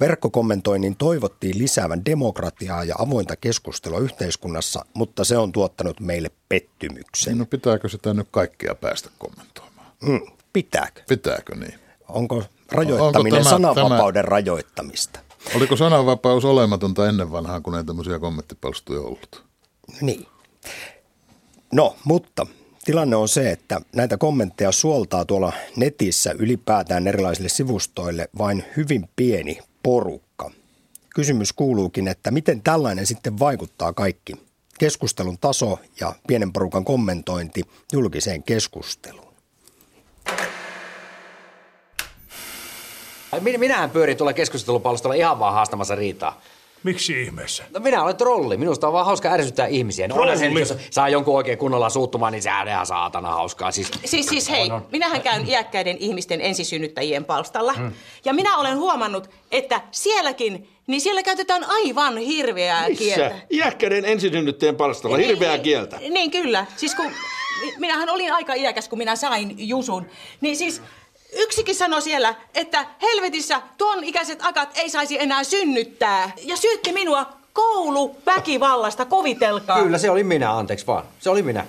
Verkkokommentoinnin 0.00 0.96
toivottiin 0.96 1.58
lisäävän 1.58 2.04
demokratiaa 2.04 2.84
ja 2.84 2.94
avointa 2.98 3.36
keskustelua 3.36 3.98
yhteiskunnassa, 3.98 4.84
mutta 4.94 5.24
se 5.24 5.38
on 5.38 5.52
tuottanut 5.52 6.00
meille 6.00 6.30
pettymyksen. 6.48 7.38
No 7.38 7.46
pitääkö 7.46 7.88
sitä 7.88 8.14
nyt 8.14 8.28
kaikkia 8.30 8.74
päästä 8.74 9.10
kommentoimaan? 9.18 9.86
Mm, 10.02 10.20
pitääkö? 10.52 11.02
Pitääkö 11.08 11.54
niin? 11.56 11.74
Onko 12.08 12.44
rajoittaminen 12.72 13.16
Onko 13.16 13.30
tämä, 13.30 13.42
sananvapauden 13.50 14.24
tämä, 14.24 14.30
rajoittamista? 14.30 15.20
Oliko 15.56 15.76
sananvapaus 15.76 16.44
olematonta 16.44 17.08
ennen 17.08 17.32
vanhaa, 17.32 17.60
kun 17.60 17.76
ei 17.76 17.84
tämmöisiä 17.84 18.18
kommenttipalstoja 18.18 19.00
ollut? 19.00 19.44
Niin. 20.00 20.26
No, 21.72 21.96
mutta 22.04 22.46
tilanne 22.84 23.16
on 23.16 23.28
se, 23.28 23.50
että 23.50 23.80
näitä 23.96 24.16
kommentteja 24.16 24.72
suoltaa 24.72 25.24
tuolla 25.24 25.52
netissä 25.76 26.34
ylipäätään 26.38 27.06
erilaisille 27.06 27.48
sivustoille 27.48 28.28
vain 28.38 28.64
hyvin 28.76 29.08
pieni 29.16 29.58
porukka. 29.84 30.50
Kysymys 31.14 31.52
kuuluukin, 31.52 32.08
että 32.08 32.30
miten 32.30 32.62
tällainen 32.62 33.06
sitten 33.06 33.38
vaikuttaa 33.38 33.92
kaikki 33.92 34.32
keskustelun 34.78 35.38
taso 35.38 35.78
ja 36.00 36.14
pienen 36.26 36.52
porukan 36.52 36.84
kommentointi 36.84 37.62
julkiseen 37.92 38.42
keskusteluun. 38.42 39.34
Minähän 43.40 43.90
pyörin 43.90 44.16
tuolla 44.16 44.32
keskustelupalstolla 44.32 45.14
ihan 45.14 45.38
vaan 45.38 45.54
haastamassa 45.54 45.94
riitaa. 45.94 46.40
Miksi 46.84 47.22
ihmeessä? 47.22 47.64
No 47.70 47.80
minä 47.80 48.02
olen 48.02 48.16
trolli. 48.16 48.56
Minusta 48.56 48.86
on 48.86 48.92
vaan 48.92 49.06
hauska 49.06 49.32
ärsyttää 49.32 49.66
ihmisiä. 49.66 50.08
No 50.08 50.14
trolli? 50.14 50.38
Sen, 50.38 50.52
jos 50.52 50.74
saa 50.90 51.08
jonkun 51.08 51.36
oikein 51.36 51.58
kunnolla 51.58 51.90
suuttumaan, 51.90 52.32
niin 52.32 52.42
sehän 52.42 52.62
on 52.62 52.68
ihan 52.68 52.86
saatana 52.86 53.28
hauskaa. 53.28 53.70
Siis, 53.72 53.90
siis, 54.04 54.26
siis 54.26 54.50
hei, 54.50 54.64
on, 54.64 54.72
on. 54.72 54.86
minähän 54.92 55.22
käyn 55.22 55.48
iäkkäiden 55.48 55.96
ihmisten 56.00 56.40
ensisynnyttäjien 56.40 57.24
palstalla. 57.24 57.72
Hmm. 57.72 57.92
Ja 58.24 58.32
minä 58.34 58.56
olen 58.56 58.76
huomannut, 58.76 59.30
että 59.52 59.80
sielläkin 59.90 60.68
niin 60.86 61.00
siellä 61.00 61.22
käytetään 61.22 61.64
aivan 61.68 62.16
hirveää 62.16 62.88
Missä? 62.88 63.04
kieltä. 63.04 63.34
Iäkkäiden 63.50 64.04
ensisynnyttäjien 64.04 64.76
palstalla, 64.76 65.16
niin, 65.16 65.28
hirveää 65.28 65.58
kieltä. 65.58 65.96
Niin, 65.96 66.14
niin 66.14 66.30
kyllä. 66.30 66.66
Siis 66.76 66.94
kun 66.94 67.10
minähän 67.78 68.10
olin 68.10 68.32
aika 68.32 68.54
iäkäs, 68.54 68.88
kun 68.88 68.98
minä 68.98 69.16
sain 69.16 69.54
Jusun. 69.68 70.06
Niin 70.40 70.56
siis 70.56 70.82
Yksikin 71.36 71.74
sanoi 71.74 72.02
siellä, 72.02 72.34
että 72.54 72.86
helvetissä 73.02 73.62
tuon 73.78 74.04
ikäiset 74.04 74.38
akat 74.42 74.70
ei 74.74 74.90
saisi 74.90 75.20
enää 75.20 75.44
synnyttää. 75.44 76.32
Ja 76.42 76.56
syytti 76.56 76.92
minua 76.92 77.26
kouluväkivallasta, 77.52 79.04
kovitelkaa. 79.04 79.82
Kyllä, 79.82 79.98
se 79.98 80.10
oli 80.10 80.24
minä, 80.24 80.56
anteeksi 80.56 80.86
vaan. 80.86 81.04
Se 81.20 81.30
oli 81.30 81.42
minä. 81.42 81.66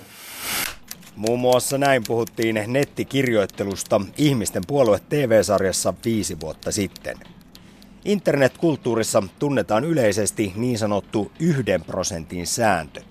Muun 1.16 1.40
muassa 1.40 1.78
näin 1.78 2.02
puhuttiin 2.06 2.62
nettikirjoittelusta 2.66 4.00
Ihmisten 4.18 4.62
puolue 4.66 5.00
TV-sarjassa 5.08 5.94
viisi 6.04 6.40
vuotta 6.40 6.72
sitten. 6.72 7.18
Internetkulttuurissa 8.04 9.22
tunnetaan 9.38 9.84
yleisesti 9.84 10.52
niin 10.56 10.78
sanottu 10.78 11.32
yhden 11.40 11.84
prosentin 11.84 12.46
sääntö. 12.46 13.02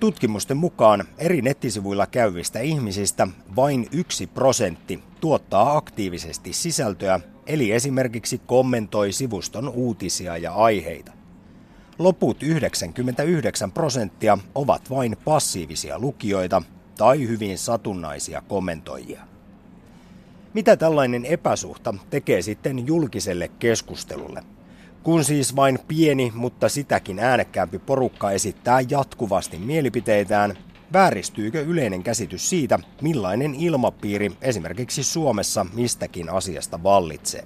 Tutkimusten 0.00 0.56
mukaan 0.56 1.04
eri 1.18 1.42
nettisivuilla 1.42 2.06
käyvistä 2.06 2.60
ihmisistä 2.60 3.28
vain 3.56 3.88
yksi 3.92 4.26
prosentti 4.26 5.00
tuottaa 5.20 5.76
aktiivisesti 5.76 6.52
sisältöä, 6.52 7.20
eli 7.46 7.72
esimerkiksi 7.72 8.40
kommentoi 8.46 9.12
sivuston 9.12 9.68
uutisia 9.68 10.36
ja 10.36 10.52
aiheita. 10.52 11.12
Loput 11.98 12.42
99 12.42 13.72
prosenttia 13.72 14.38
ovat 14.54 14.90
vain 14.90 15.16
passiivisia 15.24 15.98
lukijoita 15.98 16.62
tai 16.98 17.28
hyvin 17.28 17.58
satunnaisia 17.58 18.42
kommentoijia. 18.48 19.20
Mitä 20.54 20.76
tällainen 20.76 21.24
epäsuhta 21.24 21.94
tekee 22.10 22.42
sitten 22.42 22.86
julkiselle 22.86 23.50
keskustelulle? 23.58 24.42
Kun 25.02 25.24
siis 25.24 25.56
vain 25.56 25.78
pieni, 25.88 26.32
mutta 26.34 26.68
sitäkin 26.68 27.18
äänekkäämpi 27.18 27.78
porukka 27.78 28.30
esittää 28.30 28.78
jatkuvasti 28.90 29.58
mielipiteitään, 29.58 30.54
vääristyykö 30.92 31.60
yleinen 31.60 32.02
käsitys 32.02 32.50
siitä, 32.50 32.78
millainen 33.02 33.54
ilmapiiri 33.54 34.30
esimerkiksi 34.42 35.02
Suomessa 35.02 35.66
mistäkin 35.74 36.30
asiasta 36.30 36.82
vallitsee? 36.82 37.44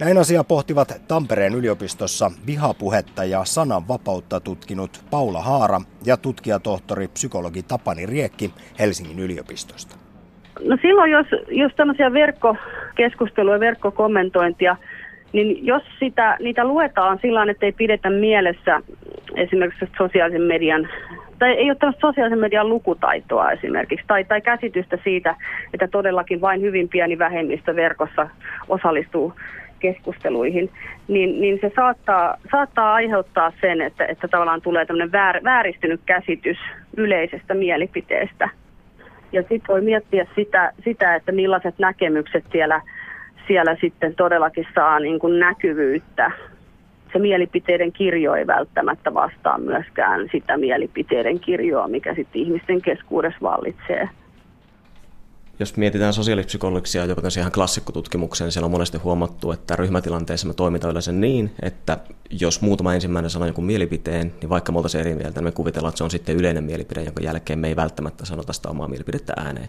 Näin 0.00 0.18
asia 0.18 0.44
pohtivat 0.44 1.02
Tampereen 1.08 1.54
yliopistossa 1.54 2.30
vihapuhetta 2.46 3.24
ja 3.24 3.44
sananvapautta 3.44 4.40
tutkinut 4.40 5.04
Paula 5.10 5.42
Haara 5.42 5.80
ja 6.04 6.16
tutkijatohtori 6.16 7.08
psykologi 7.08 7.62
Tapani 7.62 8.06
Riekki 8.06 8.50
Helsingin 8.78 9.18
yliopistosta. 9.18 9.96
No 10.60 10.78
silloin, 10.82 11.10
jos, 11.10 11.26
jos 11.48 11.72
tämmöisiä 11.76 12.12
verkkokeskusteluja, 12.12 13.60
verkkokommentointia, 13.60 14.76
niin 15.34 15.66
jos 15.66 15.82
sitä, 15.98 16.36
niitä 16.40 16.64
luetaan 16.64 17.18
sillä 17.22 17.50
että 17.50 17.66
ei 17.66 17.72
pidetä 17.72 18.10
mielessä 18.10 18.80
esimerkiksi 19.36 19.88
sosiaalisen 19.98 20.42
median, 20.42 20.88
tai 21.38 21.50
ei 21.50 21.70
ole 21.70 21.74
tämmöistä 21.74 22.06
sosiaalisen 22.06 22.38
median 22.38 22.68
lukutaitoa 22.68 23.50
esimerkiksi, 23.50 24.06
tai, 24.06 24.24
tai 24.24 24.40
käsitystä 24.40 24.98
siitä, 25.04 25.34
että 25.74 25.88
todellakin 25.88 26.40
vain 26.40 26.60
hyvin 26.60 26.88
pieni 26.88 27.18
vähemmistö 27.18 27.76
verkossa 27.76 28.28
osallistuu 28.68 29.32
keskusteluihin, 29.78 30.70
niin, 31.08 31.40
niin 31.40 31.58
se 31.60 31.72
saattaa, 31.76 32.36
saattaa 32.50 32.94
aiheuttaa 32.94 33.52
sen, 33.60 33.80
että, 33.80 34.04
että 34.06 34.28
tavallaan 34.28 34.62
tulee 34.62 34.86
tämmöinen 34.86 35.12
väär, 35.12 35.44
vääristynyt 35.44 36.00
käsitys 36.06 36.58
yleisestä 36.96 37.54
mielipiteestä. 37.54 38.48
Ja 39.32 39.42
sitten 39.42 39.68
voi 39.68 39.80
miettiä 39.80 40.26
sitä, 40.34 40.72
sitä, 40.84 41.14
että 41.14 41.32
millaiset 41.32 41.74
näkemykset 41.78 42.44
siellä, 42.52 42.80
siellä 43.46 43.76
sitten 43.80 44.14
todellakin 44.14 44.66
saa 44.74 45.00
niin 45.00 45.18
kuin 45.18 45.38
näkyvyyttä. 45.40 46.32
Se 47.12 47.18
mielipiteiden 47.18 47.92
kirjo 47.92 48.34
ei 48.34 48.46
välttämättä 48.46 49.14
vastaa 49.14 49.58
myöskään 49.58 50.28
sitä 50.32 50.56
mielipiteiden 50.56 51.40
kirjoa, 51.40 51.88
mikä 51.88 52.14
sitten 52.14 52.42
ihmisten 52.42 52.82
keskuudessa 52.82 53.38
vallitsee 53.42 54.08
jos 55.58 55.76
mietitään 55.76 56.12
sosiaalipsykologisia 56.12 57.04
jopa 57.04 57.22
ihan 57.38 57.52
klassikkotutkimuksia, 57.52 58.44
niin 58.44 58.52
siellä 58.52 58.64
on 58.64 58.70
monesti 58.70 58.98
huomattu, 58.98 59.52
että 59.52 59.76
ryhmätilanteessa 59.76 60.46
me 60.46 60.54
toimitaan 60.54 60.90
yleensä 60.90 61.12
niin, 61.12 61.54
että 61.62 61.98
jos 62.30 62.60
muutama 62.60 62.94
ensimmäinen 62.94 63.30
sanoo 63.30 63.46
jonkun 63.46 63.64
mielipiteen, 63.64 64.34
niin 64.40 64.48
vaikka 64.48 64.72
me 64.72 64.78
oltaisiin 64.78 65.00
eri 65.00 65.14
mieltä, 65.14 65.40
niin 65.40 65.44
me 65.44 65.52
kuvitellaan, 65.52 65.90
että 65.90 65.98
se 65.98 66.04
on 66.04 66.10
sitten 66.10 66.36
yleinen 66.36 66.64
mielipide, 66.64 67.02
jonka 67.02 67.22
jälkeen 67.22 67.58
me 67.58 67.68
ei 67.68 67.76
välttämättä 67.76 68.24
sanota 68.24 68.52
sitä 68.52 68.68
omaa 68.68 68.88
mielipidettä 68.88 69.32
ääneen. 69.36 69.68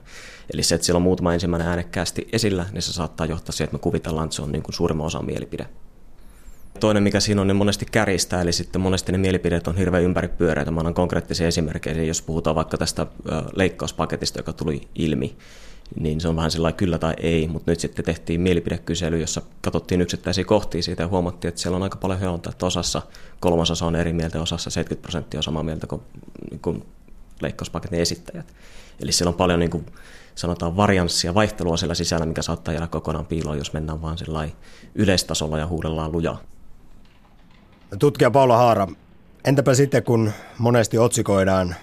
Eli 0.53 0.63
se, 0.63 0.75
että 0.75 0.85
siellä 0.85 0.97
on 0.97 1.03
muutama 1.03 1.33
ensimmäinen 1.33 1.67
äänekkäästi 1.67 2.27
esillä, 2.31 2.65
niin 2.71 2.81
se 2.81 2.93
saattaa 2.93 3.25
johtaa 3.25 3.51
siihen, 3.51 3.65
että 3.65 3.75
me 3.75 3.79
kuvitellaan, 3.79 4.25
että 4.25 4.35
se 4.35 4.41
on 4.41 4.51
niin 4.51 4.63
kuin 4.63 4.75
suurimman 4.75 5.07
osan 5.07 5.25
mielipide. 5.25 5.65
Toinen, 6.79 7.03
mikä 7.03 7.19
siinä 7.19 7.41
on, 7.41 7.47
niin 7.47 7.55
monesti 7.55 7.85
käristää, 7.91 8.41
eli 8.41 8.53
sitten 8.53 8.81
monesti 8.81 9.11
ne 9.11 9.17
mielipideet 9.17 9.67
on 9.67 9.77
hirveän 9.77 10.03
ympäripyöreitä. 10.03 10.71
Mä 10.71 10.79
annan 10.79 10.93
konkreettisia 10.93 11.47
esimerkkejä, 11.47 12.03
jos 12.03 12.21
puhutaan 12.21 12.55
vaikka 12.55 12.77
tästä 12.77 13.07
leikkauspaketista, 13.55 14.39
joka 14.39 14.53
tuli 14.53 14.81
ilmi, 14.95 15.37
niin 15.99 16.21
se 16.21 16.27
on 16.27 16.35
vähän 16.35 16.51
sellainen 16.51 16.77
kyllä 16.77 16.97
tai 16.97 17.13
ei, 17.17 17.47
mutta 17.47 17.71
nyt 17.71 17.79
sitten 17.79 18.05
tehtiin 18.05 18.41
mielipidekysely, 18.41 19.19
jossa 19.19 19.41
katsottiin 19.61 20.01
yksittäisiä 20.01 20.43
kohtia 20.43 20.83
siitä 20.83 21.03
ja 21.03 21.07
huomattiin, 21.07 21.49
että 21.49 21.61
siellä 21.61 21.75
on 21.75 21.83
aika 21.83 21.97
paljon 21.97 22.19
hyöntä, 22.19 22.49
että 22.49 22.65
osassa 22.65 23.01
kolmasosa 23.39 23.85
on 23.85 23.95
eri 23.95 24.13
mieltä, 24.13 24.41
osassa 24.41 24.69
70 24.69 25.01
prosenttia 25.01 25.39
on 25.39 25.43
samaa 25.43 25.63
mieltä 25.63 25.87
kuin, 25.87 26.01
niin 26.51 26.59
kuin 26.59 26.85
leikkauspaketin 27.41 27.99
esittäjät. 27.99 28.53
Eli 28.99 29.11
siellä 29.11 29.29
on 29.29 29.35
paljon 29.35 29.59
niin 29.59 29.69
kuin, 29.69 29.85
sanotaan 30.35 30.77
varianssia, 30.77 31.33
vaihtelua 31.33 31.77
siellä 31.77 31.95
sisällä, 31.95 32.25
mikä 32.25 32.41
saattaa 32.41 32.73
jäädä 32.73 32.87
kokonaan 32.87 33.25
piiloon, 33.25 33.57
jos 33.57 33.73
mennään 33.73 34.01
vaan 34.01 34.17
yleistasolla 34.95 35.59
ja 35.59 35.67
huudellaan 35.67 36.11
lujaa. 36.11 36.41
Tutkija 37.99 38.31
Paula 38.31 38.57
Haara, 38.57 38.87
entäpä 39.45 39.73
sitten 39.73 40.03
kun 40.03 40.31
monesti 40.57 40.97
otsikoidaan 40.97 41.75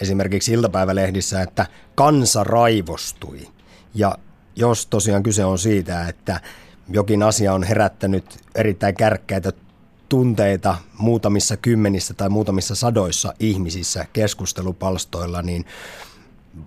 esimerkiksi 0.00 0.52
iltapäivälehdissä, 0.52 1.42
että 1.42 1.66
kansa 1.94 2.44
raivostui. 2.44 3.48
Ja 3.94 4.18
jos 4.56 4.86
tosiaan 4.86 5.22
kyse 5.22 5.44
on 5.44 5.58
siitä, 5.58 6.08
että 6.08 6.40
jokin 6.88 7.22
asia 7.22 7.54
on 7.54 7.62
herättänyt 7.62 8.24
erittäin 8.54 8.94
kärkkäitä 8.94 9.52
tunteita 10.08 10.76
muutamissa 10.98 11.56
kymmenissä 11.56 12.14
tai 12.14 12.28
muutamissa 12.28 12.74
sadoissa 12.74 13.34
ihmisissä 13.40 14.06
keskustelupalstoilla, 14.12 15.42
niin 15.42 15.64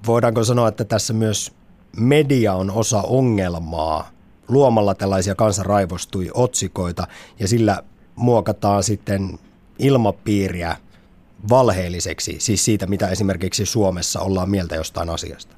voidaanko 0.08 0.44
sanoa, 0.44 0.68
että 0.68 0.84
tässä 0.84 1.14
myös 1.14 1.52
media 1.98 2.54
on 2.54 2.72
osa 2.72 3.02
ongelmaa 3.02 4.12
luomalla 4.48 4.96
tällaisia 4.96 5.36
kansaraivostui 5.36 6.32
otsikoita 6.34 7.08
ja 7.40 7.48
sillä 7.48 7.84
muokataan 8.16 8.84
sitten 8.84 9.40
ilmapiiriä 9.80 10.78
valheelliseksi, 11.50 12.40
siis 12.40 12.66
siitä, 12.66 12.88
mitä 12.88 13.08
esimerkiksi 13.08 13.66
Suomessa 13.66 14.20
ollaan 14.20 14.50
mieltä 14.50 14.76
jostain 14.76 15.10
asiasta? 15.10 15.56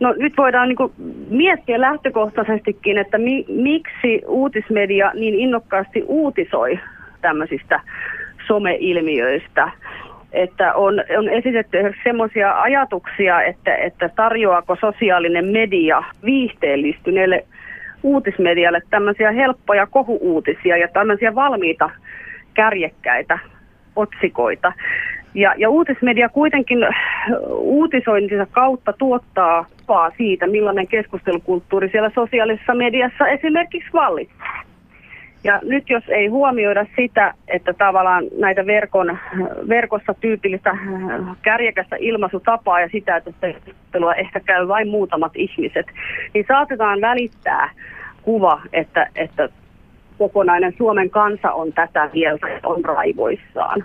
No 0.00 0.14
nyt 0.18 0.32
voidaan 0.38 0.68
niin 0.68 0.92
miettiä 1.30 1.80
lähtökohtaisestikin, 1.80 2.98
että 2.98 3.18
mi, 3.18 3.44
miksi 3.48 4.22
uutismedia 4.26 5.12
niin 5.14 5.34
innokkaasti 5.34 6.02
uutisoi 6.06 6.78
tämmöisistä 7.20 7.80
someilmiöistä. 8.46 9.70
Että 10.32 10.74
on, 10.74 10.94
on 11.18 11.28
esitetty 11.28 11.78
semmoisia 12.04 12.60
ajatuksia, 12.60 13.42
että, 13.42 13.76
että 13.76 14.08
tarjoaako 14.08 14.76
sosiaalinen 14.80 15.44
media 15.44 16.02
viihteellistyneelle 16.24 17.44
uutismedialle 18.02 18.80
tämmöisiä 18.90 19.32
helppoja 19.32 19.86
kohuuutisia 19.86 20.76
ja 20.76 20.88
tämmöisiä 20.88 21.34
valmiita 21.34 21.90
kärjekkäitä 22.54 23.38
otsikoita. 23.96 24.72
Ja, 25.34 25.54
ja 25.56 25.70
uutismedia 25.70 26.28
kuitenkin 26.28 26.78
uutisointinsa 27.50 28.46
kautta 28.46 28.92
tuottaa 28.92 29.66
kuvaa 29.86 30.10
siitä, 30.16 30.46
millainen 30.46 30.88
keskustelukulttuuri 30.88 31.88
siellä 31.88 32.10
sosiaalisessa 32.14 32.74
mediassa 32.74 33.28
esimerkiksi 33.28 33.92
vallitsee. 33.92 34.64
Ja 35.44 35.60
nyt 35.62 35.90
jos 35.90 36.04
ei 36.08 36.26
huomioida 36.26 36.86
sitä, 36.96 37.34
että 37.48 37.72
tavallaan 37.72 38.24
näitä 38.38 38.66
verkon, 38.66 39.18
verkossa 39.68 40.14
tyypillistä 40.20 40.76
kärjekästä 41.42 41.96
ilmaisutapaa 41.98 42.80
ja 42.80 42.88
sitä, 42.92 43.16
että 43.16 43.30
keskustelua 43.40 44.14
ehkä 44.14 44.40
käy 44.40 44.68
vain 44.68 44.88
muutamat 44.88 45.32
ihmiset, 45.34 45.86
niin 46.34 46.44
saatetaan 46.48 47.00
välittää 47.00 47.70
kuva, 48.22 48.60
että, 48.72 49.06
että 49.16 49.48
kokonainen 50.18 50.74
Suomen 50.78 51.10
kansa 51.10 51.52
on 51.52 51.72
tätä 51.72 52.10
mieltä, 52.12 52.46
on 52.62 52.84
raivoissaan. 52.84 53.84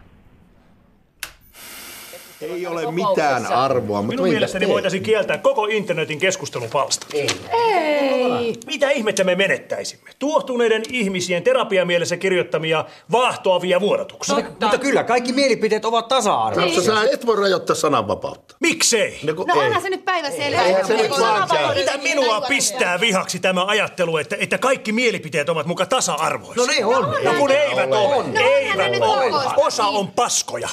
Ei 2.41 2.67
ole 2.67 2.91
mitään 2.91 3.45
arvoa. 3.45 4.01
Minun 4.01 4.27
mielestäni 4.29 4.67
voitaisiin 4.67 5.03
kieltää 5.03 5.37
koko 5.37 5.65
internetin 5.65 6.19
keskustelupalsta. 6.19 7.07
Ei. 7.13 7.29
Ei. 7.51 8.53
Mitä 8.65 8.89
ihmettä 8.89 9.23
me 9.23 9.35
menettäisimme? 9.35 10.09
Tuohtuneiden 10.19 10.83
ihmisien 10.91 11.43
terapiamielessä 11.43 12.17
kirjoittamia 12.17 12.85
vaahtoavia 13.11 13.79
vuodatuksia. 13.81 14.35
Mutta, 14.35 14.65
mutta 14.65 14.77
kyllä, 14.77 15.03
kaikki 15.03 15.33
mielipiteet 15.33 15.85
ovat 15.85 16.07
tasa-arvoisia. 16.07 16.81
Sä 16.81 17.03
et 17.13 17.25
voi 17.25 17.35
rajoittaa 17.35 17.75
sananvapautta. 17.75 18.55
Miksei? 18.59 19.19
No, 19.23 19.33
no 19.33 19.61
onhan 19.61 19.81
se 19.81 19.89
nyt 19.89 20.05
päivä 20.05 20.31
selvä. 20.31 20.61
Eihän 20.61 20.87
se 20.87 20.97
nyt 20.97 21.11
vaan 21.19 21.49
käy. 21.49 21.75
Mitä 21.75 21.97
minua 21.97 22.41
pistää 22.41 22.99
vihaksi 22.99 23.39
tämä 23.39 23.65
ajattelu, 23.65 24.17
että, 24.17 24.35
että 24.39 24.57
kaikki 24.57 24.91
mielipiteet 24.91 25.49
ovat 25.49 25.67
muka 25.67 25.85
tasa-arvoisia? 25.85 26.63
No 26.63 26.73
ne 26.73 26.85
on. 26.85 27.15
No 27.23 27.33
kun 27.39 27.51
eivät 27.51 27.93
ole. 27.93 28.23
No, 28.27 28.39
Eivät 28.39 29.01
ole. 29.01 29.31
Osa 29.57 29.87
on 29.87 30.07
paskoja. 30.07 30.69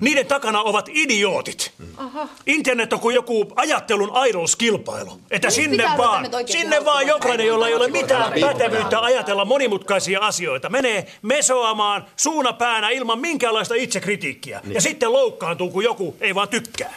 Niiden 0.00 0.26
takana 0.26 0.62
ovat 0.62 0.88
idiootit. 0.92 1.72
Aha. 1.96 2.28
Internet 2.46 2.92
on 2.92 3.00
kuin 3.00 3.14
joku 3.14 3.52
ajattelun 3.56 4.12
idols-kilpailu. 4.28 5.20
Että 5.30 5.50
sinne 5.50 5.84
vaan, 5.98 6.28
sinne 6.46 6.84
vaan 6.84 7.06
jokainen, 7.06 7.46
jolla 7.46 7.68
ei 7.68 7.74
ole 7.74 7.88
mitään 7.88 8.32
pätevyyttä 8.40 9.00
ajatella 9.00 9.44
monimutkaisia 9.44 10.20
asioita, 10.20 10.68
menee 10.68 11.06
mesoamaan 11.22 12.04
suuna 12.16 12.52
päänä 12.52 12.90
ilman 12.90 13.18
minkäänlaista 13.18 13.74
itsekritiikkiä. 13.74 14.60
Ja 14.64 14.80
sitten 14.80 15.12
loukkaantuu, 15.12 15.70
kun 15.70 15.84
joku 15.84 16.16
ei 16.20 16.34
vaan 16.34 16.48
tykkää. 16.48 16.94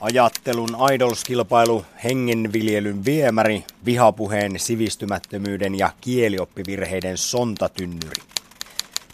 Ajattelun 0.00 0.76
idols-kilpailu, 0.94 1.84
hengenviljelyn 2.04 3.04
viemäri, 3.04 3.64
vihapuheen, 3.84 4.60
sivistymättömyyden 4.60 5.78
ja 5.78 5.90
kielioppivirheiden 6.00 7.18
sontatynnyri. 7.18 8.22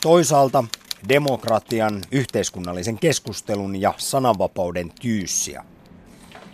Toisaalta 0.00 0.64
demokratian, 1.08 2.00
yhteiskunnallisen 2.12 2.98
keskustelun 2.98 3.80
ja 3.80 3.94
sananvapauden 3.96 4.92
tyyssiä. 5.00 5.64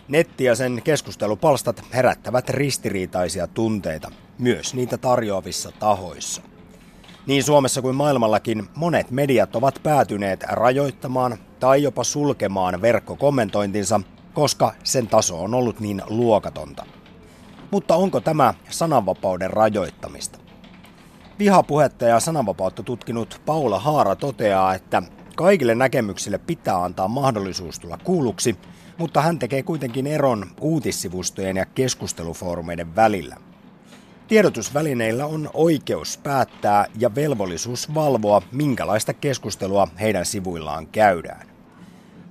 Netti 0.07 0.43
ja 0.43 0.55
sen 0.55 0.81
keskustelupalstat 0.83 1.83
herättävät 1.93 2.49
ristiriitaisia 2.49 3.47
tunteita, 3.47 4.11
myös 4.39 4.73
niitä 4.73 4.97
tarjoavissa 4.97 5.71
tahoissa. 5.79 6.41
Niin 7.27 7.43
Suomessa 7.43 7.81
kuin 7.81 7.95
maailmallakin 7.95 8.67
monet 8.75 9.11
mediat 9.11 9.55
ovat 9.55 9.79
päätyneet 9.83 10.43
rajoittamaan 10.43 11.37
tai 11.59 11.83
jopa 11.83 12.03
sulkemaan 12.03 12.81
verkkokommentointinsa, 12.81 14.01
koska 14.33 14.73
sen 14.83 15.07
taso 15.07 15.41
on 15.43 15.53
ollut 15.53 15.79
niin 15.79 16.01
luokatonta. 16.07 16.85
Mutta 17.71 17.95
onko 17.95 18.19
tämä 18.19 18.53
sananvapauden 18.69 19.49
rajoittamista? 19.49 20.44
Vihapuhetta 21.39 22.05
ja 22.05 22.19
sananvapautta 22.19 22.83
tutkinut 22.83 23.41
Paula 23.45 23.79
Haara 23.79 24.15
toteaa, 24.15 24.73
että 24.73 25.03
kaikille 25.35 25.75
näkemyksille 25.75 26.37
pitää 26.37 26.83
antaa 26.83 27.07
mahdollisuus 27.07 27.79
tulla 27.79 27.97
kuulluksi, 28.03 28.55
mutta 28.97 29.21
hän 29.21 29.39
tekee 29.39 29.63
kuitenkin 29.63 30.07
eron 30.07 30.45
uutissivustojen 30.61 31.57
ja 31.57 31.65
keskustelufoorumeiden 31.65 32.95
välillä. 32.95 33.37
Tiedotusvälineillä 34.27 35.25
on 35.25 35.49
oikeus 35.53 36.17
päättää 36.17 36.85
ja 36.97 37.15
velvollisuus 37.15 37.93
valvoa, 37.93 38.41
minkälaista 38.51 39.13
keskustelua 39.13 39.87
heidän 39.99 40.25
sivuillaan 40.25 40.87
käydään. 40.87 41.47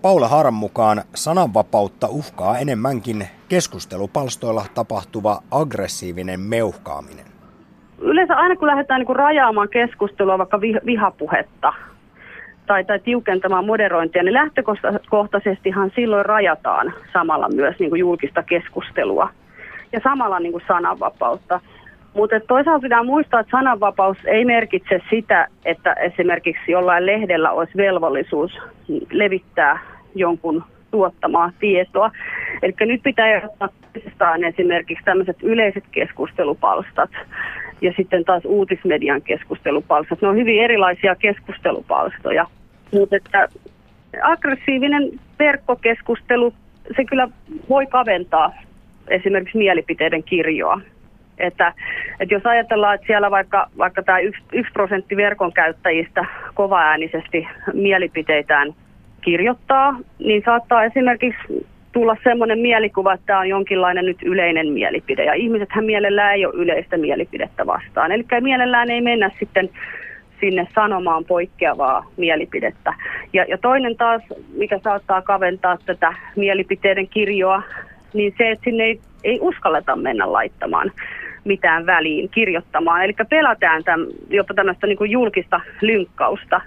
Paula 0.02 0.28
Haaran 0.28 0.54
mukaan 0.54 1.04
sananvapautta 1.14 2.08
uhkaa 2.08 2.58
enemmänkin 2.58 3.28
keskustelupalstoilla 3.48 4.66
tapahtuva 4.74 5.42
aggressiivinen 5.50 6.40
meuhkaaminen 6.40 7.33
yleensä 8.00 8.36
aina 8.36 8.56
kun 8.56 8.68
lähdetään 8.68 9.00
niin 9.00 9.06
kuin 9.06 9.16
rajaamaan 9.16 9.68
keskustelua, 9.68 10.38
vaikka 10.38 10.60
vihapuhetta 10.60 11.72
tai, 12.66 12.84
tai 12.84 12.98
tiukentamaan 12.98 13.66
moderointia, 13.66 14.22
niin 14.22 14.34
lähtökohtaisestihan 14.34 15.90
silloin 15.94 16.26
rajataan 16.26 16.94
samalla 17.12 17.48
myös 17.54 17.78
niin 17.78 17.90
kuin 17.90 18.00
julkista 18.00 18.42
keskustelua 18.42 19.30
ja 19.92 20.00
samalla 20.04 20.40
niin 20.40 20.52
kuin 20.52 20.64
sananvapautta. 20.68 21.60
Mutta 22.14 22.40
toisaalta 22.40 22.82
pitää 22.82 23.02
muistaa, 23.02 23.40
että 23.40 23.56
sananvapaus 23.58 24.16
ei 24.24 24.44
merkitse 24.44 25.00
sitä, 25.10 25.48
että 25.64 25.92
esimerkiksi 25.92 26.72
jollain 26.72 27.06
lehdellä 27.06 27.50
olisi 27.50 27.76
velvollisuus 27.76 28.58
levittää 29.10 29.78
jonkun 30.14 30.64
tuottamaa 30.90 31.50
tietoa. 31.60 32.10
Eli 32.62 32.74
nyt 32.80 33.02
pitää 33.02 33.26
erottaa 33.26 34.36
esimerkiksi 34.48 35.04
tämmöiset 35.04 35.36
yleiset 35.42 35.84
keskustelupalstat 35.92 37.10
ja 37.80 37.92
sitten 37.96 38.24
taas 38.24 38.44
uutismedian 38.44 39.22
keskustelupalstat. 39.22 40.22
Ne 40.22 40.28
on 40.28 40.36
hyvin 40.36 40.64
erilaisia 40.64 41.14
keskustelupalstoja, 41.14 42.46
mutta 42.92 43.16
että 43.16 43.48
aggressiivinen 44.22 45.10
verkkokeskustelu, 45.38 46.54
se 46.96 47.04
kyllä 47.04 47.28
voi 47.68 47.86
kaventaa 47.86 48.52
esimerkiksi 49.08 49.58
mielipiteiden 49.58 50.22
kirjoa. 50.22 50.80
Että, 51.38 51.72
että 52.20 52.34
jos 52.34 52.46
ajatellaan, 52.46 52.94
että 52.94 53.06
siellä 53.06 53.30
vaikka, 53.30 53.66
vaikka 53.78 54.02
tämä 54.02 54.18
yksi, 54.18 54.72
prosentti 54.72 55.16
verkon 55.16 55.52
käyttäjistä 55.52 56.24
kovaäänisesti 56.54 57.48
mielipiteitään 57.72 58.74
kirjoittaa, 59.20 59.96
niin 60.18 60.42
saattaa 60.44 60.84
esimerkiksi 60.84 61.66
tulla 61.94 62.16
semmoinen 62.24 62.58
mielikuva, 62.58 63.12
että 63.12 63.26
tämä 63.26 63.38
on 63.38 63.48
jonkinlainen 63.48 64.04
nyt 64.04 64.22
yleinen 64.22 64.72
mielipide. 64.72 65.24
Ja 65.24 65.34
ihmisethän 65.34 65.84
mielellään 65.84 66.34
ei 66.34 66.46
ole 66.46 66.54
yleistä 66.54 66.96
mielipidettä 66.96 67.66
vastaan. 67.66 68.12
Eli 68.12 68.24
mielellään 68.40 68.90
ei 68.90 69.00
mennä 69.00 69.30
sitten 69.38 69.70
sinne 70.40 70.66
sanomaan 70.74 71.24
poikkeavaa 71.24 72.06
mielipidettä. 72.16 72.94
Ja, 73.32 73.44
ja 73.48 73.58
toinen 73.58 73.96
taas, 73.96 74.22
mikä 74.56 74.78
saattaa 74.78 75.22
kaventaa 75.22 75.78
tätä 75.86 76.14
mielipiteiden 76.36 77.08
kirjoa, 77.08 77.62
niin 78.14 78.34
se, 78.38 78.50
että 78.50 78.64
sinne 78.64 78.84
ei, 78.84 79.00
ei 79.24 79.38
uskalleta 79.40 79.96
mennä 79.96 80.32
laittamaan 80.32 80.92
mitään 81.44 81.86
väliin, 81.86 82.28
kirjoittamaan. 82.28 83.04
Eli 83.04 83.14
pelätään 83.30 83.84
tämän, 83.84 84.06
jopa 84.28 84.54
tämmöistä 84.54 84.86
niin 84.86 85.10
julkista 85.10 85.60
lynkkausta, 85.80 86.60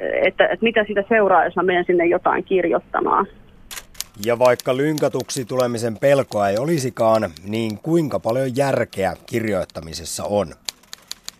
että, 0.00 0.44
että 0.44 0.64
mitä 0.64 0.84
siitä 0.84 1.04
seuraa, 1.08 1.44
jos 1.44 1.56
mä 1.56 1.62
menen 1.62 1.84
sinne 1.84 2.06
jotain 2.06 2.44
kirjoittamaan. 2.44 3.26
Ja 4.24 4.38
vaikka 4.38 4.76
lynkatuksi 4.76 5.44
tulemisen 5.44 5.98
pelkoa 5.98 6.48
ei 6.48 6.58
olisikaan, 6.58 7.30
niin 7.44 7.78
kuinka 7.78 8.20
paljon 8.20 8.56
järkeä 8.56 9.16
kirjoittamisessa 9.26 10.24
on? 10.24 10.54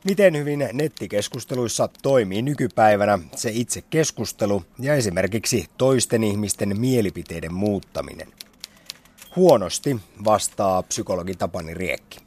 Miten 0.04 0.36
hyvin 0.36 0.68
nettikeskusteluissa 0.72 1.88
toimii 2.02 2.42
nykypäivänä 2.42 3.18
se 3.36 3.50
itse 3.54 3.82
keskustelu 3.90 4.62
ja 4.78 4.94
esimerkiksi 4.94 5.66
toisten 5.78 6.24
ihmisten 6.24 6.80
mielipiteiden 6.80 7.54
muuttaminen? 7.54 8.28
Huonosti 9.36 9.96
vastaa 10.24 10.82
psykologi 10.82 11.34
Tapani 11.34 11.74
Riekki. 11.74 12.18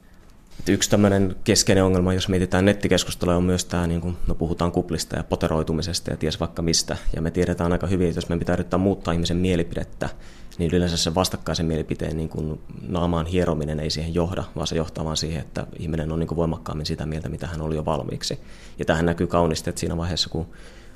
Yksi 0.68 0.89
tämmöinen 0.89 1.36
keskeinen 1.43 1.84
ongelma, 1.84 2.14
jos 2.14 2.30
mietitään 2.30 2.66
nettikeskustelua, 2.66 3.36
on 3.36 3.43
myös 3.43 3.66
tämä, 3.66 3.88
niin 3.88 4.01
kuin, 4.01 4.18
no 4.28 4.36
puhutaan 4.36 4.72
kuplista 4.72 5.16
ja 5.16 5.24
poteroitumisesta 5.24 6.12
ja 6.12 6.18
ties 6.18 6.39
vaikka 6.39 6.62
mistä. 6.62 6.97
Ja 7.16 7.22
me 7.22 7.32
tiedetään 7.32 7.72
aika 7.72 7.88
hyvin, 7.88 8.08
että 8.08 8.18
jos 8.18 8.30
meidän 8.30 8.39
pitää 8.39 8.54
yrittää 8.54 8.80
muuttaa 8.80 9.14
ihmisen 9.14 9.38
mielipidettä, 9.38 10.10
niin 10.58 10.72
yleensä 10.74 10.97
se 10.97 11.16
vastakkaisen 11.16 11.66
mielipiteen 11.66 12.18
niin 12.18 12.30
kuin 12.30 12.62
naamaan 12.88 13.26
hierominen 13.26 13.80
ei 13.80 13.89
siihen 13.89 14.14
johda, 14.14 14.43
vaan 14.56 14.68
se 14.68 14.76
johtaa 14.76 15.06
vaan 15.06 15.18
siihen, 15.18 15.41
että 15.41 15.68
ihminen 15.80 16.12
on 16.12 16.20
niin 16.20 16.28
kuin 16.28 16.36
voimakkaammin 16.36 16.86
sitä 16.86 17.06
mieltä, 17.06 17.30
mitä 17.30 17.47
hän 17.47 17.62
oli 17.62 17.76
jo 17.76 17.86
valmiiksi. 17.86 18.39
Ja 18.80 18.86
tähän 18.86 19.06
näkyy 19.06 19.28
kaunisti, 19.28 19.70
että 19.70 19.80
siinä 19.80 19.97
vaiheessa, 19.97 20.30
kun 20.30 20.47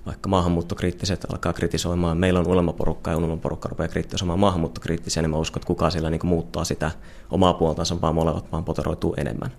vaikka 0.05 0.29
maahanmuuttokriittiset 0.29 1.25
alkaa 1.31 1.53
kritisoimaan, 1.53 2.17
meillä 2.17 2.39
on 2.39 2.47
ulemaporukka 2.47 3.11
ja 3.11 3.17
ulemaporukka 3.17 3.69
rupeaa 3.69 3.87
kritisoimaan 3.87 4.39
maahanmuuttokriittisiä, 4.39 5.21
niin 5.21 5.29
mä 5.29 5.37
uskon, 5.37 5.59
että 5.59 5.67
kukaan 5.67 5.91
siellä 5.91 6.09
niin 6.09 6.19
kuin 6.19 6.29
muuttaa 6.29 6.63
sitä 6.63 6.91
omaa 7.31 7.53
puoltansa, 7.53 8.01
vaan 8.01 8.15
molemmat 8.15 8.51
vaan 8.51 8.63
poteroituu 8.63 9.13
enemmän. 9.17 9.51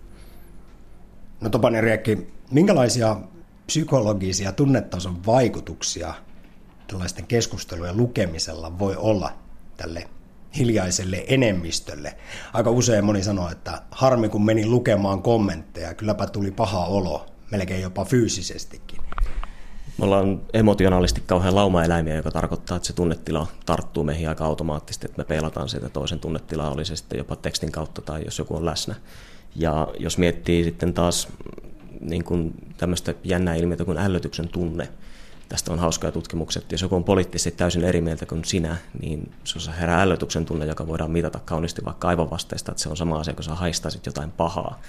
No 1.41 1.51
Topani 1.51 1.81
Riekki, 1.81 2.31
minkälaisia 2.51 3.17
psykologisia 3.67 4.53
tunnetason 4.53 5.27
vaikutuksia 5.27 6.15
tällaisten 6.87 7.27
keskustelujen 7.27 7.97
lukemisella 7.97 8.79
voi 8.79 8.97
olla 8.97 9.33
tälle 9.79 10.09
hiljaiselle 10.59 11.25
enemmistölle. 11.29 12.15
Aika 12.53 12.71
usein 12.71 13.05
moni 13.05 13.23
sanoo, 13.23 13.51
että 13.51 13.83
harmi 13.91 14.29
kun 14.29 14.45
meni 14.45 14.67
lukemaan 14.67 15.23
kommentteja, 15.23 15.95
kylläpä 15.95 16.27
tuli 16.27 16.51
paha 16.51 16.85
olo, 16.85 17.27
melkein 17.51 17.83
jopa 17.83 18.05
fyysisestikin. 18.05 19.01
Me 19.99 20.05
ollaan 20.05 20.41
emotionaalisti 20.53 21.23
kauhean 21.27 21.55
laumaeläimiä, 21.55 22.15
joka 22.15 22.31
tarkoittaa, 22.31 22.77
että 22.77 22.87
se 22.87 22.93
tunnetila 22.93 23.47
tarttuu 23.67 24.05
meihin 24.05 24.29
aika 24.29 24.45
automaattisesti, 24.45 25.07
että 25.07 25.19
me 25.19 25.25
peilataan 25.25 25.69
sitä 25.69 25.89
toisen 25.89 26.21
tunnetilaa, 26.21 26.71
oli 26.71 26.85
se 26.85 26.97
sitten 26.97 27.19
jopa 27.19 27.37
tekstin 27.37 27.73
kautta 27.73 28.03
tai 28.03 28.25
jos 28.25 28.39
joku 28.39 28.57
on 28.57 28.67
läsnä. 28.67 28.95
Ja 29.57 29.89
jos 29.99 30.19
miettii 30.19 30.65
sitten 30.65 30.95
taas 30.95 31.29
niin 32.01 32.25
kuin 32.25 32.55
tämmöistä 32.77 33.15
jännää 33.25 33.55
ilmiötä 33.55 33.85
kuin 33.85 33.99
ällötyksen 33.99 34.49
tunne, 34.49 34.89
tästä 35.49 35.73
on 35.73 35.79
hauskaa 35.79 36.13
tutkimukset. 36.13 36.73
Jos 36.73 36.83
joku 36.83 36.97
on 36.97 37.05
poliittisesti 37.05 37.51
täysin 37.51 37.85
eri 37.85 38.01
mieltä 38.01 38.27
kuin 38.27 38.45
sinä, 38.45 38.77
niin 39.03 39.33
se 39.45 39.59
on 39.59 39.75
herää 39.75 40.03
ällötyksen 40.03 40.45
tunne, 40.45 40.67
joka 40.67 40.87
voidaan 40.87 41.11
mitata 41.11 41.41
kauniisti 41.45 41.85
vaikka 41.85 42.09
aivan 42.09 42.31
vasteista, 42.31 42.73
että 42.73 42.83
se 42.83 42.89
on 42.89 42.97
sama 42.97 43.19
asia, 43.19 43.35
kun 43.35 43.45
sä 43.45 43.55
haistaisit 43.55 44.07
jotain 44.07 44.31
pahaa. 44.31 44.81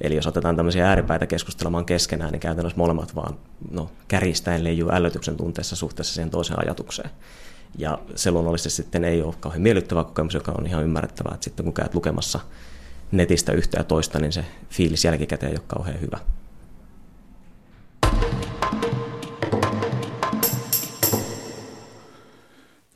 Eli 0.00 0.14
jos 0.14 0.26
otetaan 0.26 0.56
tämmöisiä 0.56 0.88
ääripäitä 0.88 1.26
keskustelemaan 1.26 1.84
keskenään, 1.84 2.32
niin 2.32 2.40
käytännössä 2.40 2.78
molemmat 2.78 3.14
vaan 3.14 3.36
no, 3.70 3.90
käristäen 4.08 4.64
leijuu 4.64 4.90
ällötyksen 4.92 5.36
tunteessa 5.36 5.76
suhteessa 5.76 6.14
siihen 6.14 6.30
toiseen 6.30 6.58
ajatukseen. 6.58 7.10
Ja 7.78 7.98
se 8.14 8.30
luonnollisesti 8.30 8.82
sitten 8.82 9.04
ei 9.04 9.22
ole 9.22 9.34
kauhean 9.40 9.62
miellyttävä 9.62 10.04
kokemus, 10.04 10.34
joka 10.34 10.52
on 10.58 10.66
ihan 10.66 10.84
ymmärrettävää, 10.84 11.34
että 11.34 11.44
sitten 11.44 11.64
kun 11.64 11.74
käyt 11.74 11.94
lukemassa 11.94 12.40
netistä 13.12 13.52
yhtä 13.52 13.78
ja 13.78 13.84
toista, 13.84 14.18
niin 14.18 14.32
se 14.32 14.44
fiilis 14.70 15.04
jälkikäteen 15.04 15.52
ei 15.52 15.58
ole 15.58 15.64
kauhean 15.66 16.00
hyvä. 16.00 16.18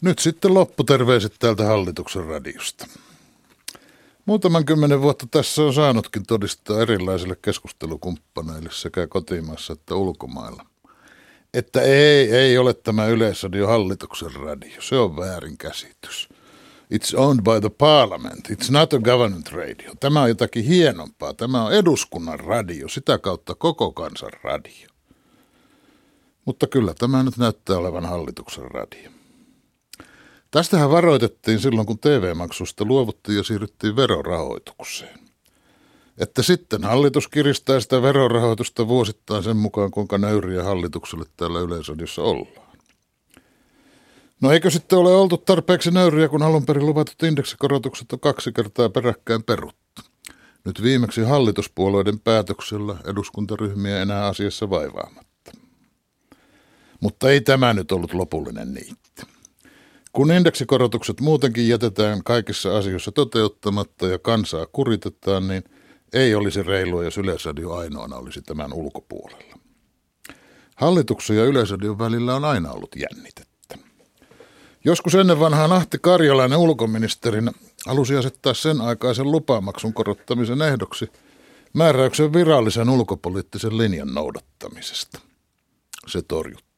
Nyt 0.04 0.18
sitten 0.18 0.54
lopputerveiset 0.54 1.34
täältä 1.38 1.64
hallituksen 1.64 2.24
radiosta. 2.24 2.86
Muutaman 4.26 4.64
kymmenen 4.64 5.02
vuotta 5.02 5.26
tässä 5.30 5.62
on 5.62 5.74
saanutkin 5.74 6.26
todistaa 6.26 6.80
erilaisille 6.80 7.36
keskustelukumppaneille 7.42 8.68
sekä 8.72 9.06
kotimaassa 9.06 9.72
että 9.72 9.94
ulkomailla. 9.94 10.66
että 11.54 11.82
ei, 11.82 12.30
ei 12.30 12.58
ole 12.58 12.74
tämä 12.74 13.06
Yleisradio 13.06 13.66
hallituksen 13.66 14.32
radio. 14.32 14.82
Se 14.82 14.96
on 14.96 15.16
väärin 15.16 15.58
käsitys. 15.58 16.28
It's 16.94 17.18
owned 17.18 17.42
by 17.42 17.60
the 17.60 17.70
parliament. 17.78 18.50
It's 18.50 18.70
not 18.70 18.92
a 18.92 18.98
government 18.98 19.52
radio. 19.52 19.92
Tämä 20.00 20.22
on 20.22 20.28
jotakin 20.28 20.64
hienompaa. 20.64 21.34
Tämä 21.34 21.64
on 21.64 21.72
eduskunnan 21.72 22.40
radio, 22.40 22.88
sitä 22.88 23.18
kautta 23.18 23.54
koko 23.54 23.92
kansan 23.92 24.32
radio. 24.42 24.88
Mutta 26.44 26.66
kyllä 26.66 26.94
tämä 26.94 27.22
nyt 27.22 27.36
näyttää 27.36 27.76
olevan 27.76 28.04
hallituksen 28.04 28.70
radio. 28.70 29.13
Tästähän 30.54 30.90
varoitettiin 30.90 31.60
silloin, 31.60 31.86
kun 31.86 31.98
TV-maksusta 31.98 32.84
luovuttiin 32.84 33.36
ja 33.36 33.42
siirryttiin 33.42 33.96
verorahoitukseen. 33.96 35.18
Että 36.18 36.42
sitten 36.42 36.84
hallitus 36.84 37.28
kiristää 37.28 37.80
sitä 37.80 38.02
verorahoitusta 38.02 38.88
vuosittain 38.88 39.42
sen 39.42 39.56
mukaan, 39.56 39.90
kuinka 39.90 40.18
nöyriä 40.18 40.62
hallitukselle 40.62 41.24
täällä 41.36 41.60
yleisödiossa 41.60 42.22
ollaan. 42.22 42.78
No 44.40 44.52
eikö 44.52 44.70
sitten 44.70 44.98
ole 44.98 45.14
oltu 45.14 45.36
tarpeeksi 45.36 45.90
nöyriä, 45.90 46.28
kun 46.28 46.42
alun 46.42 46.66
perin 46.66 46.86
luvatut 46.86 47.22
indeksikorotukset 47.22 48.12
on 48.12 48.20
kaksi 48.20 48.52
kertaa 48.52 48.88
peräkkäin 48.88 49.42
peruttu? 49.42 50.02
Nyt 50.64 50.82
viimeksi 50.82 51.22
hallituspuolueiden 51.22 52.20
päätöksellä 52.20 52.96
eduskuntaryhmiä 53.04 54.02
enää 54.02 54.26
asiassa 54.26 54.70
vaivaamatta. 54.70 55.52
Mutta 57.00 57.30
ei 57.30 57.40
tämä 57.40 57.72
nyt 57.72 57.92
ollut 57.92 58.14
lopullinen 58.14 58.74
niitti. 58.74 59.33
Kun 60.14 60.32
indeksikorotukset 60.32 61.20
muutenkin 61.20 61.68
jätetään 61.68 62.24
kaikissa 62.24 62.78
asioissa 62.78 63.12
toteuttamatta 63.12 64.06
ja 64.06 64.18
kansaa 64.18 64.66
kuritetaan, 64.66 65.48
niin 65.48 65.64
ei 66.12 66.34
olisi 66.34 66.62
reilua, 66.62 67.04
jos 67.04 67.18
Yleisradio 67.18 67.72
ainoana 67.72 68.16
olisi 68.16 68.42
tämän 68.42 68.72
ulkopuolella. 68.72 69.58
Hallituksen 70.76 71.36
ja 71.36 71.44
Yleisradion 71.44 71.98
välillä 71.98 72.34
on 72.34 72.44
aina 72.44 72.70
ollut 72.70 72.96
jännitettä. 72.96 73.78
Joskus 74.84 75.14
ennen 75.14 75.40
vanhaa 75.40 75.74
Ahti 75.74 75.98
Karjalainen 76.00 76.58
ulkoministerinä 76.58 77.52
halusi 77.86 78.16
asettaa 78.16 78.54
sen 78.54 78.80
aikaisen 78.80 79.32
lupamaksun 79.32 79.94
korottamisen 79.94 80.62
ehdoksi 80.62 81.10
määräyksen 81.72 82.32
virallisen 82.32 82.90
ulkopoliittisen 82.90 83.78
linjan 83.78 84.14
noudattamisesta. 84.14 85.20
Se 86.06 86.22
torjuttiin. 86.22 86.73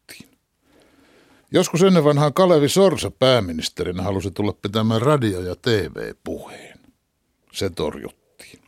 Joskus 1.50 1.82
ennen 1.82 2.04
vanhaa 2.04 2.30
Kalevi 2.30 2.68
Sorsa 2.68 3.10
pääministerinä 3.10 4.02
halusi 4.02 4.30
tulla 4.30 4.52
pitämään 4.52 5.02
radio- 5.02 5.40
ja 5.40 5.56
TV-puheen. 5.62 6.78
Se 7.52 7.70
torjuttiin. 7.70 8.62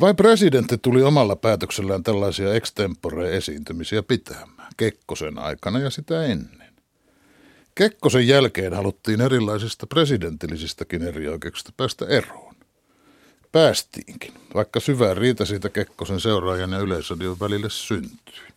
Vai 0.00 0.14
presidentti 0.14 0.78
tuli 0.78 1.02
omalla 1.02 1.36
päätöksellään 1.36 2.02
tällaisia 2.02 2.54
extempore-esiintymisiä 2.54 4.02
pitämään 4.02 4.72
Kekkosen 4.76 5.38
aikana 5.38 5.78
ja 5.78 5.90
sitä 5.90 6.24
ennen. 6.24 6.72
Kekkosen 7.74 8.28
jälkeen 8.28 8.72
haluttiin 8.72 9.20
erilaisista 9.20 9.86
presidenttillisistäkin 9.86 11.02
erioikeuksista 11.02 11.72
päästä 11.76 12.06
eroon. 12.06 12.54
Päästiinkin, 13.52 14.32
vaikka 14.54 14.80
syvä 14.80 15.14
riita 15.14 15.44
siitä 15.44 15.68
Kekkosen 15.68 16.20
seuraajan 16.20 16.72
ja 16.72 16.78
yleisradion 16.78 17.40
välille 17.40 17.70
syntyi. 17.70 18.52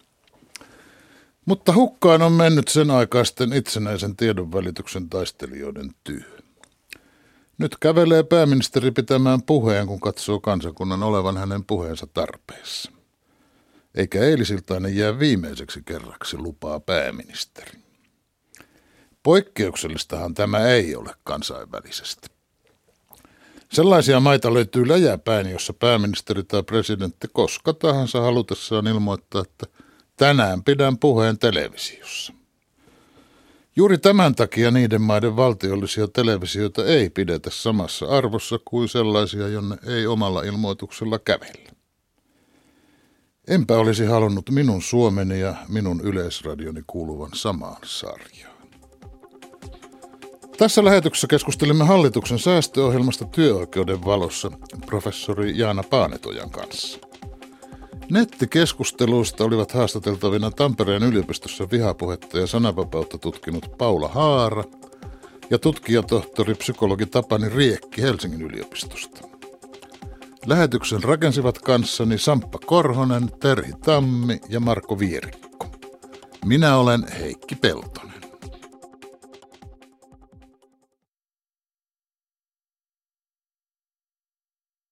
Mutta 1.46 1.74
hukkaan 1.74 2.22
on 2.22 2.32
mennyt 2.32 2.68
sen 2.68 2.92
aikaisten 2.92 3.54
itsenäisen 3.54 4.16
tiedonvälityksen 4.16 5.10
taistelijoiden 5.10 5.92
työ. 6.04 6.40
Nyt 7.58 7.78
kävelee 7.80 8.24
pääministeri 8.24 8.92
pitämään 8.92 9.42
puheen, 9.42 9.88
kun 9.88 10.00
katsoo 10.00 10.40
kansakunnan 10.40 11.04
olevan 11.04 11.38
hänen 11.38 11.66
puheensa 11.66 12.08
tarpeessa. 12.08 12.92
Eikä 13.96 14.20
eilisiltainen 14.20 14.96
jää 14.96 15.20
viimeiseksi 15.20 15.82
kerraksi 15.86 16.38
lupaa 16.38 16.80
pääministeri. 16.80 17.80
Poikkeuksellistahan 19.24 20.34
tämä 20.34 20.68
ei 20.68 20.96
ole 20.96 21.12
kansainvälisesti. 21.24 22.28
Sellaisia 23.72 24.20
maita 24.20 24.54
löytyy 24.54 24.88
läjäpäin, 24.88 25.50
jossa 25.50 25.74
pääministeri 25.74 26.44
tai 26.44 26.64
presidentti 26.64 27.28
koska 27.34 27.74
tahansa 27.74 28.22
halutessaan 28.22 28.88
ilmoittaa, 28.88 29.42
että 29.42 29.66
Tänään 30.18 30.64
pidän 30.64 30.98
puheen 30.98 31.40
televisiossa. 31.40 32.34
Juuri 33.76 33.98
tämän 33.98 34.36
takia 34.36 34.72
niiden 34.72 35.02
maiden 35.02 35.36
valtiollisia 35.36 36.08
televisioita 36.08 36.86
ei 36.86 37.10
pidetä 37.10 37.50
samassa 37.50 38.06
arvossa 38.06 38.60
kuin 38.66 38.90
sellaisia, 38.90 39.48
jonne 39.48 39.78
ei 39.88 40.08
omalla 40.08 40.42
ilmoituksella 40.42 41.20
kävellä. 41.20 41.70
Enpä 43.48 43.78
olisi 43.78 44.06
halunnut 44.06 44.50
minun 44.50 44.82
Suomeni 44.82 45.40
ja 45.40 45.56
minun 45.70 46.02
yleisradioni 46.02 46.82
kuuluvan 46.88 47.32
samaan 47.34 47.82
sarjaan. 47.86 48.56
Tässä 50.58 50.86
lähetyksessä 50.86 51.28
keskustelimme 51.28 51.86
hallituksen 51.86 52.40
säästöohjelmasta 52.40 53.26
työoikeuden 53.26 54.06
valossa 54.06 54.52
professori 54.86 55.58
Jaana 55.58 55.84
Paanetojan 55.84 56.50
kanssa. 56.50 57.05
Nettikeskusteluista 58.10 59.44
olivat 59.44 59.72
haastateltavina 59.72 60.52
Tampereen 60.52 61.04
yliopistossa 61.04 61.68
vihapuhetta 61.72 62.40
ja 62.40 62.48
sananvapautta 62.48 63.18
tutkinut 63.18 63.78
Paula 63.78 64.08
Haara 64.08 64.64
ja 65.50 65.60
tutkijatohtori 65.60 66.56
psykologi 66.56 67.06
Tapani 67.06 67.50
Riekki 67.50 68.02
Helsingin 68.02 68.42
yliopistosta. 68.42 69.28
Lähetyksen 70.46 71.04
rakensivat 71.04 71.60
kanssani 71.60 72.18
Samppa 72.18 72.60
Korhonen, 72.66 73.30
Terhi 73.40 73.72
Tammi 73.86 74.40
ja 74.50 74.60
Marko 74.60 75.00
Vierikko. 75.00 75.68
Minä 76.46 76.78
olen 76.78 77.08
Heikki 77.20 77.56
Peltonen. 77.56 78.25